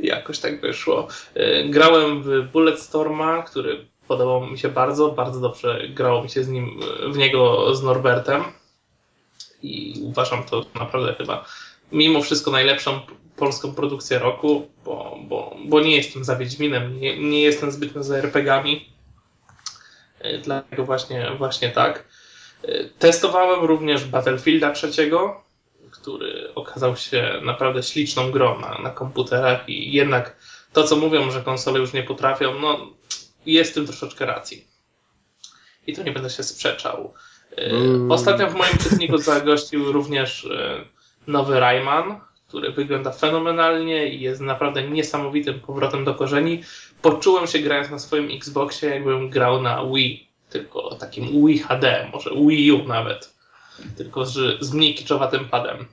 [0.00, 1.08] Jakoś tak wyszło.
[1.64, 5.10] Grałem w Bulletstorma, który podobał mi się bardzo.
[5.10, 6.80] Bardzo dobrze grało mi się z nim,
[7.12, 8.44] w niego z Norbertem.
[9.62, 11.44] I uważam to naprawdę chyba
[11.92, 13.00] mimo wszystko najlepszą
[13.36, 18.16] polską produkcję roku, bo, bo, bo nie jestem za Wiedźminem, nie, nie jestem zbytnio za
[18.16, 18.88] RPGami.
[20.20, 22.04] E, dlatego właśnie, właśnie tak.
[22.62, 25.44] E, testowałem również Battlefielda trzeciego,
[25.90, 30.36] który okazał się naprawdę śliczną grą na, na komputerach i jednak
[30.72, 32.86] to, co mówią, że konsole już nie potrafią, no
[33.46, 34.68] jest w tym troszeczkę racji.
[35.86, 37.14] I to nie będę się sprzeczał.
[37.58, 37.70] E,
[38.10, 40.48] ostatnio w moim czytniku zagościł również
[41.26, 42.20] nowy Rayman,
[42.54, 46.62] który wygląda fenomenalnie i jest naprawdę niesamowitym powrotem do korzeni.
[47.02, 52.30] Poczułem się grając na swoim Xboxie, jakbym grał na Wii, tylko takim Wii HD, może
[52.30, 53.34] Wii U nawet.
[53.96, 55.76] Tylko z, z mniej kiczowatym padem.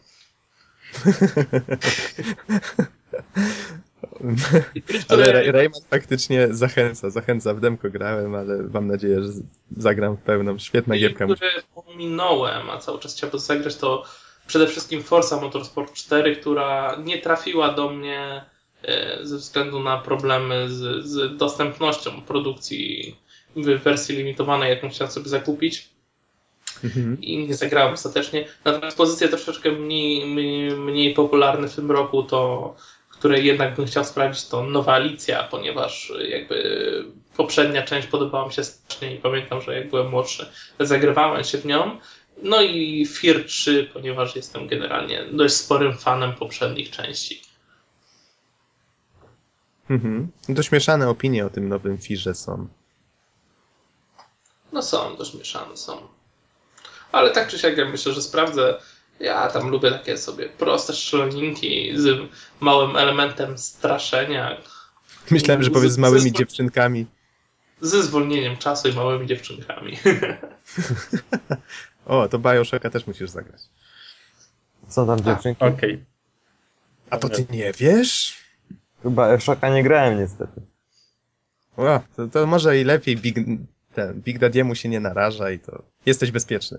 [5.09, 7.53] ale Rayman faktycznie zachęca, zachęca.
[7.53, 9.29] W demko grałem, ale mam nadzieję, że
[9.77, 10.59] zagram w pełną.
[10.59, 11.25] Świetna gierka.
[11.25, 14.03] Które pominąłem, a cały czas chciałbym zagrać, to
[14.51, 18.45] przede wszystkim Forza Motorsport 4, która nie trafiła do mnie
[18.83, 23.15] e, ze względu na problemy z, z dostępnością produkcji
[23.55, 25.89] w wersji limitowanej, jaką chciałem sobie zakupić.
[26.83, 27.21] Mhm.
[27.21, 28.47] I nie zagrałem ostatecznie.
[28.65, 32.75] Natomiast pozycje troszeczkę mniej, mniej, mniej popularne w tym roku, to
[33.09, 37.05] które jednak bym chciał sprawdzić, to nowa Alicja, ponieważ jakby
[37.37, 40.45] poprzednia część podobała mi się strasznie i pamiętam, że jak byłem młodszy,
[40.79, 41.97] zagrywałem się w nią.
[42.41, 47.41] No i Fear 3, ponieważ jestem generalnie dość sporym fanem poprzednich części.
[49.89, 50.31] Mhm.
[50.49, 52.67] Dość mieszane opinie o tym nowym Firze są.
[54.71, 56.07] No są, dość mieszane są.
[57.11, 58.81] Ale tak czy siak ja myślę, że sprawdzę.
[59.19, 64.57] Ja tam lubię takie sobie proste strzelaninki z małym elementem straszenia.
[65.31, 67.05] Myślałem, że powiedz z małymi dziewczynkami.
[67.81, 69.97] Ze zwolnieniem czasu i małymi dziewczynkami.
[72.05, 73.61] O, to Bioshocka też musisz zagrać.
[74.87, 75.63] Co tam dziewczynki?
[75.63, 75.93] Okej.
[75.93, 76.05] Okay.
[77.09, 78.37] A to ty nie wiesz?
[79.05, 80.61] Bioshocka nie grałem niestety.
[81.77, 83.35] O, to, to może i lepiej Big,
[83.93, 86.77] ten, Big Daddy'emu się nie naraża i to jesteś bezpieczny.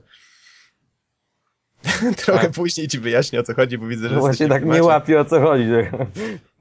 [2.25, 2.53] Trochę tak.
[2.53, 4.15] później ci wyjaśnię o co chodzi, bo widzę, że.
[4.15, 5.65] No właśnie tak nie łapie o co chodzi.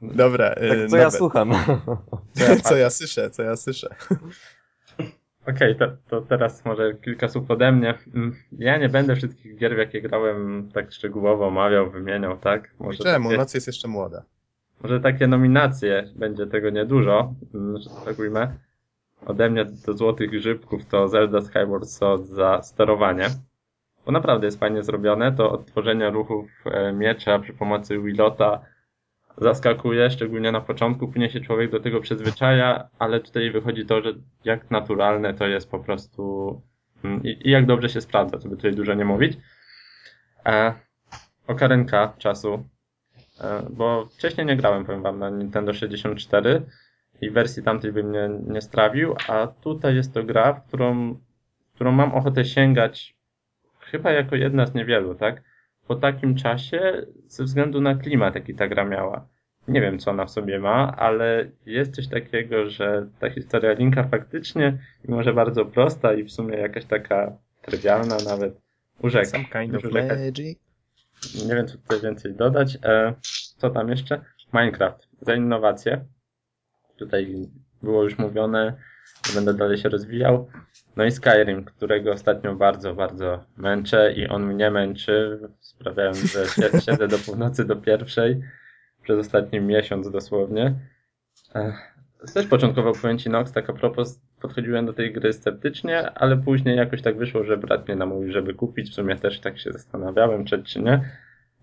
[0.01, 0.49] Dobra.
[0.49, 1.53] Tak, y, co ja słucham.
[2.33, 3.95] Co ja, co ja słyszę, co ja słyszę.
[5.41, 7.93] Okej, okay, to, to, teraz może kilka słów ode mnie.
[8.15, 12.73] Mm, ja nie będę wszystkich gier, w jakie grałem, tak szczegółowo omawiał, wymieniał, tak?
[12.79, 13.29] Może Czemu?
[13.29, 14.23] Takie, Noc jest jeszcze młoda.
[14.83, 18.53] Może takie nominacje, będzie tego niedużo, mm, że tak ujmę.
[19.25, 23.27] Ode mnie do Złotych Grzybków to Zelda Skyward Sword za sterowanie.
[24.05, 25.31] Bo naprawdę jest fajnie zrobione.
[25.31, 28.61] To odtworzenie ruchów e, miecza przy pomocy Willota
[29.37, 34.13] zaskakuje, szczególnie na początku, później się człowiek do tego przyzwyczaja, ale tutaj wychodzi to, że
[34.43, 36.61] jak naturalne to jest po prostu
[37.03, 39.37] mm, i, i jak dobrze się sprawdza, co by tutaj dużo nie mówić.
[40.45, 40.73] E,
[41.47, 42.65] okarenka czasu,
[43.41, 46.61] e, bo wcześniej nie grałem, powiem wam, na Nintendo 64
[47.21, 51.13] i wersji tamtej bym nie, nie strawił, a tutaj jest to gra, w którą,
[51.71, 53.15] w którą mam ochotę sięgać
[53.79, 55.43] chyba jako jedna z niewielu, tak?
[55.91, 59.27] Po takim czasie ze względu na klimat, jaki ta gra miała.
[59.67, 64.03] Nie wiem, co ona w sobie ma, ale jest coś takiego, że ta historia Linka
[64.03, 68.61] faktycznie, mimo że bardzo prosta i w sumie jakaś taka trywialna nawet,
[69.01, 69.25] urzeka.
[69.25, 70.59] Some kind of magic.
[71.47, 72.77] Nie wiem, co tutaj więcej dodać.
[72.83, 73.13] E,
[73.57, 74.21] co tam jeszcze?
[74.53, 75.07] Minecraft.
[75.21, 76.05] Za innowacje.
[76.97, 77.49] Tutaj
[77.83, 78.73] było już mówione,
[79.35, 80.47] będę dalej się rozwijał.
[80.95, 86.45] No i Skyrim, którego ostatnio bardzo, bardzo męczę i on mnie męczy, sprawiając, że
[86.85, 88.41] siedzę do północy do pierwszej
[89.03, 90.75] przez ostatni miesiąc dosłownie.
[92.33, 96.77] Też początkowo powiem Ci Nox, tak a propos podchodziłem do tej gry sceptycznie, ale później
[96.77, 98.89] jakoś tak wyszło, że brat mnie namówił, żeby kupić.
[98.89, 101.01] W sumie też tak się zastanawiałem, czy, czy nie.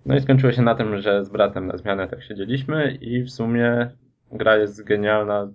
[0.07, 3.31] No i skończyło się na tym, że z bratem na zmianę tak siedzieliśmy i w
[3.31, 3.91] sumie
[4.33, 5.53] gra jest genialna.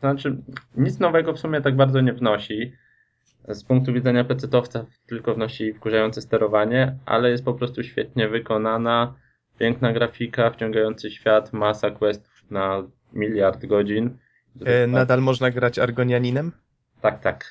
[0.00, 0.36] Znaczy,
[0.76, 2.72] nic nowego w sumie tak bardzo nie wnosi
[3.48, 9.14] z punktu widzenia pecetowca tylko wnosi wkurzające sterowanie, ale jest po prostu świetnie wykonana,
[9.58, 12.82] piękna grafika, wciągający świat, masa questów na
[13.12, 14.18] miliard godzin.
[14.64, 16.52] E, nadal można grać Argonianinem?
[17.00, 17.44] Tak, tak.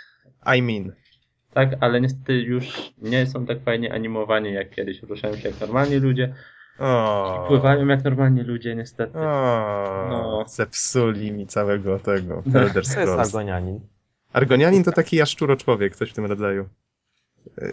[0.58, 0.92] I mean.
[1.54, 5.04] Tak, ale niestety już nie są tak fajnie animowani jak kiedyś.
[5.04, 6.34] Ruszają się jak normalni ludzie.
[6.80, 9.18] O, Pływają jak normalni ludzie, niestety.
[9.20, 10.46] o, No.
[10.48, 12.60] zepsuli mi całego tego No.
[12.60, 13.12] Elder To jest.
[13.20, 13.80] Argonianin.
[14.34, 16.70] Argonianin to taki jaszczuro-człowiek, coś w tym rodzaju.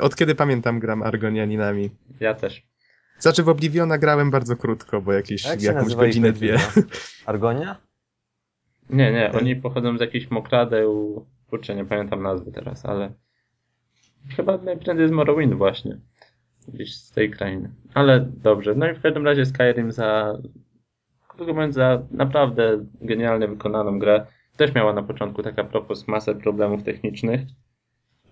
[0.01, 1.91] Od kiedy pamiętam gram Argonianinami.
[2.21, 2.63] Ja też.
[3.19, 6.59] Znaczy w Obliviona grałem bardzo krótko, bo jakieś Jak jakąś godzinę, dwie.
[7.27, 7.77] Argonia?
[8.91, 11.25] Nie, nie, oni pochodzą z jakichś mokradeł.
[11.51, 13.13] Kurczę, nie pamiętam nazwy teraz, ale.
[14.37, 16.01] Chyba najprędzej z Morrowind właśnie.
[16.69, 17.71] Gdzieś z tej krainy.
[17.95, 18.75] Ale dobrze.
[18.75, 20.39] No i w każdym razie Skyrim za.
[21.29, 24.27] Krótko mówiąc, za naprawdę genialnie wykonaną grę.
[24.57, 27.41] Też miała na początku taka propos masę problemów technicznych.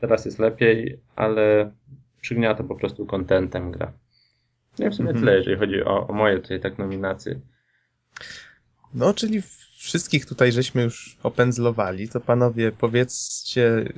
[0.01, 1.73] Teraz jest lepiej, ale
[2.21, 3.93] przygniata po prostu kontentem gra.
[4.79, 5.25] No i w sumie Mhm.
[5.25, 7.41] tyle, jeżeli chodzi o, o moje tutaj tak nominacje.
[8.95, 9.43] No, czyli
[9.79, 13.93] wszystkich tutaj żeśmy już opędzlowali, to panowie powiedzcie,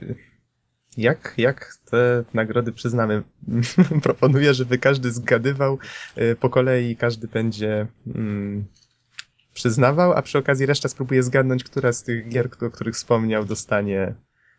[0.96, 3.22] jak, jak te nagrody przyznamy.
[4.02, 5.78] Proponuję, żeby każdy zgadywał
[6.18, 8.64] y, po kolei, każdy będzie mm,
[9.54, 14.14] przyznawał, a przy okazji reszta spróbuje zgadnąć, która z tych gier, o których wspomniał, dostanie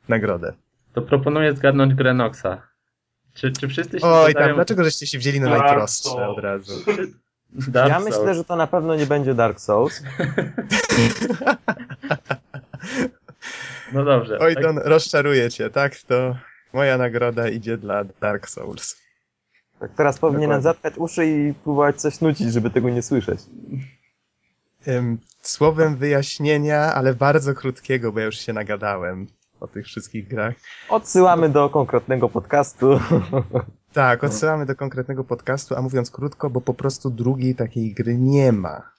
[0.08, 0.54] nagrodę.
[0.94, 2.62] To proponuję zgadnąć grę Noxa.
[3.34, 4.48] Czy, czy wszyscy się Oj, zgadzają?
[4.48, 6.38] tam, dlaczego żeście się wzięli na Dark najprostsze Souls.
[6.38, 6.74] od razu?
[7.52, 8.16] Dark ja Souls.
[8.16, 10.04] myślę, że to na pewno nie będzie Dark Souls.
[13.94, 14.40] No dobrze.
[14.40, 15.96] Oj, tak, rozczaruję cię, tak?
[15.96, 16.36] To
[16.74, 18.98] moja nagroda idzie dla Dark Souls.
[19.80, 20.64] Tak teraz powinienem Dokładnie.
[20.64, 23.40] zatkać uszy i próbować coś nucić, żeby tego nie słyszeć.
[25.42, 29.28] Słowem wyjaśnienia, ale bardzo krótkiego, bo ja już się nagadałem
[29.60, 30.54] o tych wszystkich grach.
[30.90, 33.00] Odsyłamy do konkretnego podcastu.
[33.94, 38.52] Tak, odsyłamy do konkretnego podcastu, a mówiąc krótko, bo po prostu drugiej takiej gry nie
[38.52, 38.97] ma.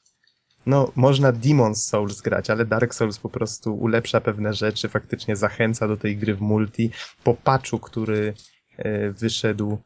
[0.68, 5.88] No, można Demon's Souls grać, ale Dark Souls po prostu ulepsza pewne rzeczy, faktycznie zachęca
[5.88, 6.90] do tej gry w multi.
[7.24, 8.34] Po patchu, który
[8.76, 9.78] e, wyszedł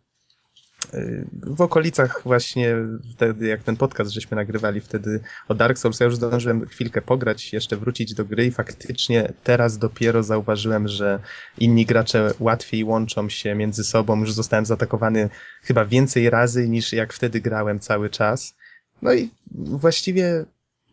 [0.93, 2.77] e, w okolicach właśnie
[3.15, 7.53] wtedy, jak ten podcast żeśmy nagrywali wtedy o Dark Souls, ja już zdążyłem chwilkę pograć,
[7.53, 11.19] jeszcze wrócić do gry i faktycznie teraz dopiero zauważyłem, że
[11.59, 14.21] inni gracze łatwiej łączą się między sobą.
[14.21, 15.29] Już zostałem zaatakowany
[15.63, 18.55] chyba więcej razy niż jak wtedy grałem cały czas.
[19.03, 20.45] No i właściwie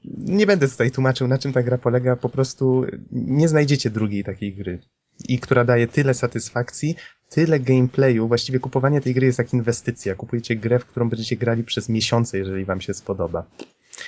[0.05, 2.15] nie będę tutaj tłumaczył, na czym ta gra polega.
[2.15, 4.80] Po prostu nie znajdziecie drugiej takiej gry.
[5.27, 6.95] I która daje tyle satysfakcji,
[7.30, 8.27] tyle gameplayu.
[8.27, 10.15] Właściwie kupowanie tej gry jest jak inwestycja.
[10.15, 13.45] Kupujecie grę, w którą będziecie grali przez miesiące, jeżeli wam się spodoba.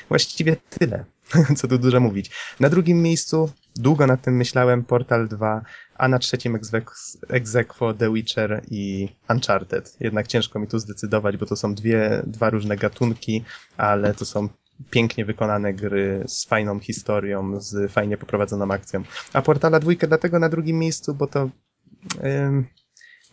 [0.09, 1.05] Właściwie tyle,
[1.57, 2.31] co tu dużo mówić.
[2.59, 5.61] Na drugim miejscu, długo nad tym myślałem, Portal 2,
[5.95, 6.59] a na trzecim
[7.29, 9.97] egzekwo The Witcher i Uncharted.
[9.99, 13.43] Jednak ciężko mi tu zdecydować, bo to są dwie, dwa różne gatunki,
[13.77, 14.49] ale to są
[14.89, 19.03] pięknie wykonane gry z fajną historią, z fajnie poprowadzoną akcją.
[19.33, 21.49] A Portala dwójkę dlatego na drugim miejscu, bo to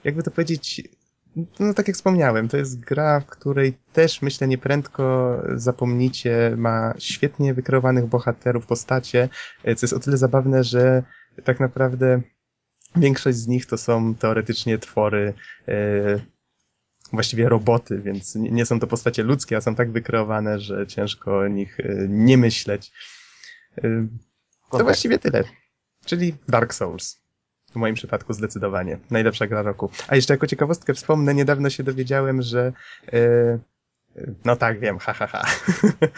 [0.05, 0.83] jakby to powiedzieć,
[1.61, 7.55] no tak jak wspomniałem, to jest gra, w której też myślę nieprędko zapomnicie, ma świetnie
[7.55, 9.29] wykreowanych bohaterów, postacie,
[9.65, 11.03] e, co jest o tyle zabawne, że
[11.45, 12.20] tak naprawdę
[12.97, 15.35] większość z nich to są teoretycznie twory,
[15.69, 16.20] e,
[17.12, 21.48] właściwie roboty, więc nie są to postacie ludzkie, a są tak wykreowane, że ciężko o
[21.48, 22.93] nich e, nie myśleć.
[23.85, 24.06] E,
[24.70, 25.44] To właściwie tyle.
[26.05, 27.20] Czyli Dark Souls.
[27.72, 28.98] W moim przypadku zdecydowanie.
[29.10, 29.90] Najlepsza gra roku.
[30.09, 32.72] A jeszcze jako ciekawostkę wspomnę, niedawno się dowiedziałem, że
[33.12, 33.59] e,
[34.44, 35.44] no tak, wiem, ha, ha, ha.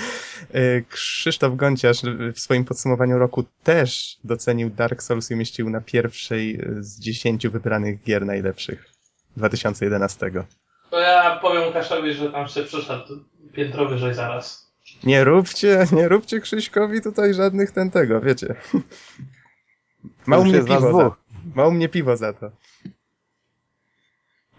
[0.91, 2.03] Krzysztof Gonciarz
[2.35, 8.03] w swoim podsumowaniu roku też docenił Dark Souls i umieścił na pierwszej z dziesięciu wybranych
[8.03, 8.85] gier najlepszych
[9.37, 10.31] 2011.
[10.91, 14.71] To ja powiem Łukaszowi, że tam się przyszedł piętro wyżej zaraz.
[15.05, 18.55] Nie róbcie, nie róbcie Krzyśkowi tutaj żadnych ten tego, wiecie.
[20.27, 21.17] Ma u mnie piwo za,
[21.55, 22.51] ma u mnie piwo za to.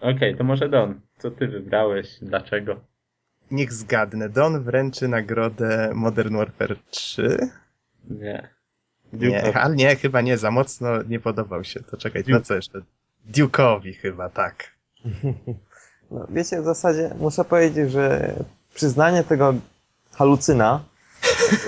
[0.00, 2.18] Okej, to może Don, co ty wybrałeś?
[2.22, 2.80] Dlaczego?
[3.50, 7.38] Niech zgadnę, Don wręczy nagrodę Modern Warfare 3?
[8.10, 8.48] Nie.
[9.12, 11.80] Nie, Duke ale nie, chyba nie, za mocno nie podobał się.
[11.80, 12.32] To czekaj, Duke.
[12.32, 12.82] no co jeszcze?
[13.30, 14.72] Duke'owi chyba, tak.
[16.12, 18.34] No, wiecie, w zasadzie muszę powiedzieć, że
[18.74, 19.54] przyznanie tego
[20.12, 20.80] halucyna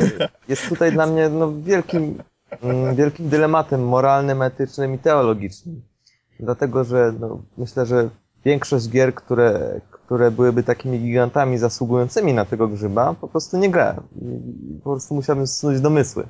[0.01, 2.23] y, jest tutaj dla mnie no, wielkim,
[2.63, 5.83] mm, wielkim dylematem moralnym, etycznym i teologicznym.
[6.41, 8.09] Dlatego, że no, myślę, że
[8.45, 13.69] większość gier, które, które byłyby takimi gigantami zasługującymi na tego grzyba, po prostu nie.
[13.69, 16.27] I Po prostu musiałbym snuć domysły.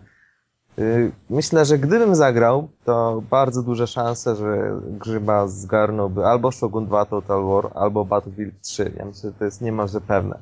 [0.78, 7.04] Y, Myślę, że gdybym zagrał, to bardzo duże szanse, że grzyba zgarnąłby albo Shogun 2
[7.04, 8.92] Total War, albo Battlefield 3.
[8.96, 10.38] Ja myślę, że to jest niemalże pewne.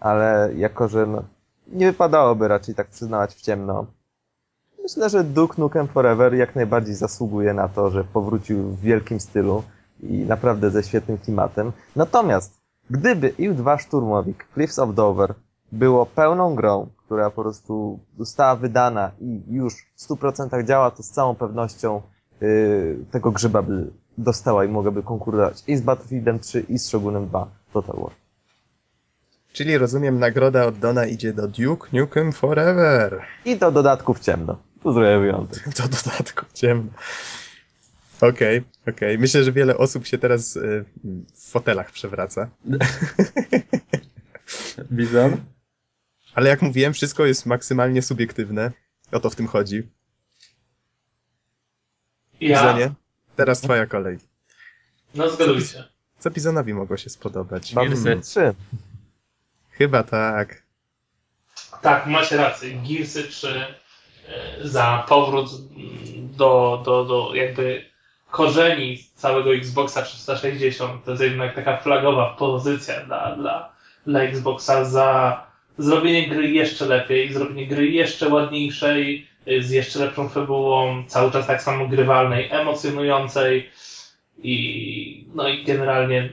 [0.00, 1.22] Ale jako, że no,
[1.68, 3.86] nie wypadałoby raczej tak przyznawać w ciemno,
[4.82, 9.62] myślę, że Duke Nukem Forever jak najbardziej zasługuje na to, że powrócił w wielkim stylu
[10.02, 11.72] i naprawdę ze świetnym klimatem.
[11.96, 15.34] Natomiast Gdyby IU-2 Szturmowik Cliffs of Dover
[15.72, 21.10] było pełną grą, która po prostu została wydana i już w 100% działa, to z
[21.10, 22.02] całą pewnością
[22.40, 27.26] yy, tego grzyba by dostała i mogłaby konkurować i z Battlefieldem 3 i z Shogunem
[27.28, 28.12] 2 Total War.
[29.52, 33.22] Czyli rozumiem, nagroda od Dona idzie do Duke Nukem Forever.
[33.44, 34.56] I do dodatków ciemno.
[34.82, 35.64] Tu zrobię wyjątek.
[35.76, 36.90] Do dodatku ciemno.
[38.20, 39.18] Okej, okej.
[39.18, 40.84] Myślę, że wiele osób się teraz y,
[41.34, 42.48] w fotelach przewraca.
[44.92, 45.36] Bizon?
[46.34, 48.72] Ale jak mówiłem, wszystko jest maksymalnie subiektywne.
[49.12, 49.82] O to w tym chodzi.
[52.40, 52.94] Ja?
[53.36, 54.18] Teraz twoja kolej.
[55.14, 55.84] No zgaduj się.
[56.18, 57.74] Co Bizonowi mogło się spodobać?
[57.74, 58.20] Gearsy.
[58.22, 58.54] 3.
[59.70, 60.62] Chyba tak.
[61.82, 62.82] Tak, macie rację.
[62.88, 65.50] Gearsy 3 e, za powrót
[66.16, 67.84] do, do, do jakby
[68.30, 71.04] korzeni całego Xboxa 360.
[71.04, 73.72] To jest jednak taka flagowa pozycja dla, dla,
[74.06, 75.40] dla Xboxa za
[75.78, 81.46] zrobienie gry jeszcze lepiej, zrobienie gry jeszcze ładniejszej, y, z jeszcze lepszą fabułą, cały czas
[81.46, 83.70] tak samo grywalnej, emocjonującej
[84.38, 86.28] i no i generalnie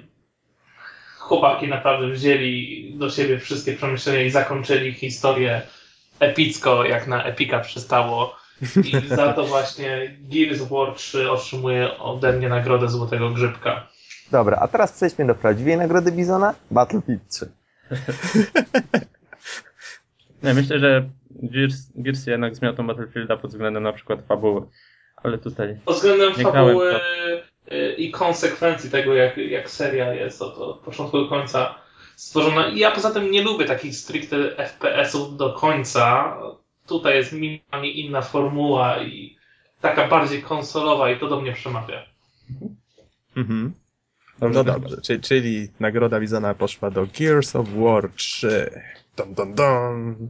[1.18, 5.62] chłopaki naprawdę wzięli do siebie wszystkie przemyślenia i zakończyli historię
[6.20, 8.36] epicko, jak na Epika przystało.
[8.84, 13.88] I za to właśnie Gears of War 3 otrzymuje ode mnie nagrodę Złotego Grzybka.
[14.32, 16.54] Dobra, a teraz przejdźmy do prawdziwej nagrody Bizona.
[16.72, 17.52] Battlefield 3.
[20.44, 24.62] Nie, myślę, że Gears, Gears jednak zmiotą Battlefielda pod względem na przykład fabuły.
[25.16, 27.40] Ale tutaj Pod względem Nie fabuły grałem
[27.72, 31.76] y, i konsekwencji tego, jak, jak seria jest od, od początku do końca
[32.16, 32.68] stworzona.
[32.68, 36.38] I ja poza tym nie lubię takich stricte FPS-ów do końca.
[36.88, 39.38] Tutaj jest minimalnie inna formuła i
[39.82, 42.06] taka bardziej konsolowa i to do mnie przemawia.
[43.38, 43.74] Mhm.
[44.40, 44.80] Dobrze, No dobrze.
[44.90, 48.82] dobrze, czyli, czyli nagroda Bizona poszła do Gears of War 3.
[49.20, 50.30] Dun, dun, dun.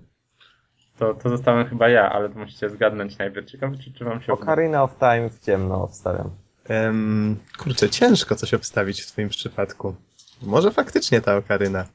[0.99, 3.47] To, to zostałem chyba ja, ale to musicie zgadnąć najpierw.
[3.47, 4.33] Ciekawe, czy, czy wam się.
[4.33, 6.29] Ocarina of Time w ciemno wstawiam.
[6.67, 9.95] Em, kurczę, ciężko coś obstawić w twoim przypadku.
[10.41, 11.85] Może faktycznie ta okaryna.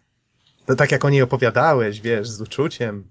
[0.66, 3.08] To tak jak o niej opowiadałeś, wiesz, z uczuciem,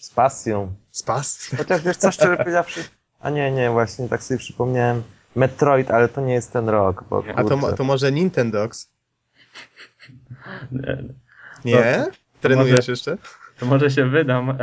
[0.00, 0.74] Z pasją.
[0.90, 1.50] z pas.
[1.56, 2.84] Chociaż wiesz co, szczerze powiedziawszy...
[3.20, 5.02] A nie, nie, właśnie tak sobie przypomniałem.
[5.36, 8.90] Metroid, ale to nie jest ten rok, bo A to, to może Nintendox?
[11.64, 12.06] Nie, Nie?
[12.40, 13.16] Trenujesz może- jeszcze?
[13.60, 14.58] To może się wydam.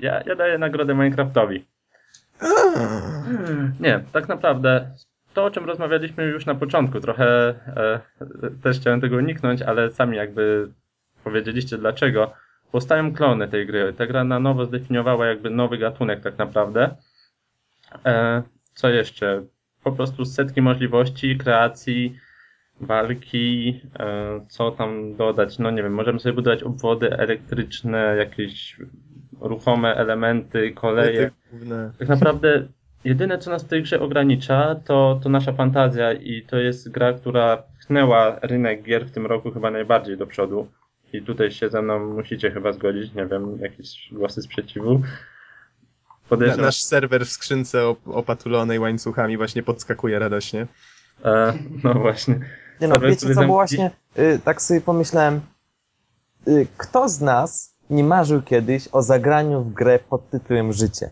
[0.00, 1.64] ja, ja daję nagrodę Minecraftowi.
[3.80, 4.90] Nie, tak naprawdę
[5.34, 8.00] to, o czym rozmawialiśmy już na początku, trochę e,
[8.62, 10.68] też chciałem tego uniknąć, ale sami jakby
[11.24, 12.32] powiedzieliście dlaczego.
[12.72, 13.92] Powstają klony tej gry.
[13.92, 16.96] Ta gra na nowo zdefiniowała jakby nowy gatunek tak naprawdę.
[18.06, 18.42] E,
[18.74, 19.42] co jeszcze?
[19.84, 22.18] Po prostu setki możliwości, kreacji,
[22.80, 28.76] walki, e, co tam dodać, no nie wiem, możemy sobie budować obwody elektryczne, jakieś
[29.40, 31.30] ruchome elementy, koleje.
[31.98, 32.66] Tak naprawdę
[33.04, 37.12] jedyne, co nas w tej grze ogranicza, to, to nasza fantazja i to jest gra,
[37.12, 40.68] która pchnęła rynek gier w tym roku chyba najbardziej do przodu.
[41.12, 44.98] I tutaj się ze mną musicie chyba zgodzić, nie wiem, jakieś głosy sprzeciwu.
[44.98, 45.06] Na,
[46.28, 50.66] Podejrzewam, nasz serwer w skrzynce op- opatulonej łańcuchami właśnie podskakuje radośnie.
[51.24, 51.52] e,
[51.84, 52.40] no właśnie.
[52.80, 55.40] Nie no, wiecie co, bo właśnie y, tak sobie pomyślałem,
[56.48, 61.10] y, kto z nas nie marzył kiedyś o zagraniu w grę pod tytułem Życie?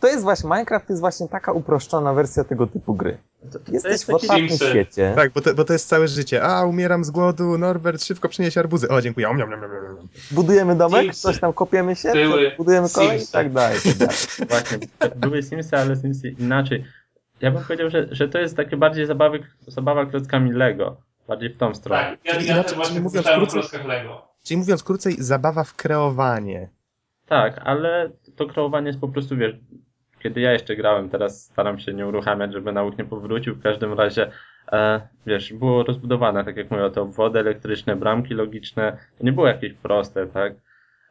[0.00, 3.18] To jest właśnie, Minecraft to jest właśnie taka uproszczona wersja tego typu gry.
[3.52, 6.42] To, to Jesteś jest w otwartym świecie, Tak, bo to, bo to jest całe życie.
[6.42, 8.88] A, umieram z głodu, Norbert, szybko przynieś arbuzy.
[8.88, 9.28] O, dziękuję.
[9.28, 11.20] Om, om, om, om, budujemy domek, Simsy.
[11.20, 13.78] coś tam kopiemy się, Były budujemy kolej i tak dalej.
[13.84, 14.16] tak dalej.
[14.48, 14.78] Właśnie,
[15.16, 16.84] były Simsy, ale Simsy inaczej.
[17.40, 20.96] Ja bym powiedział, że, że to jest takie bardziej zabawy, zabawa klockami Lego.
[21.28, 22.02] Bardziej w tą stronę.
[22.02, 24.28] Tak, ja, Czyli ja inaczej, czyli mówiąc krócej- Lego.
[24.44, 26.68] Czyli mówiąc krócej, zabawa w kreowanie.
[27.26, 29.56] Tak, ale to kreowanie jest po prostu, wiesz,
[30.20, 33.54] kiedy ja jeszcze grałem, teraz staram się nie uruchamiać, żeby nauk nie powrócił.
[33.54, 34.30] W każdym razie,
[34.72, 38.98] e, wiesz, było rozbudowane, tak jak mówię, te obwody elektryczne, bramki logiczne.
[39.18, 40.52] To nie było jakieś proste, tak?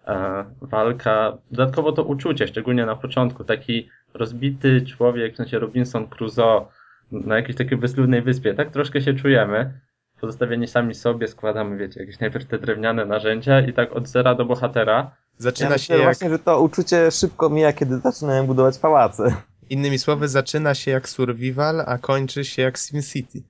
[0.07, 1.37] E, walka.
[1.51, 3.43] Dodatkowo to uczucie, szczególnie na początku.
[3.43, 6.65] Taki rozbity człowiek, w sensie Robinson Crusoe
[7.11, 8.53] na jakiejś takiej bezludnej wyspie.
[8.53, 9.79] Tak troszkę się czujemy.
[10.21, 14.45] Pozostawieni sami sobie, składamy, wiecie, jakieś najpierw te drewniane narzędzia i tak od zera do
[14.45, 15.11] bohatera.
[15.37, 19.35] Zaczyna Ja się jak, właśnie, że to uczucie szybko mija, kiedy zaczynałem budować pałace.
[19.69, 23.43] innymi słowy, zaczyna się jak survival, a kończy się jak SimCity.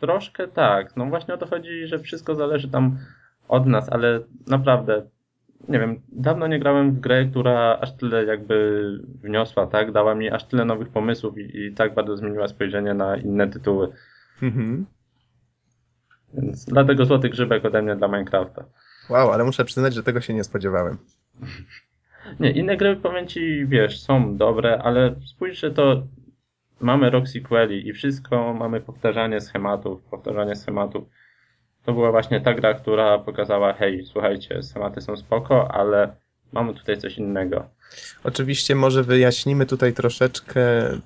[0.00, 0.96] Troszkę tak.
[0.96, 2.98] No właśnie o to chodzi, że wszystko zależy tam
[3.48, 5.02] od nas, ale naprawdę,
[5.68, 8.84] nie wiem, dawno nie grałem w grę, która aż tyle jakby
[9.22, 9.92] wniosła, tak?
[9.92, 13.92] Dała mi aż tyle nowych pomysłów i, i tak bardzo zmieniła spojrzenie na inne tytuły.
[14.42, 14.86] Mhm.
[16.34, 18.64] Więc dlatego złoty grzybek ode mnie dla Minecrafta.
[19.10, 20.98] Wow, ale muszę przyznać, że tego się nie spodziewałem.
[22.40, 26.02] Nie, inne gry, powiem ci, wiesz, są dobre, ale spójrz, że to
[26.80, 31.04] mamy rok sequeli i wszystko mamy powtarzanie schematów, powtarzanie schematów.
[31.86, 36.16] To była właśnie ta gra, która pokazała, hej, słuchajcie, schematy są spoko, ale
[36.52, 37.68] mamy tutaj coś innego.
[38.24, 40.60] Oczywiście może wyjaśnimy tutaj troszeczkę,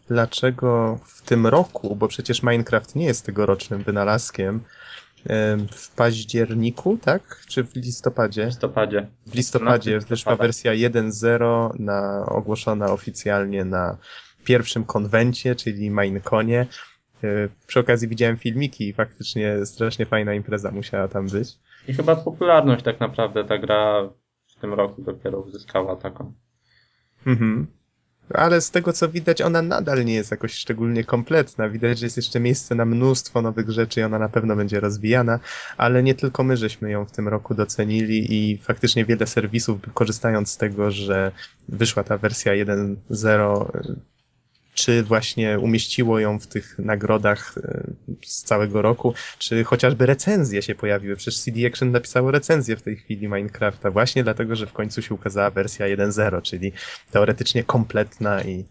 [0.09, 4.61] dlaczego w tym roku, bo przecież Minecraft nie jest tegorocznym wynalazkiem,
[5.27, 7.43] em, w październiku, tak?
[7.49, 8.47] Czy w W listopadzie?
[8.47, 9.07] listopadzie.
[9.27, 13.97] W listopadzie 12 wyszła wersja 1.0 na, ogłoszona oficjalnie na
[14.45, 16.67] pierwszym konwencie, czyli Mineconie.
[17.25, 21.59] E, Przy okazji widziałem filmiki i faktycznie strasznie fajna impreza musiała tam być.
[21.89, 24.09] I chyba popularność tak naprawdę ta gra
[24.47, 26.33] w tym roku dopiero uzyskała taką.
[27.27, 27.67] Mhm.
[28.35, 31.69] Ale z tego co widać, ona nadal nie jest jakoś szczególnie kompletna.
[31.69, 35.41] Widać, że jest jeszcze miejsce na mnóstwo nowych rzeczy i ona na pewno będzie rozwijana,
[35.77, 40.51] ale nie tylko my żeśmy ją w tym roku docenili i faktycznie wiele serwisów, korzystając
[40.51, 41.33] z tego, że
[41.69, 43.71] wyszła ta wersja 1.0,
[44.75, 47.83] czy właśnie umieściło ją w tych nagrodach e,
[48.27, 51.17] z całego roku, czy chociażby recenzje się pojawiły.
[51.17, 55.15] Przecież CD Action napisało recenzję w tej chwili Minecrafta właśnie dlatego, że w końcu się
[55.15, 56.73] ukazała wersja 1.0, czyli
[57.11, 58.65] teoretycznie kompletna i,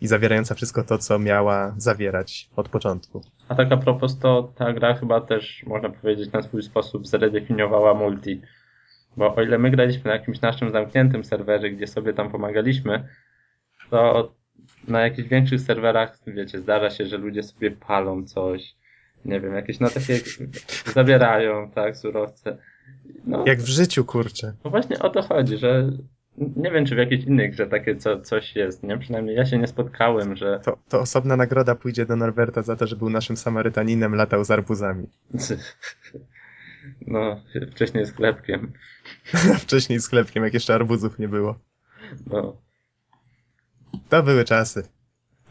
[0.00, 3.22] i zawierająca wszystko to, co miała zawierać od początku.
[3.48, 7.94] A tak a propos, to ta gra chyba też, można powiedzieć, na swój sposób zredefiniowała
[7.94, 8.40] multi.
[9.16, 13.08] Bo o ile my graliśmy na jakimś naszym zamkniętym serwerze, gdzie sobie tam pomagaliśmy,
[13.90, 14.32] to
[14.88, 18.74] na jakichś większych serwerach, wiecie, zdarza się, że ludzie sobie palą coś,
[19.24, 20.14] nie wiem, jakieś no takie
[20.94, 22.56] zabierają, tak, surowce.
[23.24, 24.52] No, Jak w życiu, kurczę.
[24.64, 25.90] no właśnie o to chodzi, że
[26.56, 28.98] nie wiem, czy w jakiejś innej grze takie co, coś jest, nie?
[28.98, 32.86] Przynajmniej ja się nie spotkałem, że To, to osobna nagroda pójdzie do Norberta za to,
[32.86, 35.06] że był naszym Samarytaninem, latał z arbuzami.
[37.06, 37.40] no,
[37.72, 38.72] wcześniej z chlebkiem,
[39.62, 41.58] Wcześniej z chlebkiem, jak jeszcze arbuzów nie było.
[42.26, 42.56] no.
[44.10, 44.88] To były czasy.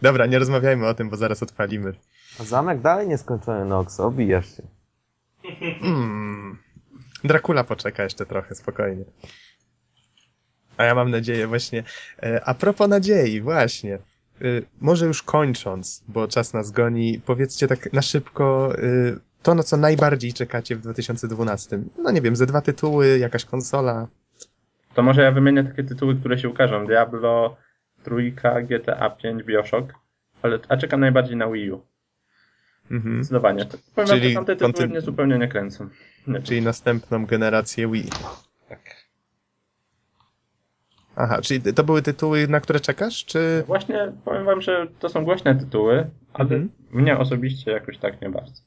[0.01, 1.93] Dobra, nie rozmawiajmy o tym, bo zaraz odpalimy.
[2.39, 4.63] A zamek dalej nieskończony, Nox, obijasz się.
[5.81, 6.57] Hmm.
[7.23, 9.03] Dracula poczeka jeszcze trochę, spokojnie.
[10.77, 11.83] A ja mam nadzieję właśnie.
[12.23, 13.99] E, a propos nadziei, właśnie.
[14.41, 19.63] Y, może już kończąc, bo czas nas goni, powiedzcie tak na szybko y, to, na
[19.63, 21.79] co najbardziej czekacie w 2012.
[21.97, 24.07] No nie wiem, ze dwa tytuły, jakaś konsola.
[24.93, 26.85] To może ja wymienię takie tytuły, które się ukażą.
[26.85, 27.57] Diablo,
[28.03, 29.93] Trójka, GTA 5, Bioshock.
[30.41, 31.81] Ale, a czekam najbardziej na Wii U.
[32.91, 33.23] Mhm.
[33.23, 33.65] Zdecydowanie.
[33.95, 35.89] Powiem Czyli tamte tytuły konty- mnie zupełnie nie kręcą.
[36.27, 38.09] Nie, Czyli następną generację Wii.
[38.69, 38.79] tak.
[41.15, 43.63] Aha, czyli to były tytuły, na które czekasz, czy...
[43.67, 46.69] Właśnie powiem wam, że to są głośne tytuły, ale Mhm.
[46.91, 48.61] mnie osobiście jakoś tak nie bardzo.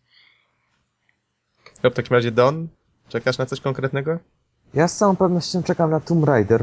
[1.82, 2.68] To w takim razie Don?
[3.09, 4.18] Czekasz na coś konkretnego?
[4.74, 6.62] Ja z całą pewnością czekam na Tomb Raider.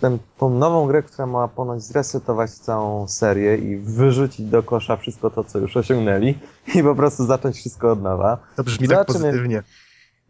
[0.00, 5.30] Ten, tą nową grę, która ma ponoć zresetować całą serię i wyrzucić do kosza wszystko
[5.30, 6.34] to, co już osiągnęli
[6.74, 8.38] i po prostu zacząć wszystko od nowa.
[8.56, 9.24] To brzmi tak Zobaczymy.
[9.24, 9.62] pozytywnie.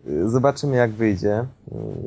[0.09, 1.45] Y, Zobaczymy, jak wyjdzie.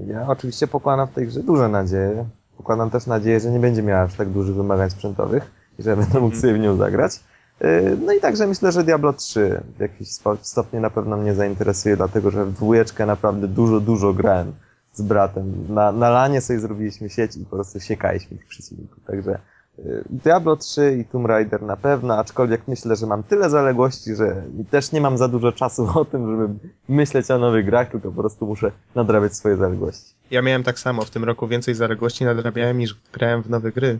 [0.08, 2.26] Ja oczywiście pokładam w tej grze duże nadzieje.
[2.58, 6.20] Pokładam też nadzieję, że nie będzie miała aż tak dużych wymagań sprzętowych i że będę
[6.20, 7.20] mógł sobie w nią zagrać.
[7.62, 10.10] Y, No i także myślę, że Diablo 3 w jakimś
[10.42, 14.54] stopniu na pewno mnie zainteresuje, dlatego że w dwójeczkę naprawdę dużo, dużo grałem
[14.94, 15.66] z bratem.
[15.70, 19.04] Na, na lanie sobie zrobiliśmy sieć i po prostu siekaliśmy ich przeciwników.
[19.08, 19.40] Także
[19.80, 24.44] y, Diablo 3 i Tomb Raider na pewno, aczkolwiek myślę, że mam tyle zaległości, że
[24.70, 26.54] też nie mam za dużo czasu o tym, żeby
[26.90, 30.14] myśleć o nowych grach, tylko po prostu muszę nadrabiać swoje zaległości.
[30.32, 34.00] Ja miałem tak samo w tym roku więcej zaległości nadrabiałem niż grałem w nowe gry.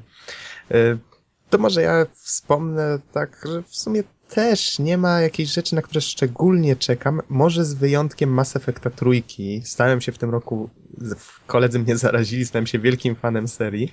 [0.72, 0.98] Y,
[1.50, 4.04] To może ja wspomnę tak, że w sumie
[4.34, 7.22] też nie ma jakiejś rzeczy, na które szczególnie czekam.
[7.30, 9.62] Może z wyjątkiem Mass Effecta trójki.
[9.66, 10.70] Stałem się w tym roku,
[11.48, 13.92] koledzy mnie zarazili, stałem się wielkim fanem serii.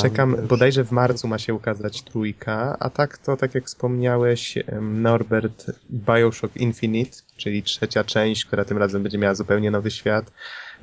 [0.00, 0.46] Czekam, też.
[0.46, 6.56] bodajże w marcu ma się ukazać trójka, a tak to, tak jak wspomniałeś, Norbert, Bioshock
[6.56, 10.32] Infinite, czyli trzecia część, która tym razem będzie miała zupełnie nowy świat.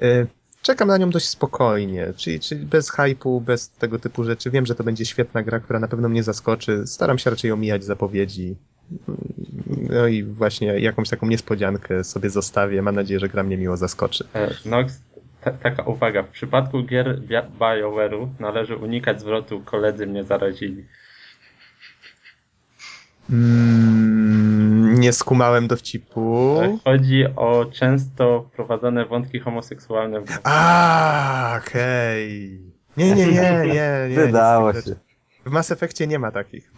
[0.03, 0.27] Y,
[0.61, 4.51] Czekam na nią dość spokojnie, czyli, czyli bez hypu, bez tego typu rzeczy.
[4.51, 6.83] Wiem, że to będzie świetna gra, która na pewno mnie zaskoczy.
[6.87, 8.55] Staram się raczej omijać zapowiedzi.
[9.89, 12.81] No i właśnie jakąś taką niespodziankę sobie zostawię.
[12.81, 14.27] Mam nadzieję, że gra mnie miło zaskoczy.
[14.33, 15.01] E, Nox,
[15.41, 16.23] ta, taka uwaga.
[16.23, 17.21] W przypadku gier
[17.59, 20.85] BioWare'u należy unikać zwrotu koledzy mnie zarazili.
[23.29, 26.57] Mm, nie skumałem dowcipu.
[26.61, 30.39] E, Chodzi o często wprowadzane wątki homoseksualne w grach.
[30.43, 32.59] A, okej.
[32.97, 33.33] Nie, nie, nie,
[33.65, 34.15] nie, nie.
[34.15, 34.79] Wydało się.
[35.45, 36.71] W Mass Effectie nie ma takich.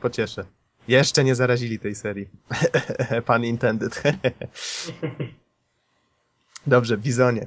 [0.00, 0.44] Pocieszę.
[0.90, 2.28] Jeszcze nie zarazili tej serii.
[3.26, 4.02] Pan intended.
[6.66, 7.46] Dobrze, Bizonie.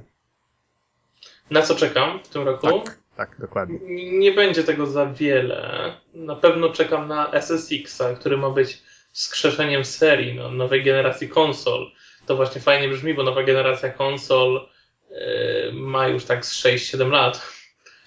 [1.51, 2.67] Na co czekam w tym roku?
[2.67, 3.79] Tak, tak, dokładnie.
[4.19, 5.93] Nie będzie tego za wiele.
[6.13, 11.91] Na pewno czekam na SSX-a, który ma być wskrzeszeniem serii, no, nowej generacji konsol.
[12.25, 14.67] To właśnie fajnie brzmi, bo nowa generacja konsol
[15.09, 15.17] yy,
[15.73, 17.41] ma już tak z 6-7 lat,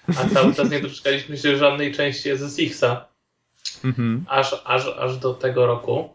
[0.07, 3.16] a cały czas nie doczekaliśmy się żadnej części SSX-a,
[3.85, 4.25] Mhm.
[4.29, 6.09] aż, aż, aż do tego roku.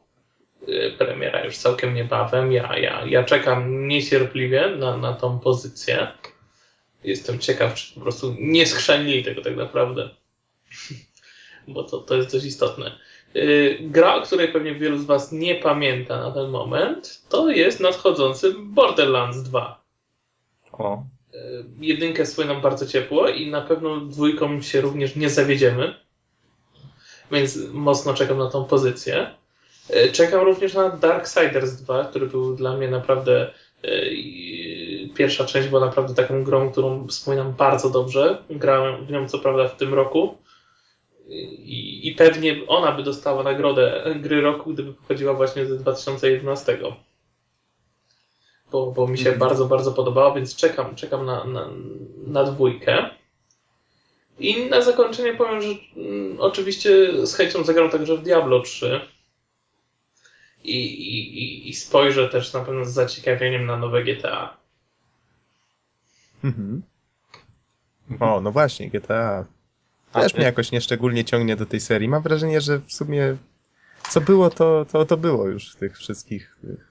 [0.67, 2.53] Yy, premiera już całkiem niebawem.
[2.53, 6.09] Ja, ja, ja czekam niecierpliwie na, na tą pozycję.
[7.05, 10.11] Jestem ciekaw, czy po prostu nie schrzanili tego tak naprawdę.
[11.69, 12.99] Bo to, to jest dość istotne.
[13.35, 17.81] Yy, Gra, o której pewnie wielu z Was nie pamięta na ten moment, to jest
[17.81, 19.83] nadchodzący Borderlands 2.
[20.73, 25.95] O, Yy, Jedynkę słyną bardzo ciepło i na pewno dwójką się również nie zawiedziemy.
[27.33, 29.31] Więc mocno czekam na tą pozycję.
[29.91, 33.51] Yy, Czekam również na Darksiders 2, który był dla mnie naprawdę.
[33.83, 38.43] yy, Pierwsza część była naprawdę taką grą, którą wspominam bardzo dobrze.
[38.51, 40.37] Grałem w nią co prawda w tym roku.
[41.29, 46.79] I, I pewnie ona by dostała nagrodę gry roku, gdyby pochodziła właśnie ze 2011.
[48.73, 49.39] Bo, bo mi się Mhm.
[49.39, 51.69] bardzo, bardzo podobała, więc czekam, czekam na, na,
[52.27, 53.11] na dwójkę.
[54.39, 56.91] I na zakończenie powiem, że mm, oczywiście
[57.27, 59.01] z chęcią zagram także w Diablo 3.
[60.65, 64.57] I, i, i- spojrzę też na pewno z zaciekawieniem na nowe GTA.
[66.45, 66.83] Mhm.
[68.21, 69.45] O, no właśnie, GTA.
[70.13, 72.09] Też mnie jakoś nieszczególnie ciągnie do tej serii.
[72.09, 73.37] Mam wrażenie, że w sumie
[74.11, 76.57] co było, to, to, to było już w tych wszystkich.
[76.61, 76.87] tych-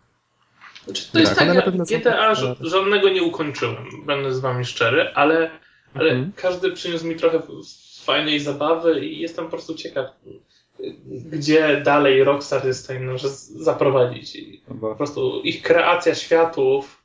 [0.85, 5.11] Znaczy, to jest Tak, tak, na pewno GTA żadnego nie ukończyłem, będę z wami szczery,
[5.15, 5.51] ale,
[5.93, 6.31] ale Mhm.
[6.35, 7.41] każdy przyniósł mi trochę
[8.03, 10.05] fajnej zabawy i jestem po prostu ciekaw,
[11.07, 14.35] gdzie dalej Rockstar jest w stanie nas zaprowadzić.
[14.35, 17.01] I no po prostu ich kreacja światów,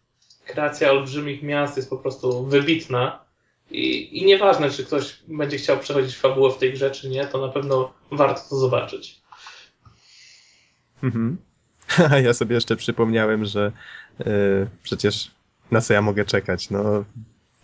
[0.47, 3.27] kreacja olbrzymich miast jest po prostu wybitna.
[3.71, 7.47] I, I nieważne, czy ktoś będzie chciał przechodzić fabułę w tej grze, czy nie, to
[7.47, 9.21] na pewno warto to zobaczyć.
[11.03, 11.37] Mhm.
[12.25, 13.73] Ja sobie jeszcze przypomniałem, że
[14.21, 14.25] y,
[14.83, 15.31] przecież
[15.71, 16.71] na co ja mogę czekać?
[16.71, 17.05] No,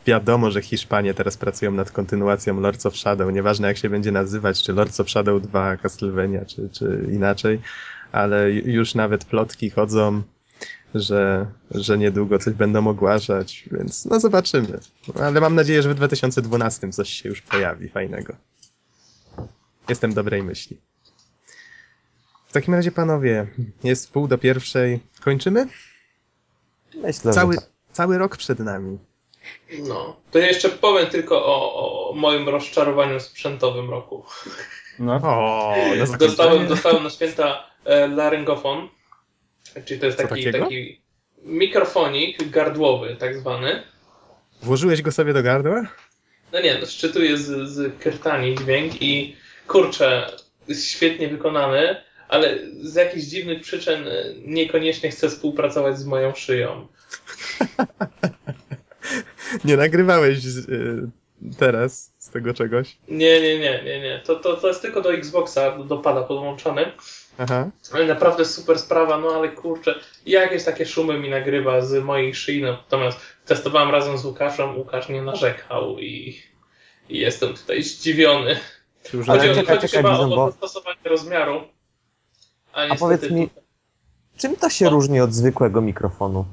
[0.06, 3.32] wiadomo, że Hiszpanie teraz pracują nad kontynuacją Lords of Shadow.
[3.32, 7.60] Nieważne jak się będzie nazywać, czy Lords of Shadow 2, Castlevania, czy, czy inaczej,
[8.12, 10.22] ale ju- już nawet plotki chodzą,
[10.94, 14.78] że, że niedługo coś będą ogłaszać, więc no zobaczymy.
[15.20, 18.36] Ale mam nadzieję, że w 2012 coś się już pojawi fajnego.
[19.88, 20.76] Jestem dobrej myśli.
[22.48, 23.46] W takim razie, panowie,
[23.84, 25.00] jest pół do pierwszej.
[25.20, 25.66] Kończymy?
[27.02, 27.64] Myślę, Cały, tak.
[27.92, 28.98] cały rok przed nami.
[29.78, 34.24] No, to ja jeszcze powiem tylko o, o moim rozczarowaniu sprzętowym roku.
[34.98, 35.74] no, O.
[36.18, 38.88] Dostałem, dostałem na święta e, laryngofon,
[39.84, 41.02] czyli to jest taki, taki
[41.42, 43.82] mikrofonik gardłowy, tak zwany.
[44.62, 45.86] Włożyłeś go sobie do gardła?
[46.52, 50.26] No nie, no, szczytuje z, z krtani dźwięk i kurczę,
[50.68, 51.96] jest świetnie wykonany,
[52.28, 54.06] ale z jakichś dziwnych przyczyn
[54.44, 56.86] niekoniecznie chce współpracować z moją szyją.
[59.64, 61.08] Nie nagrywałeś y,
[61.58, 62.96] teraz z tego czegoś?
[63.08, 64.20] Nie, nie, nie, nie, nie.
[64.26, 66.92] To, to, to jest tylko do Xboxa, do, do pada podłączony.
[67.38, 67.70] Aha.
[67.92, 69.94] Ale naprawdę super sprawa, no ale kurczę,
[70.26, 75.22] jakieś takie szumy mi nagrywa z mojej szyi, natomiast testowałem razem z Łukaszem, Łukasz nie
[75.22, 76.36] narzekał i,
[77.08, 78.56] i jestem tutaj zdziwiony.
[79.14, 81.60] Już Chodzi, Ale o- czekaj, chodzi czekaj, chyba Bizon, o bo- dostosowanie rozmiaru,
[82.72, 83.48] a A niestety powiedz mi,
[84.36, 86.44] czym to się różni od zwykłego mikrofonu?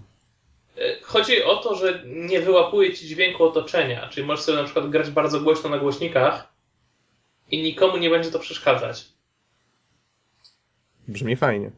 [1.10, 5.12] Chodzi o to, że nie wyłapuje ci dźwięku otoczenia, czyli możesz sobie na przykład grać
[5.12, 6.54] bardzo głośno na głośnikach
[7.52, 9.06] i nikomu nie będzie to przeszkadzać.
[11.08, 11.72] Brzmi fajnie.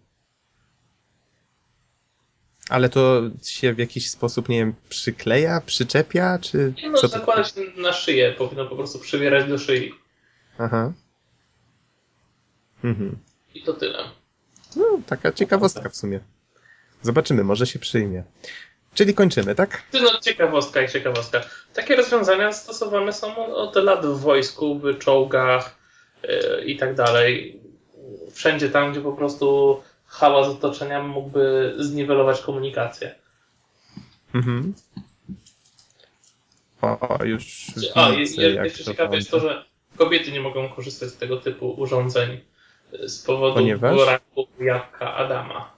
[2.69, 7.07] Ale to się w jakiś sposób, nie wiem, przykleja, przyczepia, czy Nie to?
[7.07, 9.93] zakładać na szyję, powinno po prostu przybierać do szyi.
[10.57, 10.93] Aha.
[12.83, 13.17] Mhm.
[13.55, 14.03] I to tyle.
[14.75, 16.19] No, taka ciekawostka w sumie.
[17.01, 18.23] Zobaczymy, może się przyjmie.
[18.93, 19.83] Czyli kończymy, tak?
[19.93, 21.41] No, ciekawostka i ciekawostka.
[21.73, 25.75] Takie rozwiązania stosowane są od lat w wojsku, w czołgach
[26.23, 27.59] yy, i tak dalej.
[28.31, 33.15] Wszędzie tam, gdzie po prostu hałas otoczenia mógłby zniwelować komunikację.
[34.35, 34.73] Mhm.
[36.81, 37.65] O, już
[37.95, 39.65] A, je, jeszcze ciekawe jest to, że
[39.97, 42.39] kobiety nie mogą korzystać z tego typu urządzeń
[42.91, 44.05] z powodu Ponieważ?
[44.05, 45.71] braku jabłka Adama.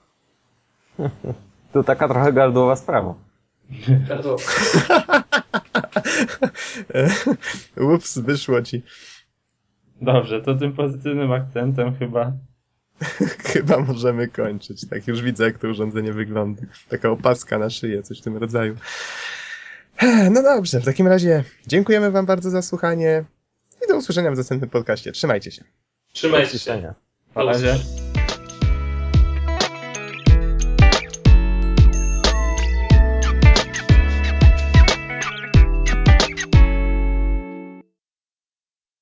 [1.74, 3.14] To taka trochę gardłowa sprawa.
[4.08, 4.36] Gardło.
[7.94, 8.82] Ups, wyszło ci.
[10.00, 12.32] dobrze, to tym pozytywnym akcentem chyba
[13.52, 14.88] chyba możemy kończyć.
[14.88, 16.62] Tak, już widzę, jak to urządzenie wygląda.
[16.88, 18.76] Taka opaska na szyję, coś w tym rodzaju.
[20.30, 23.24] No dobrze, w takim razie dziękujemy Wam bardzo za słuchanie
[23.84, 25.12] i do usłyszenia w następnym podcaście.
[25.12, 25.64] Trzymajcie się.
[26.12, 26.94] Trzymajcie Do się.
[27.36, 28.03] Na razie.